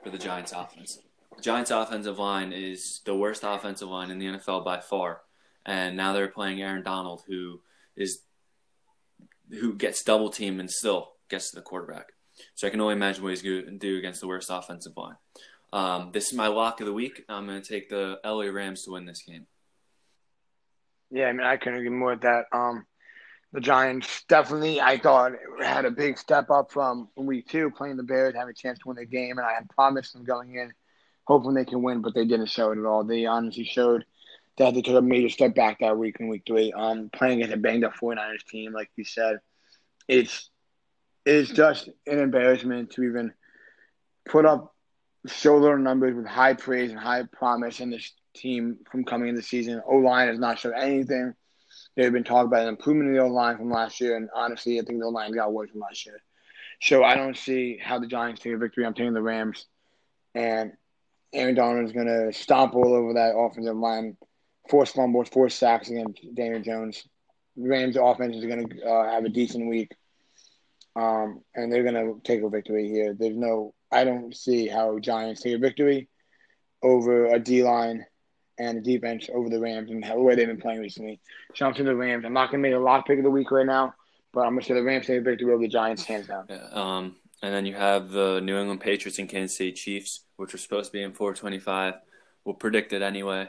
for 0.02 0.10
the 0.10 0.18
Giants 0.18 0.52
offense. 0.52 1.00
The 1.36 1.42
Giants 1.42 1.70
offensive 1.70 2.18
line 2.18 2.52
is 2.52 3.00
the 3.04 3.14
worst 3.14 3.42
offensive 3.44 3.88
line 3.88 4.10
in 4.10 4.18
the 4.18 4.26
NFL 4.26 4.64
by 4.64 4.80
far. 4.80 5.22
And 5.66 5.96
now 5.96 6.12
they're 6.12 6.28
playing 6.28 6.62
Aaron 6.62 6.82
Donald 6.82 7.22
who 7.26 7.60
is 7.96 8.22
who 9.50 9.74
gets 9.74 10.02
double 10.02 10.30
teamed 10.30 10.60
and 10.60 10.70
still 10.70 11.12
gets 11.28 11.50
to 11.50 11.56
the 11.56 11.62
quarterback. 11.62 12.12
So 12.54 12.66
I 12.66 12.70
can 12.70 12.80
only 12.80 12.94
imagine 12.94 13.22
what 13.22 13.30
he's 13.30 13.42
going 13.42 13.64
to 13.64 13.78
do 13.78 13.98
against 13.98 14.20
the 14.20 14.28
worst 14.28 14.50
offensive 14.50 14.92
line. 14.96 15.16
Um, 15.72 16.10
this 16.12 16.28
is 16.28 16.34
my 16.34 16.48
lock 16.48 16.80
of 16.80 16.86
the 16.86 16.92
week. 16.92 17.24
I'm 17.28 17.46
going 17.46 17.60
to 17.60 17.68
take 17.68 17.88
the 17.88 18.18
LA 18.24 18.44
Rams 18.44 18.84
to 18.84 18.92
win 18.92 19.06
this 19.06 19.22
game. 19.22 19.46
Yeah, 21.10 21.26
I 21.26 21.32
mean, 21.32 21.46
I 21.46 21.56
couldn't 21.56 21.78
agree 21.78 21.90
more 21.90 22.12
with 22.12 22.22
that. 22.22 22.46
Um, 22.52 22.86
the 23.52 23.60
Giants 23.60 24.24
definitely, 24.28 24.80
I 24.80 24.98
thought, 24.98 25.32
had 25.60 25.84
a 25.84 25.90
big 25.90 26.18
step 26.18 26.50
up 26.50 26.70
from 26.70 27.08
week 27.16 27.48
two, 27.48 27.70
playing 27.70 27.96
the 27.96 28.04
Bears, 28.04 28.34
having 28.34 28.50
a 28.50 28.54
chance 28.54 28.78
to 28.80 28.88
win 28.88 28.96
the 28.96 29.04
game, 29.04 29.38
and 29.38 29.46
I 29.46 29.54
had 29.54 29.68
promised 29.70 30.12
them 30.12 30.24
going 30.24 30.54
in, 30.54 30.72
hoping 31.24 31.54
they 31.54 31.64
can 31.64 31.82
win, 31.82 32.00
but 32.00 32.14
they 32.14 32.24
didn't 32.24 32.46
show 32.46 32.70
it 32.70 32.78
at 32.78 32.84
all. 32.84 33.02
They 33.02 33.26
honestly 33.26 33.64
showed 33.64 34.04
they 34.60 34.66
had 34.66 34.74
to 34.74 34.82
take 34.82 34.94
a 34.94 35.00
major 35.00 35.30
step 35.30 35.54
back 35.54 35.78
that 35.80 35.96
week 35.96 36.18
in 36.20 36.28
week 36.28 36.42
three. 36.46 36.70
Um, 36.70 37.08
playing 37.10 37.38
against 37.38 37.54
a 37.54 37.56
banged 37.56 37.82
up 37.82 37.94
49ers 37.94 38.44
team, 38.46 38.74
like 38.74 38.90
you 38.94 39.04
said, 39.04 39.40
it's 40.06 40.50
it's 41.24 41.50
just 41.50 41.88
an 42.06 42.18
embarrassment 42.18 42.90
to 42.90 43.02
even 43.04 43.32
put 44.26 44.44
up 44.44 44.74
little 45.24 45.78
numbers 45.78 46.14
with 46.14 46.26
high 46.26 46.52
praise 46.52 46.90
and 46.90 47.00
high 47.00 47.22
promise 47.32 47.80
in 47.80 47.88
this 47.88 48.12
team 48.34 48.76
from 48.90 49.04
coming 49.04 49.30
into 49.30 49.40
the 49.40 49.46
season. 49.46 49.80
O 49.86 49.96
line 49.96 50.28
has 50.28 50.38
not 50.38 50.58
shown 50.58 50.74
anything. 50.76 51.34
They've 51.96 52.12
been 52.12 52.24
talking 52.24 52.48
about 52.48 52.62
an 52.62 52.68
improvement 52.68 53.08
in 53.08 53.16
the 53.16 53.22
O 53.22 53.28
line 53.28 53.56
from 53.56 53.70
last 53.70 53.98
year, 53.98 54.14
and 54.14 54.28
honestly, 54.34 54.78
I 54.78 54.82
think 54.82 54.98
the 54.98 55.06
O 55.06 55.08
line 55.10 55.32
got 55.32 55.54
worse 55.54 55.70
from 55.70 55.80
last 55.80 56.04
year. 56.04 56.20
So 56.82 57.02
I 57.02 57.14
don't 57.14 57.36
see 57.36 57.78
how 57.82 57.98
the 57.98 58.06
Giants 58.06 58.42
take 58.42 58.52
a 58.52 58.58
victory. 58.58 58.84
I'm 58.84 58.92
taking 58.92 59.14
the 59.14 59.22
Rams, 59.22 59.66
and 60.34 60.72
Aaron 61.32 61.54
Donald 61.54 61.86
is 61.86 61.92
going 61.92 62.08
to 62.08 62.32
stomp 62.32 62.74
all 62.74 62.92
over 62.92 63.14
that 63.14 63.34
offensive 63.34 63.76
line, 63.76 64.16
force 64.68 64.92
fumbles, 64.92 65.28
force 65.28 65.54
sacks 65.54 65.90
against 65.90 66.20
Daniel 66.34 66.60
Jones. 66.60 67.02
Rams' 67.56 67.96
offense 67.96 68.36
is 68.36 68.44
going 68.44 68.68
to 68.68 68.84
uh, 68.84 69.10
have 69.10 69.24
a 69.24 69.28
decent 69.28 69.68
week, 69.68 69.92
um, 70.96 71.42
and 71.54 71.72
they're 71.72 71.82
going 71.82 71.94
to 71.94 72.20
take 72.24 72.42
a 72.42 72.48
victory 72.48 72.88
here. 72.88 73.14
There's 73.18 73.36
no, 73.36 73.74
I 73.90 74.04
don't 74.04 74.34
see 74.34 74.68
how 74.68 74.98
Giants 74.98 75.42
take 75.42 75.54
a 75.54 75.58
victory 75.58 76.08
over 76.82 77.26
a 77.26 77.38
D 77.38 77.62
line 77.62 78.06
and 78.58 78.78
a 78.78 78.80
defense 78.80 79.28
over 79.32 79.48
the 79.48 79.60
Rams 79.60 79.90
and 79.90 80.02
the 80.02 80.20
way 80.20 80.34
they've 80.34 80.46
been 80.46 80.60
playing 80.60 80.80
recently. 80.80 81.20
So 81.54 81.66
I'm 81.66 81.84
the 81.84 81.96
Rams. 81.96 82.24
I'm 82.24 82.32
not 82.32 82.50
going 82.50 82.62
to 82.62 82.68
make 82.68 82.76
a 82.76 82.80
lock 82.80 83.06
pick 83.06 83.18
of 83.18 83.24
the 83.24 83.30
week 83.30 83.50
right 83.50 83.66
now, 83.66 83.94
but 84.32 84.42
I'm 84.42 84.50
going 84.50 84.60
to 84.60 84.66
say 84.66 84.74
the 84.74 84.82
Rams 84.82 85.06
take 85.06 85.20
a 85.20 85.22
victory 85.22 85.52
over 85.52 85.62
the 85.62 85.68
Giants 85.68 86.04
hands 86.04 86.28
down. 86.28 86.46
Yeah, 86.48 86.66
um, 86.72 87.16
and 87.42 87.52
then 87.52 87.66
you 87.66 87.74
have 87.74 88.10
the 88.10 88.40
New 88.40 88.56
England 88.58 88.80
Patriots 88.80 89.18
and 89.18 89.28
Kansas 89.28 89.56
City 89.56 89.72
Chiefs, 89.72 90.20
which 90.36 90.52
were 90.52 90.58
supposed 90.58 90.86
to 90.86 90.92
be 90.92 91.02
in 91.02 91.12
425. 91.12 91.94
We'll 92.44 92.54
predict 92.54 92.92
it 92.92 93.02
anyway 93.02 93.48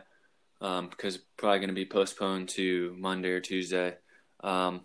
um, 0.61 0.87
because 0.87 1.17
probably 1.37 1.59
going 1.59 1.69
to 1.69 1.75
be 1.75 1.85
postponed 1.85 2.49
to 2.49 2.95
Monday 2.97 3.29
or 3.29 3.39
Tuesday. 3.39 3.95
Um, 4.43 4.81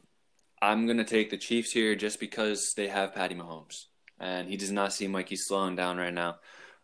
I'm 0.60 0.86
going 0.86 0.98
to 0.98 1.04
take 1.04 1.30
the 1.30 1.36
Chiefs 1.36 1.70
here 1.70 1.94
just 1.94 2.18
because 2.18 2.72
they 2.74 2.88
have 2.88 3.14
Patty 3.14 3.34
Mahomes, 3.34 3.84
and 4.18 4.48
he 4.48 4.56
does 4.56 4.72
not 4.72 4.92
seem 4.92 5.12
like 5.12 5.28
he's 5.28 5.46
slowing 5.46 5.76
down 5.76 5.98
right 5.98 6.14
now. 6.14 6.36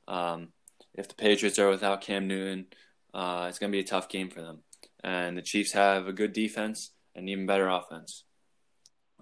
Um, 0.07 0.49
if 0.95 1.09
the 1.09 1.15
Patriots 1.15 1.59
are 1.59 1.71
without 1.71 2.03
Cam 2.03 2.29
Newton, 2.29 2.67
uh, 3.15 3.47
it's 3.49 3.59
going 3.59 3.73
to 3.73 3.77
be 3.77 3.81
a 3.81 3.85
tough 3.85 4.09
game 4.09 4.29
for 4.29 4.43
them. 4.43 4.59
And 5.03 5.37
the 5.37 5.43
Chiefs 5.43 5.73
have 5.73 6.07
a 6.07 6.13
good 6.13 6.33
defense 6.33 6.91
and 7.15 7.29
even 7.29 7.47
better 7.47 7.69
offense. 7.69 8.25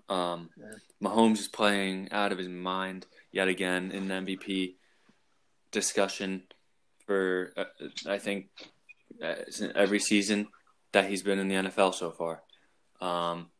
Um, 0.09 0.50
yeah. 0.59 1.09
Mahomes 1.09 1.38
is 1.38 1.48
playing 1.48 2.09
out 2.11 2.33
of 2.33 2.38
his 2.38 2.48
mind 2.48 3.06
yet 3.30 3.46
again 3.46 3.92
in 3.92 4.09
the 4.09 4.14
MVP 4.14 4.74
discussion 5.70 6.42
for 7.06 7.52
uh, 7.56 7.64
I 8.06 8.18
think 8.18 8.48
every 9.20 9.98
season 9.98 10.48
that 10.92 11.09
he's 11.09 11.22
been 11.22 11.38
in 11.38 11.48
the 11.48 11.54
NFL 11.54 11.94
so 11.94 12.11
far. 12.11 12.42
Um, 13.00 13.50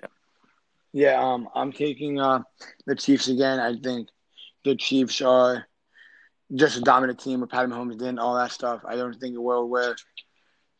yeah, 0.00 0.08
yeah. 0.92 1.22
Um, 1.22 1.48
I'm 1.54 1.72
taking 1.72 2.20
uh, 2.20 2.40
the 2.86 2.94
Chiefs 2.94 3.28
again. 3.28 3.60
I 3.60 3.76
think 3.76 4.08
the 4.64 4.76
Chiefs 4.76 5.20
are 5.22 5.66
just 6.54 6.76
a 6.76 6.80
dominant 6.80 7.20
team 7.20 7.40
with 7.40 7.50
Patty 7.50 7.70
Mahomes 7.70 7.98
did 7.98 8.18
all 8.18 8.34
that 8.34 8.52
stuff. 8.52 8.82
I 8.86 8.96
don't 8.96 9.14
think 9.18 9.36
a 9.36 9.40
world 9.40 9.70
where 9.70 9.96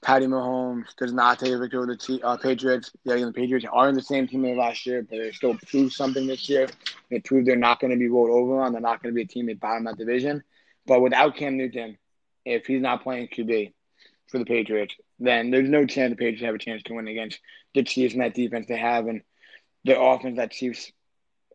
Patty 0.02 0.26
Mahomes 0.26 0.94
does 0.98 1.12
not 1.12 1.38
take 1.38 1.52
a 1.52 1.59
victory 1.59 1.78
over 1.78 1.87
the 1.87 1.96
T- 1.96 2.20
uh, 2.22 2.37
Patriots. 2.37 2.92
Yeah, 3.04 3.16
the 3.16 3.33
Patriots 3.33 3.64
are 3.72 3.88
in 3.88 3.94
the 3.94 4.02
same 4.02 4.28
team 4.28 4.44
as 4.44 4.57
last 4.57 4.85
year, 4.85 5.02
but 5.02 5.18
they 5.18 5.33
still 5.33 5.57
proved 5.66 5.94
something 5.94 6.26
this 6.26 6.48
year. 6.48 6.68
They 7.11 7.20
proved 7.20 7.46
they're 7.46 7.57
not 7.57 7.80
going 7.80 7.90
to 7.90 7.96
be 7.96 8.09
rolled 8.09 8.30
over 8.30 8.61
on. 8.61 8.72
They're 8.72 8.83
not 8.83 9.02
going 9.02 9.14
to 9.14 9.16
be 9.16 9.22
a 9.22 9.26
team 9.26 9.48
at 9.48 9.61
bottom 9.61 9.87
of 9.87 9.96
that 9.96 10.04
division. 10.04 10.42
But 10.86 11.00
without 11.00 11.36
Cam 11.36 11.56
Newton, 11.56 11.98
if 12.44 12.66
he's 12.66 12.82
not 12.82 13.02
playing 13.02 13.28
QB 13.28 13.72
for 14.28 14.38
the 14.38 14.44
Patriots, 14.44 14.94
then 15.18 15.50
there's 15.50 15.68
no 15.68 15.86
chance 15.86 16.10
the 16.10 16.16
Patriots 16.16 16.42
have 16.42 16.54
a 16.54 16.58
chance 16.58 16.82
to 16.84 16.94
win 16.94 17.08
against 17.08 17.40
the 17.74 17.82
Chiefs 17.82 18.14
and 18.14 18.22
that 18.22 18.34
defense 18.34 18.66
they 18.68 18.76
have 18.76 19.06
and 19.06 19.22
the 19.84 20.00
offense 20.00 20.36
that 20.36 20.50
Chiefs 20.50 20.92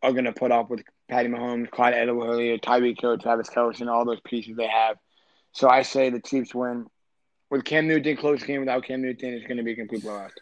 are 0.02 0.12
going 0.12 0.24
to 0.24 0.32
put 0.32 0.52
up 0.52 0.70
with 0.70 0.82
Patty 1.08 1.28
Mahomes, 1.28 1.70
Clyde 1.70 1.94
Edwards-Helaire, 1.94 2.60
Tyreek 2.60 3.00
Hill, 3.00 3.18
Travis 3.18 3.50
Kelce, 3.50 3.80
and 3.80 3.90
all 3.90 4.04
those 4.04 4.20
pieces 4.20 4.56
they 4.56 4.68
have. 4.68 4.96
So 5.52 5.68
I 5.68 5.82
say 5.82 6.10
the 6.10 6.20
Chiefs 6.20 6.54
win 6.54 6.86
with 7.50 7.64
Cam 7.64 7.88
Newton 7.88 8.16
close 8.16 8.42
game 8.42 8.60
without 8.60 8.84
Cam 8.84 9.02
Newton, 9.02 9.34
it's 9.34 9.46
going 9.46 9.56
to 9.56 9.64
be 9.64 9.72
a 9.72 9.76
complete 9.76 10.02
blowout. 10.02 10.32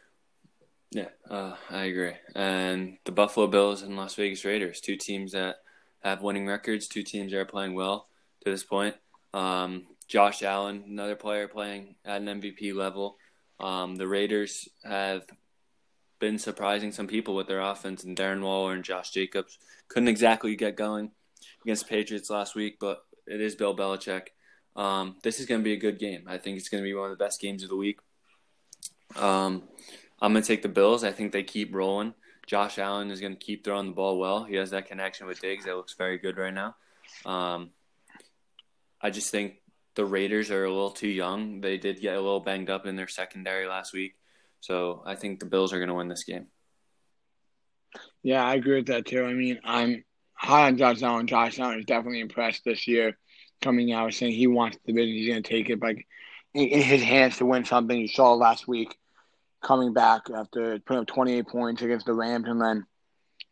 Yeah, 0.90 1.09
uh, 1.29 1.55
I 1.70 1.85
agree. 1.85 2.12
And 2.35 2.98
the 3.05 3.12
Buffalo 3.12 3.46
Bills 3.46 3.83
and 3.83 3.96
Las 3.96 4.14
Vegas 4.14 4.44
Raiders, 4.44 4.81
two 4.81 4.96
teams 4.96 5.33
that 5.33 5.57
have 6.03 6.22
winning 6.22 6.46
records, 6.46 6.87
two 6.87 7.03
teams 7.03 7.33
that 7.33 7.38
are 7.38 7.44
playing 7.44 7.74
well 7.74 8.08
to 8.44 8.51
this 8.51 8.64
point. 8.64 8.94
Um, 9.35 9.87
Josh 10.09 10.42
Allen, 10.42 10.85
another 10.87 11.16
player 11.16 11.48
playing 11.48 11.96
at 12.05 12.22
an 12.22 12.40
MVP 12.40 12.74
level. 12.74 13.16
Um, 13.61 13.96
the 13.96 14.09
Raiders 14.09 14.68
have 14.85 15.24
been 16.18 16.38
surprising 16.38 16.92
some 16.92 17.07
people 17.07 17.35
with 17.35 17.46
their 17.46 17.61
offense, 17.61 18.05
and 18.05 18.16
Darren 18.16 18.42
Waller 18.42 18.74
and 18.74 18.85
Josh 18.85 19.11
Jacobs 19.11 19.59
couldn't 19.88 20.09
exactly 20.09 20.57
get 20.57 20.77
going 20.77 21.11
against 21.62 21.85
the 21.85 21.90
Patriots 21.90 22.31
last 22.31 22.55
week, 22.55 22.79
but 22.81 23.05
it 23.27 23.40
is 23.40 23.55
Bill 23.55 23.77
Belichick. 23.77 24.29
Um, 24.77 25.16
this 25.22 25.40
is 25.40 25.46
going 25.46 25.61
to 25.61 25.64
be 25.64 25.72
a 25.72 25.79
good 25.79 25.98
game. 25.98 26.24
I 26.27 26.38
think 26.38 26.57
it's 26.57 26.68
going 26.68 26.83
to 26.83 26.88
be 26.88 26.94
one 26.94 27.11
of 27.11 27.18
the 27.18 27.22
best 27.22 27.40
games 27.40 27.62
of 27.62 27.68
the 27.68 27.77
week. 27.77 27.98
Um, 29.16 29.64
I'm 30.20 30.33
going 30.33 30.42
to 30.42 30.46
take 30.48 30.62
the 30.62 30.68
Bills. 30.68 31.05
I 31.05 31.12
think 31.12 31.33
they 31.33 31.42
keep 31.42 31.74
rolling. 31.74 32.14
Josh 32.46 32.79
Allen 32.79 33.11
is 33.11 33.20
going 33.20 33.37
to 33.37 33.44
keep 33.44 33.64
throwing 33.64 33.87
the 33.87 33.92
ball 33.92 34.18
well. 34.18 34.44
He 34.44 34.57
has 34.57 34.70
that 34.70 34.87
connection 34.87 35.27
with 35.27 35.40
Diggs 35.40 35.66
that 35.66 35.77
looks 35.77 35.94
very 35.94 36.16
good 36.16 36.38
right 36.38 36.55
now. 36.55 36.77
Um, 37.27 37.70
I 39.01 39.11
just 39.11 39.31
think 39.31 39.55
the 39.95 40.05
Raiders 40.05 40.51
are 40.51 40.65
a 40.65 40.71
little 40.71 40.91
too 40.91 41.09
young. 41.09 41.61
They 41.61 41.79
did 41.79 42.01
get 42.01 42.17
a 42.17 42.21
little 42.21 42.41
banged 42.41 42.71
up 42.71 42.87
in 42.87 42.97
their 42.97 43.09
secondary 43.09 43.67
last 43.67 43.93
week. 43.93 44.15
So 44.61 45.03
I 45.07 45.15
think 45.15 45.41
the 45.41 45.47
Bills 45.47 45.73
are 45.73 45.79
going 45.79 45.89
to 45.89 45.95
win 45.95 46.09
this 46.09 46.25
game. 46.25 46.47
Yeah, 48.23 48.45
I 48.45 48.55
agree 48.55 48.77
with 48.77 48.87
that 48.87 49.07
too. 49.07 49.25
I 49.25 49.33
mean, 49.33 49.61
I'm 49.65 50.05
high 50.35 50.67
on 50.67 50.77
Josh 50.77 51.03
Allen. 51.03 51.27
Josh 51.27 51.59
Allen 51.59 51.79
is 51.79 51.85
definitely 51.85 52.21
impressed 52.21 52.65
this 52.65 52.87
year 52.87 53.17
coming 53.61 53.93
out 53.93 54.15
saying 54.15 54.33
he 54.33 54.47
wants 54.47 54.79
the 54.85 54.93
division. 54.93 55.15
He's 55.15 55.29
going 55.29 55.43
to 55.43 55.49
take 55.49 55.71
it 55.71 55.83
like 55.83 56.07
in 56.55 56.81
his 56.81 57.03
hands 57.03 57.39
to 57.39 57.47
win 57.47 57.65
something. 57.65 57.99
You 57.99 58.09
saw 58.09 58.35
last 58.35 58.69
week 58.69 58.97
coming 59.63 59.93
back 59.93 60.23
after 60.35 60.79
putting 60.81 61.03
up 61.03 61.07
28 61.09 61.47
points 61.47 61.83
against 61.83 62.07
the 62.07 62.15
Rams 62.15 62.47
and 62.47 62.61
then 62.61 62.87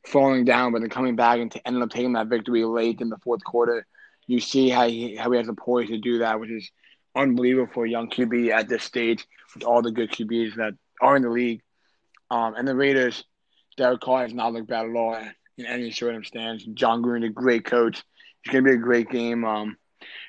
falling 0.06 0.44
down, 0.44 0.72
but 0.72 0.80
then 0.80 0.90
coming 0.90 1.16
back 1.16 1.38
and 1.40 1.52
ended 1.64 1.82
up 1.82 1.90
taking 1.90 2.12
that 2.12 2.28
victory 2.28 2.64
late 2.64 3.00
in 3.00 3.08
the 3.08 3.18
fourth 3.18 3.42
quarter. 3.42 3.86
You 4.26 4.40
see 4.40 4.68
how 4.68 4.88
he 4.88 5.16
how 5.16 5.30
he 5.30 5.38
has 5.38 5.46
the 5.46 5.54
poise 5.54 5.88
to 5.88 5.98
do 5.98 6.18
that, 6.18 6.40
which 6.40 6.50
is 6.50 6.70
unbelievable 7.14 7.72
for 7.72 7.84
a 7.86 7.90
young 7.90 8.10
QB 8.10 8.50
at 8.50 8.68
this 8.68 8.82
stage 8.82 9.26
with 9.54 9.64
all 9.64 9.82
the 9.82 9.90
good 9.90 10.10
QBs 10.10 10.56
that 10.56 10.74
are 11.00 11.16
in 11.16 11.22
the 11.22 11.30
league. 11.30 11.62
Um, 12.30 12.54
and 12.54 12.66
the 12.66 12.74
Raiders, 12.74 13.24
Derek 13.76 14.00
Carr 14.00 14.22
has 14.22 14.34
not 14.34 14.52
looked 14.52 14.68
bad 14.68 14.86
at 14.86 14.96
all 14.96 15.16
in 15.56 15.66
any 15.66 15.90
circumstance. 15.90 16.64
Jon 16.74 17.02
Gruden, 17.02 17.24
a 17.24 17.30
great 17.30 17.64
coach. 17.64 18.02
It's 18.44 18.52
going 18.52 18.64
to 18.64 18.70
be 18.70 18.76
a 18.76 18.80
great 18.80 19.10
game. 19.10 19.44
Um, 19.44 19.76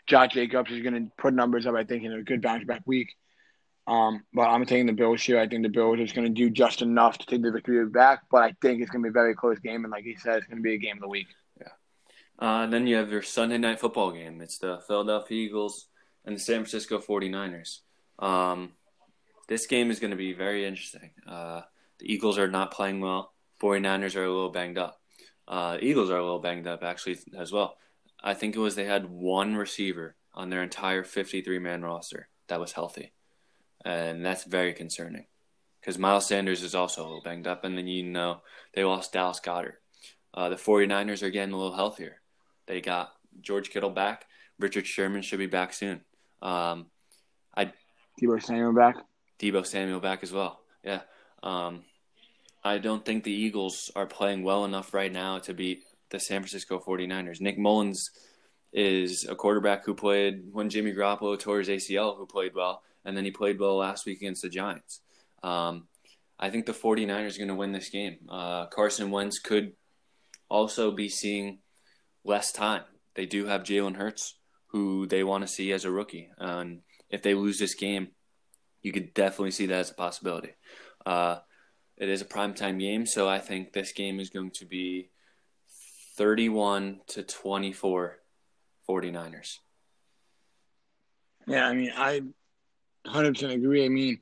Josh 0.08 0.34
Jacobs 0.34 0.72
is 0.72 0.82
going 0.82 0.94
to 0.94 1.12
put 1.18 1.34
numbers 1.34 1.66
up, 1.66 1.76
I 1.76 1.84
think, 1.84 2.04
in 2.04 2.14
a 2.14 2.24
good 2.24 2.42
bounce 2.42 2.66
back 2.66 2.84
week. 2.86 3.10
Um, 3.88 4.24
but 4.34 4.44
I'm 4.44 4.66
taking 4.66 4.86
the 4.86 4.94
Bills 4.94 5.24
here. 5.24 5.40
I 5.40 5.48
think 5.48 5.64
the 5.64 5.70
Bills 5.70 6.00
is 6.00 6.12
going 6.12 6.28
to 6.28 6.34
do 6.34 6.50
just 6.50 6.82
enough 6.82 7.18
to 7.20 7.26
take 7.26 7.42
the 7.42 7.52
victory 7.52 7.86
back, 7.88 8.24
but 8.30 8.44
I 8.44 8.54
think 8.62 8.82
it's 8.82 8.92
going 8.92 9.02
to 9.02 9.08
be 9.08 9.12
a 9.12 9.14
very 9.14 9.34
close 9.34 9.60
game. 9.60 9.86
And 9.86 9.92
like 9.92 10.04
he 10.04 10.16
said, 10.16 10.38
it's 10.38 10.48
going 10.48 10.58
to 10.58 10.64
be 10.64 10.74
a 10.74 10.78
game 10.78 10.98
of 10.98 11.02
the 11.02 11.08
week. 11.08 11.28
Uh, 12.40 12.64
and 12.64 12.74
then 12.74 12.86
you 12.86 12.96
have 12.96 13.12
your 13.12 13.24
Sunday 13.24 13.58
night 13.58 13.80
football 13.80 14.12
game. 14.12 14.42
It's 14.42 14.60
the 14.60 14.80
Philadelphia 14.88 15.38
Eagles 15.38 15.88
and 16.26 16.36
the 16.36 16.40
San 16.40 16.58
Francisco 16.58 17.00
49ers. 17.00 17.80
Um, 18.20 18.74
this 19.48 19.66
game 19.66 19.90
is 19.90 20.00
going 20.00 20.12
to 20.12 20.18
be 20.18 20.34
very 20.34 20.66
interesting. 20.66 21.12
Uh, 21.28 21.62
the 22.00 22.12
Eagles 22.12 22.38
are 22.38 22.48
not 22.48 22.72
playing 22.72 23.00
well. 23.00 23.34
49ers 23.62 24.16
are 24.16 24.26
a 24.26 24.32
little 24.32 24.52
banged 24.52 24.78
up. 24.78 25.02
Uh, 25.48 25.78
Eagles 25.82 26.10
are 26.10 26.18
a 26.18 26.24
little 26.24 26.40
banged 26.40 26.68
up, 26.68 26.84
actually, 26.84 27.18
as 27.38 27.52
well. 27.52 27.78
I 28.24 28.34
think 28.34 28.56
it 28.56 28.60
was 28.60 28.76
they 28.76 28.86
had 28.86 29.10
one 29.10 29.56
receiver 29.56 30.16
on 30.34 30.50
their 30.50 30.62
entire 30.62 31.04
53 31.04 31.60
man 31.60 31.82
roster 31.82 32.30
that 32.48 32.60
was 32.60 32.74
healthy. 32.74 33.14
And 33.86 34.26
that's 34.26 34.44
very 34.44 34.74
concerning 34.74 35.26
because 35.80 35.98
Miles 35.98 36.28
Sanders 36.28 36.62
is 36.62 36.76
also 36.76 37.02
a 37.02 37.06
little 37.06 37.22
banged 37.22 37.48
up. 37.48 37.64
And 37.64 37.78
then 37.78 37.88
you 37.88 38.04
know 38.04 38.42
they 38.74 38.84
lost 38.84 39.14
Dallas 39.14 39.40
Goedert. 39.40 39.76
Uh, 40.34 40.50
the 40.50 40.56
49ers 40.56 41.24
are 41.24 41.30
getting 41.30 41.54
a 41.54 41.58
little 41.58 41.76
healthier. 41.76 42.22
They 42.68 42.82
got 42.82 43.14
George 43.42 43.70
Kittle 43.70 43.90
back. 43.90 44.26
Richard 44.60 44.86
Sherman 44.86 45.22
should 45.22 45.40
be 45.40 45.48
back 45.48 45.74
soon. 45.74 46.02
Um, 46.42 46.88
I 47.56 47.72
Deebo 48.22 48.42
Samuel 48.42 48.74
back. 48.74 48.96
Deebo 49.40 49.66
Samuel 49.66 50.00
back 50.00 50.24
as 50.24 50.32
well. 50.32 50.60
Yeah. 50.84 51.02
Um, 51.44 51.84
I 52.64 52.80
don't 52.80 53.06
think 53.06 53.24
the 53.24 53.32
Eagles 53.32 53.92
are 53.96 54.06
playing 54.06 54.44
well 54.44 54.66
enough 54.66 54.94
right 54.94 55.12
now 55.12 55.40
to 55.40 55.54
beat 55.54 55.84
the 56.10 56.20
San 56.20 56.42
Francisco 56.42 56.80
49ers. 56.80 57.40
Nick 57.40 57.58
Mullens 57.58 58.10
is 58.74 59.26
a 59.26 59.36
quarterback 59.36 59.86
who 59.86 59.94
played 59.94 60.44
when 60.52 60.70
Jimmy 60.70 60.94
Garoppolo 60.94 61.40
tore 61.40 61.60
his 61.60 61.70
ACL, 61.70 62.18
who 62.18 62.26
played 62.26 62.54
well, 62.56 62.82
and 63.06 63.16
then 63.16 63.24
he 63.24 63.32
played 63.32 63.60
well 63.60 63.78
last 63.78 64.06
week 64.06 64.18
against 64.18 64.42
the 64.42 64.50
Giants. 64.50 65.02
Um, 65.44 65.88
I 66.40 66.50
think 66.50 66.66
the 66.66 66.74
49ers 66.74 67.36
are 67.36 67.38
going 67.38 67.48
to 67.48 67.56
win 67.56 67.72
this 67.72 67.90
game. 67.90 68.18
Uh, 68.30 68.68
Carson 68.68 69.12
Wentz 69.12 69.40
could 69.40 69.74
also 70.50 70.92
be 70.92 71.10
seeing 71.10 71.60
less 72.28 72.52
time. 72.52 72.84
They 73.16 73.26
do 73.26 73.46
have 73.46 73.64
Jalen 73.64 73.96
Hurts, 73.96 74.36
who 74.68 75.08
they 75.08 75.24
want 75.24 75.44
to 75.44 75.48
see 75.48 75.72
as 75.72 75.86
a 75.86 75.92
rookie. 75.92 76.30
And 76.38 76.82
if 77.10 77.24
they 77.24 77.34
lose 77.34 77.58
this 77.58 77.74
game, 77.74 78.10
you 78.82 78.92
could 78.92 79.14
definitely 79.14 79.52
see 79.52 79.66
that 79.68 79.80
as 79.80 79.92
a 79.92 79.96
possibility. 79.96 80.52
Uh, 81.06 81.38
it 81.98 82.10
is 82.10 82.22
a 82.22 82.26
primetime 82.26 82.80
game, 82.80 83.06
so 83.06 83.28
I 83.28 83.40
think 83.40 83.74
this 83.74 83.92
game 83.92 84.20
is 84.20 84.30
going 84.30 84.52
to 84.52 84.66
be 84.66 85.10
31 86.18 87.00
to 87.08 87.24
24 87.24 88.18
49ers. 88.88 89.58
Yeah, 91.48 91.66
I 91.68 91.74
mean, 91.74 91.92
I 91.96 92.22
100% 93.08 93.54
agree. 93.54 93.86
I 93.86 93.90
mean, 93.90 94.20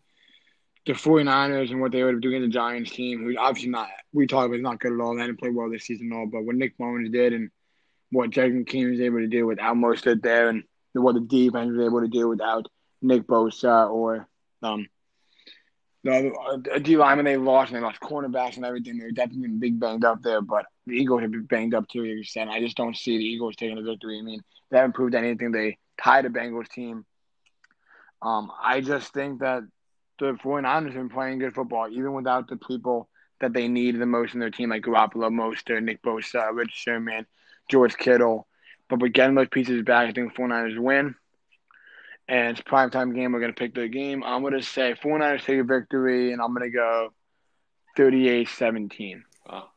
the 0.86 0.94
49ers 0.94 1.72
and 1.72 1.82
what 1.82 1.92
they 1.92 2.04
would 2.04 2.16
were 2.16 2.20
doing 2.22 2.42
the 2.42 2.48
Giants 2.48 2.92
team, 2.92 3.24
who's 3.24 3.36
obviously 3.38 3.72
not, 3.72 3.90
we 4.14 4.28
talk 4.28 4.46
about, 4.46 4.60
not 4.60 4.80
good 4.80 4.94
at 4.94 5.00
all. 5.00 5.16
They 5.16 5.24
didn't 5.26 5.40
play 5.40 5.50
well 5.50 5.70
this 5.70 5.86
season 5.86 6.12
at 6.12 6.16
all. 6.16 6.28
But 6.28 6.46
what 6.46 6.56
Nick 6.56 6.80
Mullens 6.80 7.12
did 7.12 7.34
and 7.34 7.50
what 8.16 8.30
Jason 8.30 8.66
King 8.66 8.90
was 8.90 9.02
able 9.02 9.20
to 9.20 9.28
do 9.28 9.46
without 9.46 9.76
Mostert 9.76 10.22
there 10.22 10.50
and 10.50 10.64
what 10.94 11.14
the 11.14 11.22
defense 11.22 11.72
was 11.76 11.86
able 11.86 12.02
to 12.02 12.08
do 12.08 12.28
without 12.30 12.68
Nick 13.02 13.28
Bosa 13.28 13.90
or 13.90 14.28
um, 14.64 14.88
the 16.04 16.80
D 16.82 16.98
lineman 16.98 17.26
they 17.26 17.36
lost 17.36 17.72
and 17.72 17.78
they 17.78 17.86
lost 17.86 18.00
cornerbacks 18.00 18.56
and 18.56 18.66
everything. 18.66 18.98
They're 18.98 19.12
definitely 19.12 19.50
big 19.50 19.80
banged 19.80 20.06
up 20.06 20.22
there, 20.22 20.42
but 20.42 20.66
the 20.86 20.94
Eagles 20.94 21.22
have 21.22 21.32
been 21.32 21.46
banged 21.46 21.74
up 21.74 21.88
too. 21.88 22.04
You 22.04 22.24
said 22.24 22.48
I 22.48 22.60
just 22.60 22.78
don't 22.78 22.96
see 22.96 23.18
the 23.18 23.24
Eagles 23.24 23.56
taking 23.56 23.78
a 23.78 23.82
victory. 23.82 24.20
I 24.20 24.22
mean, 24.22 24.42
they 24.70 24.78
haven't 24.78 24.94
proved 24.96 25.16
anything. 25.16 25.52
They 25.52 25.78
tied 26.02 26.26
a 26.26 26.30
Bengals 26.30 26.70
team. 26.70 27.06
Um, 28.22 28.52
I 28.64 28.82
just 28.82 29.14
think 29.14 29.40
that 29.42 29.64
the 30.20 30.34
49ers 30.34 30.86
have 30.86 30.94
been 30.94 31.10
playing 31.10 31.40
good 31.40 31.54
football, 31.54 31.90
even 31.90 32.14
without 32.14 32.48
the 32.48 32.58
people 32.58 33.10
that 33.42 33.54
they 33.54 33.68
need 33.68 34.00
the 34.00 34.06
most 34.06 34.34
in 34.34 34.40
their 34.40 34.50
team, 34.50 34.70
like 34.70 34.84
Garoppolo, 34.84 35.30
Mostert, 35.30 35.84
Nick 35.84 36.02
Bosa, 36.02 36.56
Rich 36.56 36.72
Sherman, 36.74 37.26
George 37.70 37.96
Kittle. 37.98 38.48
But 38.90 39.00
we're 39.00 39.08
getting 39.08 39.36
those 39.36 39.50
pieces 39.50 39.84
back, 39.84 40.10
I 40.10 40.12
think 40.12 40.36
the 40.36 40.42
49ers 40.42 40.78
win 40.78 41.16
and 42.28 42.52
it's 42.52 42.62
prime 42.62 42.90
time 42.90 43.14
game. 43.14 43.32
We're 43.32 43.40
gonna 43.40 43.54
pick 43.54 43.76
the 43.76 43.88
game. 43.88 44.24
I'm 44.24 44.44
gonna 44.44 44.64
say 44.64 44.96
49ers 44.96 45.44
take 45.44 45.60
a 45.60 45.64
victory, 45.64 46.32
and 46.32 46.42
I'm 46.42 46.54
gonna 46.54 46.70
go 46.70 47.14
38-17. 47.98 49.24
Wow. 49.48 49.70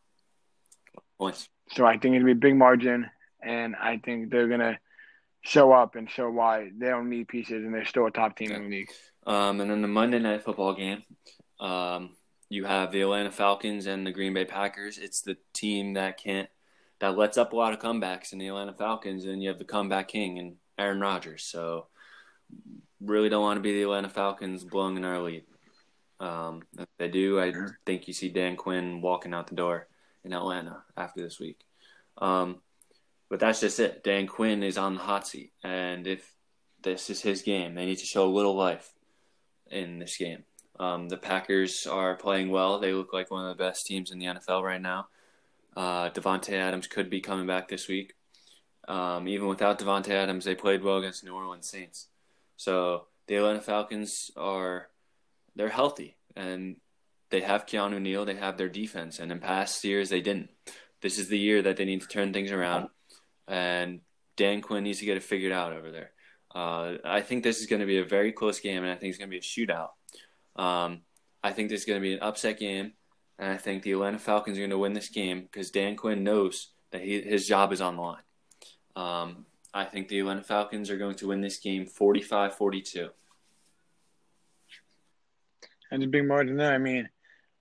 Points. 1.19 1.49
So 1.73 1.85
I 1.85 1.99
think 1.99 2.17
it'll 2.17 2.27
be 2.27 2.33
a 2.33 2.37
big 2.37 2.57
margin, 2.57 3.11
and 3.43 3.77
I 3.77 3.99
think 3.99 4.31
they're 4.31 4.49
gonna 4.49 4.79
show 5.43 5.73
up 5.73 5.95
and 5.95 6.11
show 6.11 6.31
why 6.31 6.71
they 6.77 6.89
don't 6.89 7.11
need 7.11 7.29
pieces, 7.29 7.65
and 7.65 7.75
they're 7.75 7.85
still 7.85 8.07
a 8.07 8.11
top 8.11 8.37
team 8.37 8.53
in 8.53 8.63
the 8.63 8.69
league. 8.69 8.91
Um, 9.27 9.61
and 9.61 9.71
then 9.71 9.83
the 9.83 9.89
Monday 9.89 10.19
night 10.19 10.43
football 10.43 10.75
game, 10.75 11.03
um, 11.61 12.17
you 12.49 12.65
have 12.65 12.93
the 12.93 13.03
Atlanta 13.03 13.31
Falcons 13.31 13.87
and 13.87 14.07
the 14.07 14.13
Green 14.13 14.33
Bay 14.33 14.47
Packers. 14.47 14.97
It's 14.97 15.21
the 15.21 15.37
team 15.53 15.95
that 15.95 16.17
can't 16.17 16.49
that 17.01 17.17
lets 17.17 17.39
up 17.39 17.53
a 17.53 17.57
lot 17.57 17.73
of 17.73 17.79
comebacks 17.79 18.33
in 18.33 18.39
the 18.39 18.49
Atlanta 18.49 18.73
Falcons, 18.73 19.25
and 19.25 19.43
you 19.43 19.49
have 19.49 19.59
the 19.59 19.65
comeback 19.65 20.09
king 20.09 20.39
and 20.39 20.57
Aaron 20.79 21.01
Rodgers. 21.01 21.45
So 21.45 21.87
really 23.01 23.29
don't 23.29 23.43
want 23.43 23.59
to 23.59 23.63
be 23.63 23.73
the 23.73 23.83
Atlanta 23.83 24.09
Falcons 24.09 24.65
blowing 24.65 24.97
an 24.97 25.05
early. 25.05 25.33
lead. 25.33 25.45
Um, 26.21 26.63
if 26.79 26.89
they 26.99 27.09
do, 27.09 27.41
I 27.41 27.53
think 27.87 28.09
you 28.09 28.15
see 28.15 28.29
Dan 28.29 28.57
Quinn 28.57 29.01
walking 29.01 29.33
out 29.33 29.47
the 29.47 29.55
door 29.55 29.87
in 30.25 30.33
Atlanta 30.33 30.83
after 30.97 31.23
this 31.23 31.39
week. 31.39 31.61
Um, 32.19 32.61
but 33.31 33.41
that's 33.41 33.61
just 33.61 33.79
it. 33.79 34.03
Dan 34.03 34.27
Quinn 34.27 34.63
is 34.63 34.79
on 34.79 34.95
the 34.95 35.01
hot 35.01 35.27
seat, 35.27 35.53
and 35.63 36.07
if 36.07 36.35
this 36.83 37.11
is 37.11 37.21
his 37.21 37.43
game, 37.43 37.75
they 37.75 37.85
need 37.87 37.99
to 37.99 38.07
show 38.07 38.27
a 38.27 38.35
little 38.35 38.57
life 38.57 38.93
in 39.71 39.99
this 39.99 40.17
game. 40.17 40.45
Um, 40.81 41.09
the 41.09 41.17
Packers 41.17 41.87
are 41.87 42.17
playing 42.17 42.51
well. 42.51 42.79
They 42.79 42.93
look 42.93 43.13
like 43.13 43.31
one 43.31 43.45
of 43.45 43.57
the 43.57 43.63
best 43.63 43.87
teams 43.87 44.11
in 44.11 44.19
the 44.19 44.27
NFL 44.27 44.63
right 44.63 44.81
now. 44.81 45.09
Uh, 45.79 46.11
Davante 46.11 46.55
Adams 46.55 46.89
could 46.89 47.09
be 47.09 47.21
coming 47.21 47.47
back 47.47 47.69
this 47.69 47.87
week. 47.87 48.15
Um, 48.89 49.29
even 49.29 49.47
without 49.47 49.79
Davante 49.79 50.11
Adams, 50.11 50.45
they 50.45 50.57
played 50.57 50.83
well 50.83 50.99
against 50.99 51.23
New 51.23 51.33
Orleans 51.33 51.69
Saints. 51.69 52.09
So 52.57 53.07
the 53.29 53.37
Atlanta 53.37 53.61
Falcons 53.61 54.33
are 54.37 54.89
they're 55.55 55.69
healthy 55.69 56.17
and 56.35 56.79
they 57.31 57.43
have 57.43 57.65
Keanu 57.67 58.01
Neal, 58.01 58.25
they 58.25 58.35
have 58.35 58.57
their 58.57 58.69
defense, 58.69 59.21
and 59.21 59.31
in 59.31 59.39
past 59.39 59.85
years 59.85 60.09
they 60.09 60.21
didn't. 60.21 60.49
This 61.01 61.17
is 61.17 61.29
the 61.29 61.39
year 61.39 61.63
that 61.63 61.77
they 61.77 61.85
need 61.85 62.01
to 62.01 62.09
turn 62.09 62.33
things 62.33 62.51
around, 62.51 62.89
and 63.47 64.01
Dan 64.37 64.63
Quinn 64.63 64.83
needs 64.83 64.99
to 64.99 65.05
get 65.05 65.17
it 65.17 65.23
figured 65.23 65.53
out 65.53 65.73
over 65.73 65.93
there. 65.93 66.11
Uh, 66.53 66.95
I 67.05 67.21
think 67.21 67.45
this 67.45 67.61
is 67.61 67.67
going 67.67 67.81
to 67.81 67.87
be 67.87 67.99
a 67.99 68.05
very 68.05 68.33
close 68.33 68.59
game, 68.59 68.83
and 68.83 68.91
I 68.91 68.97
think 68.97 69.11
it's 69.11 69.19
going 69.19 69.31
to 69.31 69.35
be 69.35 69.39
a 69.39 69.41
shootout. 69.41 69.91
Um, 70.61 71.03
I 71.45 71.53
think 71.53 71.69
this 71.69 71.83
is 71.83 71.87
going 71.87 72.01
to 72.01 72.09
be 72.09 72.15
an 72.15 72.21
upset 72.21 72.59
game, 72.59 72.95
and 73.39 73.53
I 73.53 73.57
think 73.57 73.83
the 73.83 73.93
Atlanta 73.93 74.19
Falcons 74.19 74.59
are 74.59 74.61
going 74.61 74.71
to 74.71 74.79
win 74.79 74.95
this 74.95 75.09
game 75.09 75.43
because 75.43 75.71
Dan 75.71 75.97
Quinn 75.97 76.25
knows 76.25 76.69
that 76.91 77.03
he, 77.03 77.21
his 77.21 77.47
job 77.47 77.73
is 77.73 77.81
on 77.81 77.97
the 77.97 78.03
line. 78.03 78.23
Um, 78.97 79.47
I 79.73 79.85
think 79.85 80.09
the 80.09 80.19
Atlanta 80.21 80.43
Falcons 80.43 80.91
are 80.91 80.99
going 80.99 81.15
to 81.17 81.29
win 81.29 81.41
this 81.41 81.59
game 81.59 81.87
45 81.87 82.55
42. 82.55 83.11
And 85.91 86.03
a 86.03 86.07
big 86.07 86.27
margin 86.27 86.57
there. 86.57 86.75
I 86.75 86.79
mean, 86.79 87.09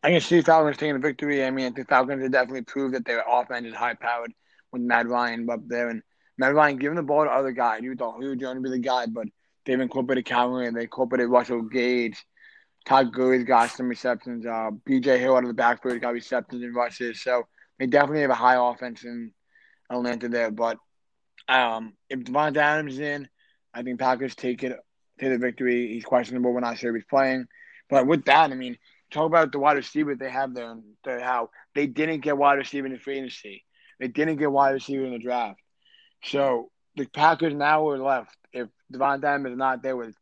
I 0.04 0.10
can 0.12 0.22
see 0.22 0.42
Falcons 0.42 0.78
taking 0.78 0.96
a 0.96 1.00
victory. 1.00 1.46
I 1.46 1.52
mean, 1.52 1.74
the 1.74 1.86
Falcons 1.86 2.24
have 2.24 2.32
definitely 2.32 2.64
proved 2.64 2.96
that 2.96 3.06
their 3.06 3.24
offense 3.28 3.68
is 3.68 3.74
high 3.74 3.94
powered 3.94 4.34
with 4.72 4.82
Matt 4.82 5.08
Ryan 5.08 5.50
up 5.50 5.62
there. 5.68 5.90
And 5.90 6.02
Matt 6.38 6.54
Ryan 6.54 6.78
giving 6.78 6.98
the 6.98 7.04
ball 7.04 7.24
to 7.24 7.32
other 7.32 7.52
guys. 7.52 7.84
You 7.84 7.96
thought 7.96 8.22
he 8.22 8.28
was 8.28 8.38
going 8.38 8.56
to 8.56 8.62
be 8.62 8.70
the 8.70 8.80
guy, 8.80 9.06
but 9.06 9.28
they've 9.66 9.80
incorporated 9.80 10.26
Calvin, 10.26 10.74
they 10.74 10.84
incorporated 10.84 11.30
Russell 11.30 11.62
Gage. 11.62 12.26
Todd 12.88 13.12
Gurley's 13.12 13.44
got 13.44 13.70
some 13.70 13.90
receptions. 13.90 14.46
Uh, 14.46 14.72
BJ 14.88 15.20
Hill 15.20 15.36
out 15.36 15.44
of 15.44 15.50
the 15.50 15.54
backfield 15.54 16.00
got 16.00 16.14
receptions 16.14 16.64
and 16.64 16.74
rushes. 16.74 17.22
So 17.22 17.44
they 17.78 17.86
definitely 17.86 18.22
have 18.22 18.32
a 18.32 18.36
high 18.36 18.56
offense 18.56 19.04
in 19.04 19.34
Atlanta 19.90 20.30
there. 20.30 20.52
But 20.52 20.78
um, 21.50 21.94
if 22.10 22.20
Davante 22.20 22.58
Adams 22.58 22.94
is 22.94 23.00
in, 23.02 23.28
I 23.74 23.84
think 23.84 24.00
Packers 24.00 24.36
take 24.36 24.64
it 24.64 24.80
take 25.20 25.32
the 25.32 25.38
victory. 25.38 25.94
He's 25.94 26.06
questionable. 26.06 26.54
We're 26.54 26.62
not 26.62 26.78
sure 26.78 26.96
if 26.96 27.02
he's 27.02 27.10
playing. 27.10 27.48
But 27.90 28.08
with 28.08 28.24
that, 28.26 28.52
I 28.52 28.56
mean, 28.56 28.78
talk 29.12 29.26
about 29.26 29.52
the 29.52 29.60
wide 29.60 29.76
receiver 29.76 30.16
they 30.16 30.30
have 30.30 30.54
there 30.54 30.72
and 30.72 30.84
how 31.22 31.50
they 31.76 31.88
didn't 31.88 32.22
get 32.22 32.38
wide 32.38 32.54
receiver 32.54 32.88
in 32.88 32.94
the 32.94 33.00
free 33.00 33.18
agency. 33.18 33.66
They 34.00 34.08
didn't 34.08 34.38
get 34.38 34.52
wide 34.52 34.72
receiver 34.72 35.04
in 35.04 35.12
the 35.12 35.20
draft. 35.20 35.60
So 36.24 36.72
the 36.96 37.06
Packers 37.06 37.54
now 37.54 37.90
are 37.90 37.98
left. 37.98 38.38
If 38.54 38.70
Davante 38.94 39.26
Adams 39.26 39.52
is 39.52 39.58
not 39.58 39.84
there 39.84 39.98
with 39.98 40.16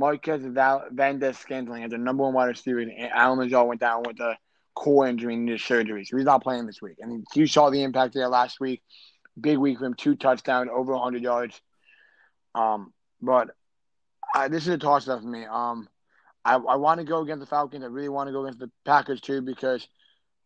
Marquez 0.00 0.42
Valdes-Scantling 0.44 1.84
as 1.84 1.90
the 1.90 1.98
number 1.98 2.24
one 2.24 2.34
wide 2.34 2.46
receiver, 2.46 2.80
and 2.80 2.92
Allen 3.12 3.38
Lazard 3.38 3.68
went 3.68 3.80
down 3.80 4.02
with 4.02 4.18
a 4.18 4.36
core 4.74 5.06
injury 5.06 5.34
and 5.34 5.48
his 5.48 5.62
surgery. 5.62 6.04
So 6.04 6.16
he's 6.16 6.26
not 6.26 6.42
playing 6.42 6.66
this 6.66 6.82
week. 6.82 6.96
I 7.02 7.06
mean, 7.06 7.24
you 7.34 7.46
saw 7.46 7.70
the 7.70 7.82
impact 7.82 8.14
there 8.14 8.28
last 8.28 8.58
week 8.58 8.82
big 9.40 9.58
week 9.58 9.78
for 9.78 9.86
him, 9.86 9.94
two 9.94 10.14
touchdowns, 10.14 10.70
over 10.72 10.92
100 10.92 11.22
yards. 11.22 11.60
Um, 12.54 12.92
but 13.20 13.50
I, 14.34 14.48
this 14.48 14.66
is 14.66 14.74
a 14.74 14.78
toss 14.78 15.08
up 15.08 15.20
for 15.20 15.26
me. 15.26 15.44
Um, 15.44 15.88
I, 16.44 16.54
I 16.54 16.76
want 16.76 16.98
to 16.98 17.04
go 17.04 17.20
against 17.20 17.40
the 17.40 17.46
Falcons. 17.46 17.84
I 17.84 17.88
really 17.88 18.08
want 18.08 18.28
to 18.28 18.32
go 18.32 18.42
against 18.42 18.60
the 18.60 18.70
Packers 18.84 19.20
too 19.20 19.42
because 19.42 19.86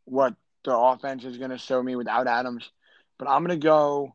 what 0.05 0.35
the 0.65 0.77
offense 0.77 1.25
is 1.25 1.39
going 1.39 1.51
to 1.51 1.59
show 1.59 1.83
me 1.83 1.97
without 1.97 2.27
Adams. 2.27 2.71
But 3.19 3.29
I'm 3.29 3.45
going 3.45 3.59
to 3.59 3.65
go 3.65 4.15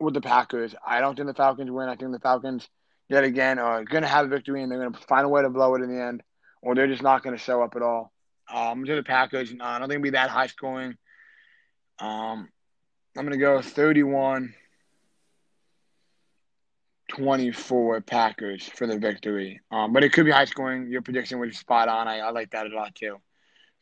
with 0.00 0.14
the 0.14 0.20
Packers. 0.20 0.74
I 0.86 1.00
don't 1.00 1.14
think 1.14 1.28
the 1.28 1.34
Falcons 1.34 1.70
win. 1.70 1.88
I 1.88 1.96
think 1.96 2.12
the 2.12 2.18
Falcons, 2.18 2.68
yet 3.08 3.24
again, 3.24 3.58
are 3.58 3.84
going 3.84 4.02
to 4.02 4.08
have 4.08 4.26
a 4.26 4.28
victory 4.28 4.62
and 4.62 4.70
they're 4.70 4.78
going 4.78 4.92
to 4.92 5.00
find 5.06 5.24
a 5.24 5.28
way 5.28 5.42
to 5.42 5.50
blow 5.50 5.74
it 5.74 5.82
in 5.82 5.94
the 5.94 6.02
end, 6.02 6.22
or 6.62 6.74
they're 6.74 6.86
just 6.86 7.02
not 7.02 7.22
going 7.22 7.36
to 7.36 7.42
show 7.42 7.62
up 7.62 7.76
at 7.76 7.82
all. 7.82 8.12
Um, 8.52 8.84
to 8.84 8.94
the 8.94 9.02
Packers, 9.02 9.52
I 9.60 9.78
don't 9.78 9.88
think 9.88 9.98
it'll 9.98 10.02
be 10.04 10.10
that 10.10 10.30
high 10.30 10.46
scoring. 10.46 10.96
Um, 11.98 12.48
I'm 13.16 13.24
going 13.24 13.30
to 13.30 13.38
go 13.38 13.60
31 13.60 14.54
24 17.08 18.00
Packers 18.02 18.64
for 18.64 18.86
the 18.86 18.98
victory. 18.98 19.60
Um, 19.70 19.92
but 19.92 20.04
it 20.04 20.12
could 20.12 20.24
be 20.24 20.32
high 20.32 20.44
scoring. 20.44 20.90
Your 20.90 21.02
prediction 21.02 21.38
was 21.38 21.56
spot 21.56 21.88
on. 21.88 22.08
I, 22.08 22.18
I 22.18 22.30
like 22.30 22.50
that 22.50 22.66
a 22.66 22.74
lot 22.74 22.94
too. 22.94 23.16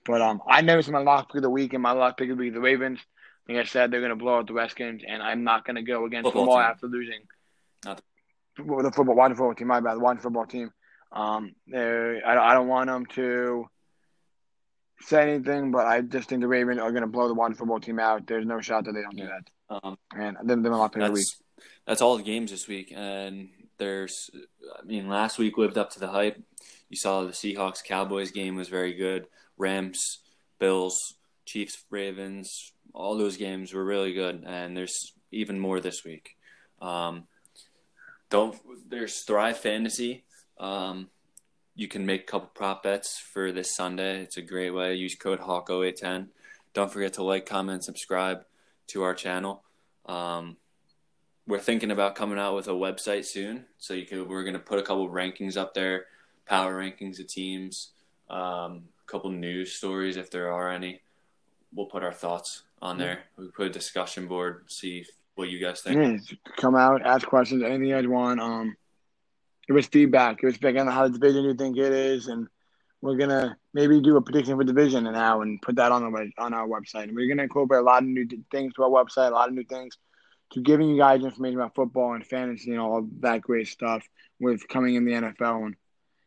But 0.04 0.20
um, 0.20 0.42
I 0.46 0.60
see 0.80 0.90
my 0.90 1.00
lock 1.00 1.28
pick 1.28 1.36
of 1.36 1.42
the 1.42 1.50
week, 1.50 1.72
and 1.72 1.82
my 1.82 1.92
lock 1.92 2.18
pick 2.18 2.30
of 2.30 2.36
the 2.36 2.42
week 2.42 2.54
the 2.54 2.60
Ravens. 2.60 3.00
Like 3.48 3.58
I 3.58 3.64
said, 3.64 3.90
they're 3.90 4.00
going 4.00 4.10
to 4.10 4.16
blow 4.16 4.38
out 4.38 4.46
the 4.46 4.52
Redskins, 4.52 5.02
and 5.06 5.22
I'm 5.22 5.44
not 5.44 5.64
going 5.64 5.76
to 5.76 5.82
go 5.82 6.04
against 6.04 6.26
football 6.26 6.44
them 6.44 6.50
all 6.50 6.58
after 6.58 6.86
losing. 6.86 7.20
Not 7.84 7.98
the, 7.98 8.02
the 8.56 8.92
football, 8.94 9.14
Washington 9.14 9.36
football 9.36 9.54
team. 9.54 9.68
My 9.68 9.80
bad, 9.80 9.94
the 9.94 10.00
Washington 10.00 10.22
football 10.22 10.46
team. 10.46 10.70
Um, 11.12 11.54
I, 11.74 12.20
I 12.26 12.54
don't 12.54 12.68
want 12.68 12.88
them 12.88 13.06
to 13.14 13.66
say 15.00 15.34
anything, 15.34 15.70
but 15.70 15.86
I 15.86 16.00
just 16.00 16.28
think 16.28 16.40
the 16.40 16.48
Ravens 16.48 16.80
are 16.80 16.90
going 16.90 17.02
to 17.02 17.08
blow 17.08 17.28
the 17.28 17.34
Washington 17.34 17.58
football 17.58 17.80
team 17.80 17.98
out. 17.98 18.26
There's 18.26 18.46
no 18.46 18.60
shot 18.60 18.84
that 18.84 18.92
they 18.92 19.02
don't 19.02 19.16
do 19.16 19.26
that. 19.26 19.50
Um, 19.70 19.98
and 20.14 20.36
then 20.44 20.62
they're 20.62 20.72
not 20.72 20.92
that's, 20.92 21.12
week. 21.12 21.26
That's 21.86 22.02
all 22.02 22.16
the 22.16 22.22
games 22.22 22.50
this 22.50 22.68
week, 22.68 22.92
and 22.94 23.48
there's, 23.78 24.30
I 24.78 24.84
mean, 24.84 25.08
last 25.08 25.38
week 25.38 25.58
lived 25.58 25.78
up 25.78 25.90
to 25.90 26.00
the 26.00 26.08
hype. 26.08 26.40
You 26.88 26.96
saw 26.96 27.22
the 27.22 27.32
Seahawks 27.32 27.82
Cowboys 27.84 28.30
game 28.30 28.56
was 28.56 28.68
very 28.68 28.94
good. 28.94 29.26
Rams, 29.56 30.20
Bills, 30.58 31.14
Chiefs, 31.44 31.84
Ravens, 31.90 32.72
all 32.92 33.16
those 33.16 33.36
games 33.36 33.72
were 33.72 33.84
really 33.84 34.12
good, 34.12 34.44
and 34.46 34.76
there's 34.76 35.12
even 35.32 35.58
more 35.58 35.80
this 35.80 36.04
week. 36.04 36.36
Um, 36.80 37.26
don't 38.34 38.58
there's 38.90 39.20
Thrive 39.20 39.58
Fantasy. 39.58 40.24
Um, 40.58 41.08
you 41.76 41.86
can 41.86 42.04
make 42.04 42.22
a 42.22 42.24
couple 42.24 42.50
prop 42.52 42.82
bets 42.82 43.16
for 43.16 43.52
this 43.52 43.76
Sunday. 43.76 44.22
It's 44.22 44.36
a 44.36 44.42
great 44.42 44.72
way. 44.72 44.96
Use 44.96 45.14
code 45.14 45.38
HAWK0810. 45.38 46.30
Don't 46.72 46.92
forget 46.92 47.12
to 47.12 47.22
like, 47.22 47.46
comment, 47.46 47.84
subscribe 47.84 48.44
to 48.88 49.04
our 49.04 49.14
channel. 49.14 49.62
Um, 50.06 50.56
we're 51.46 51.60
thinking 51.60 51.92
about 51.92 52.16
coming 52.16 52.36
out 52.36 52.56
with 52.56 52.66
a 52.66 52.72
website 52.72 53.24
soon. 53.24 53.66
So 53.78 53.94
you 53.94 54.04
could 54.04 54.28
we're 54.28 54.42
gonna 54.42 54.58
put 54.58 54.80
a 54.80 54.82
couple 54.82 55.08
rankings 55.08 55.56
up 55.56 55.72
there, 55.72 56.06
power 56.44 56.76
rankings 56.76 57.20
of 57.20 57.28
teams, 57.28 57.90
um, 58.28 58.88
a 59.00 59.06
couple 59.06 59.30
news 59.30 59.74
stories 59.74 60.16
if 60.16 60.32
there 60.32 60.52
are 60.52 60.72
any. 60.72 61.02
We'll 61.72 61.86
put 61.86 62.02
our 62.02 62.12
thoughts 62.12 62.62
on 62.82 62.98
there. 62.98 63.26
We 63.36 63.46
put 63.46 63.68
a 63.68 63.70
discussion 63.70 64.26
board, 64.26 64.64
see 64.66 65.06
what 65.34 65.48
you 65.48 65.58
guys 65.60 65.80
think. 65.80 65.96
Come 66.56 66.74
out, 66.76 67.04
ask 67.04 67.26
questions, 67.26 67.62
anything 67.62 67.86
you 67.86 67.94
guys 67.94 68.06
want. 68.06 68.40
Um, 68.40 68.76
give 69.66 69.76
us 69.76 69.86
feedback. 69.86 70.40
Give 70.40 70.48
us 70.48 70.56
feedback 70.56 70.80
on 70.80 70.86
how 70.92 71.08
the 71.08 71.18
division 71.18 71.44
you 71.44 71.54
think 71.54 71.76
it 71.76 71.92
is, 71.92 72.28
and 72.28 72.48
we're 73.00 73.16
gonna 73.16 73.56
maybe 73.72 74.00
do 74.00 74.16
a 74.16 74.22
prediction 74.22 74.56
for 74.56 74.64
division 74.64 75.04
now 75.04 75.42
and 75.42 75.60
put 75.60 75.76
that 75.76 75.92
on 75.92 76.10
the 76.10 76.32
on 76.38 76.54
our 76.54 76.66
website. 76.66 77.04
And 77.04 77.14
we're 77.14 77.28
gonna 77.28 77.42
incorporate 77.42 77.80
a 77.80 77.84
lot 77.84 78.02
of 78.02 78.08
new 78.08 78.26
things 78.50 78.74
to 78.74 78.84
our 78.84 78.90
website, 78.90 79.28
a 79.28 79.34
lot 79.34 79.48
of 79.48 79.54
new 79.54 79.64
things 79.64 79.98
to 80.52 80.60
giving 80.60 80.88
you 80.88 80.96
guys 80.96 81.24
information 81.24 81.58
about 81.58 81.74
football 81.74 82.14
and 82.14 82.24
fantasy 82.26 82.70
and 82.70 82.80
all 82.80 83.06
that 83.20 83.42
great 83.42 83.68
stuff 83.68 84.06
with 84.40 84.66
coming 84.68 84.94
in 84.94 85.04
the 85.04 85.12
NFL 85.12 85.66
and 85.66 85.76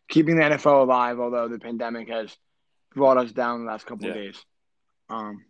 keeping 0.09 0.35
the 0.35 0.43
NFL 0.43 0.83
alive. 0.83 1.19
Although 1.19 1.47
the 1.47 1.59
pandemic 1.59 2.09
has 2.09 2.35
brought 2.93 3.17
us 3.17 3.31
down 3.31 3.61
the 3.63 3.71
last 3.71 3.85
couple 3.85 4.05
Yeah. 4.05 4.11
of 4.11 4.15
days. 4.15 4.45
Um, 5.09 5.45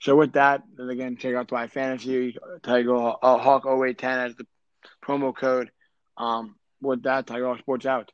so 0.00 0.16
with 0.16 0.32
that, 0.32 0.62
then 0.76 0.88
again, 0.88 1.16
check 1.16 1.34
out 1.34 1.52
my 1.52 1.66
fantasy 1.66 2.36
Tiger 2.62 2.96
uh, 2.96 3.38
Hawk 3.38 3.66
0810 3.66 4.18
as 4.18 4.34
the 4.36 4.46
promo 5.04 5.36
code. 5.36 5.70
Um, 6.16 6.56
with 6.80 7.02
that, 7.02 7.26
Tiger 7.26 7.46
Hawk 7.46 7.58
Sports 7.58 7.86
out. 7.86 8.10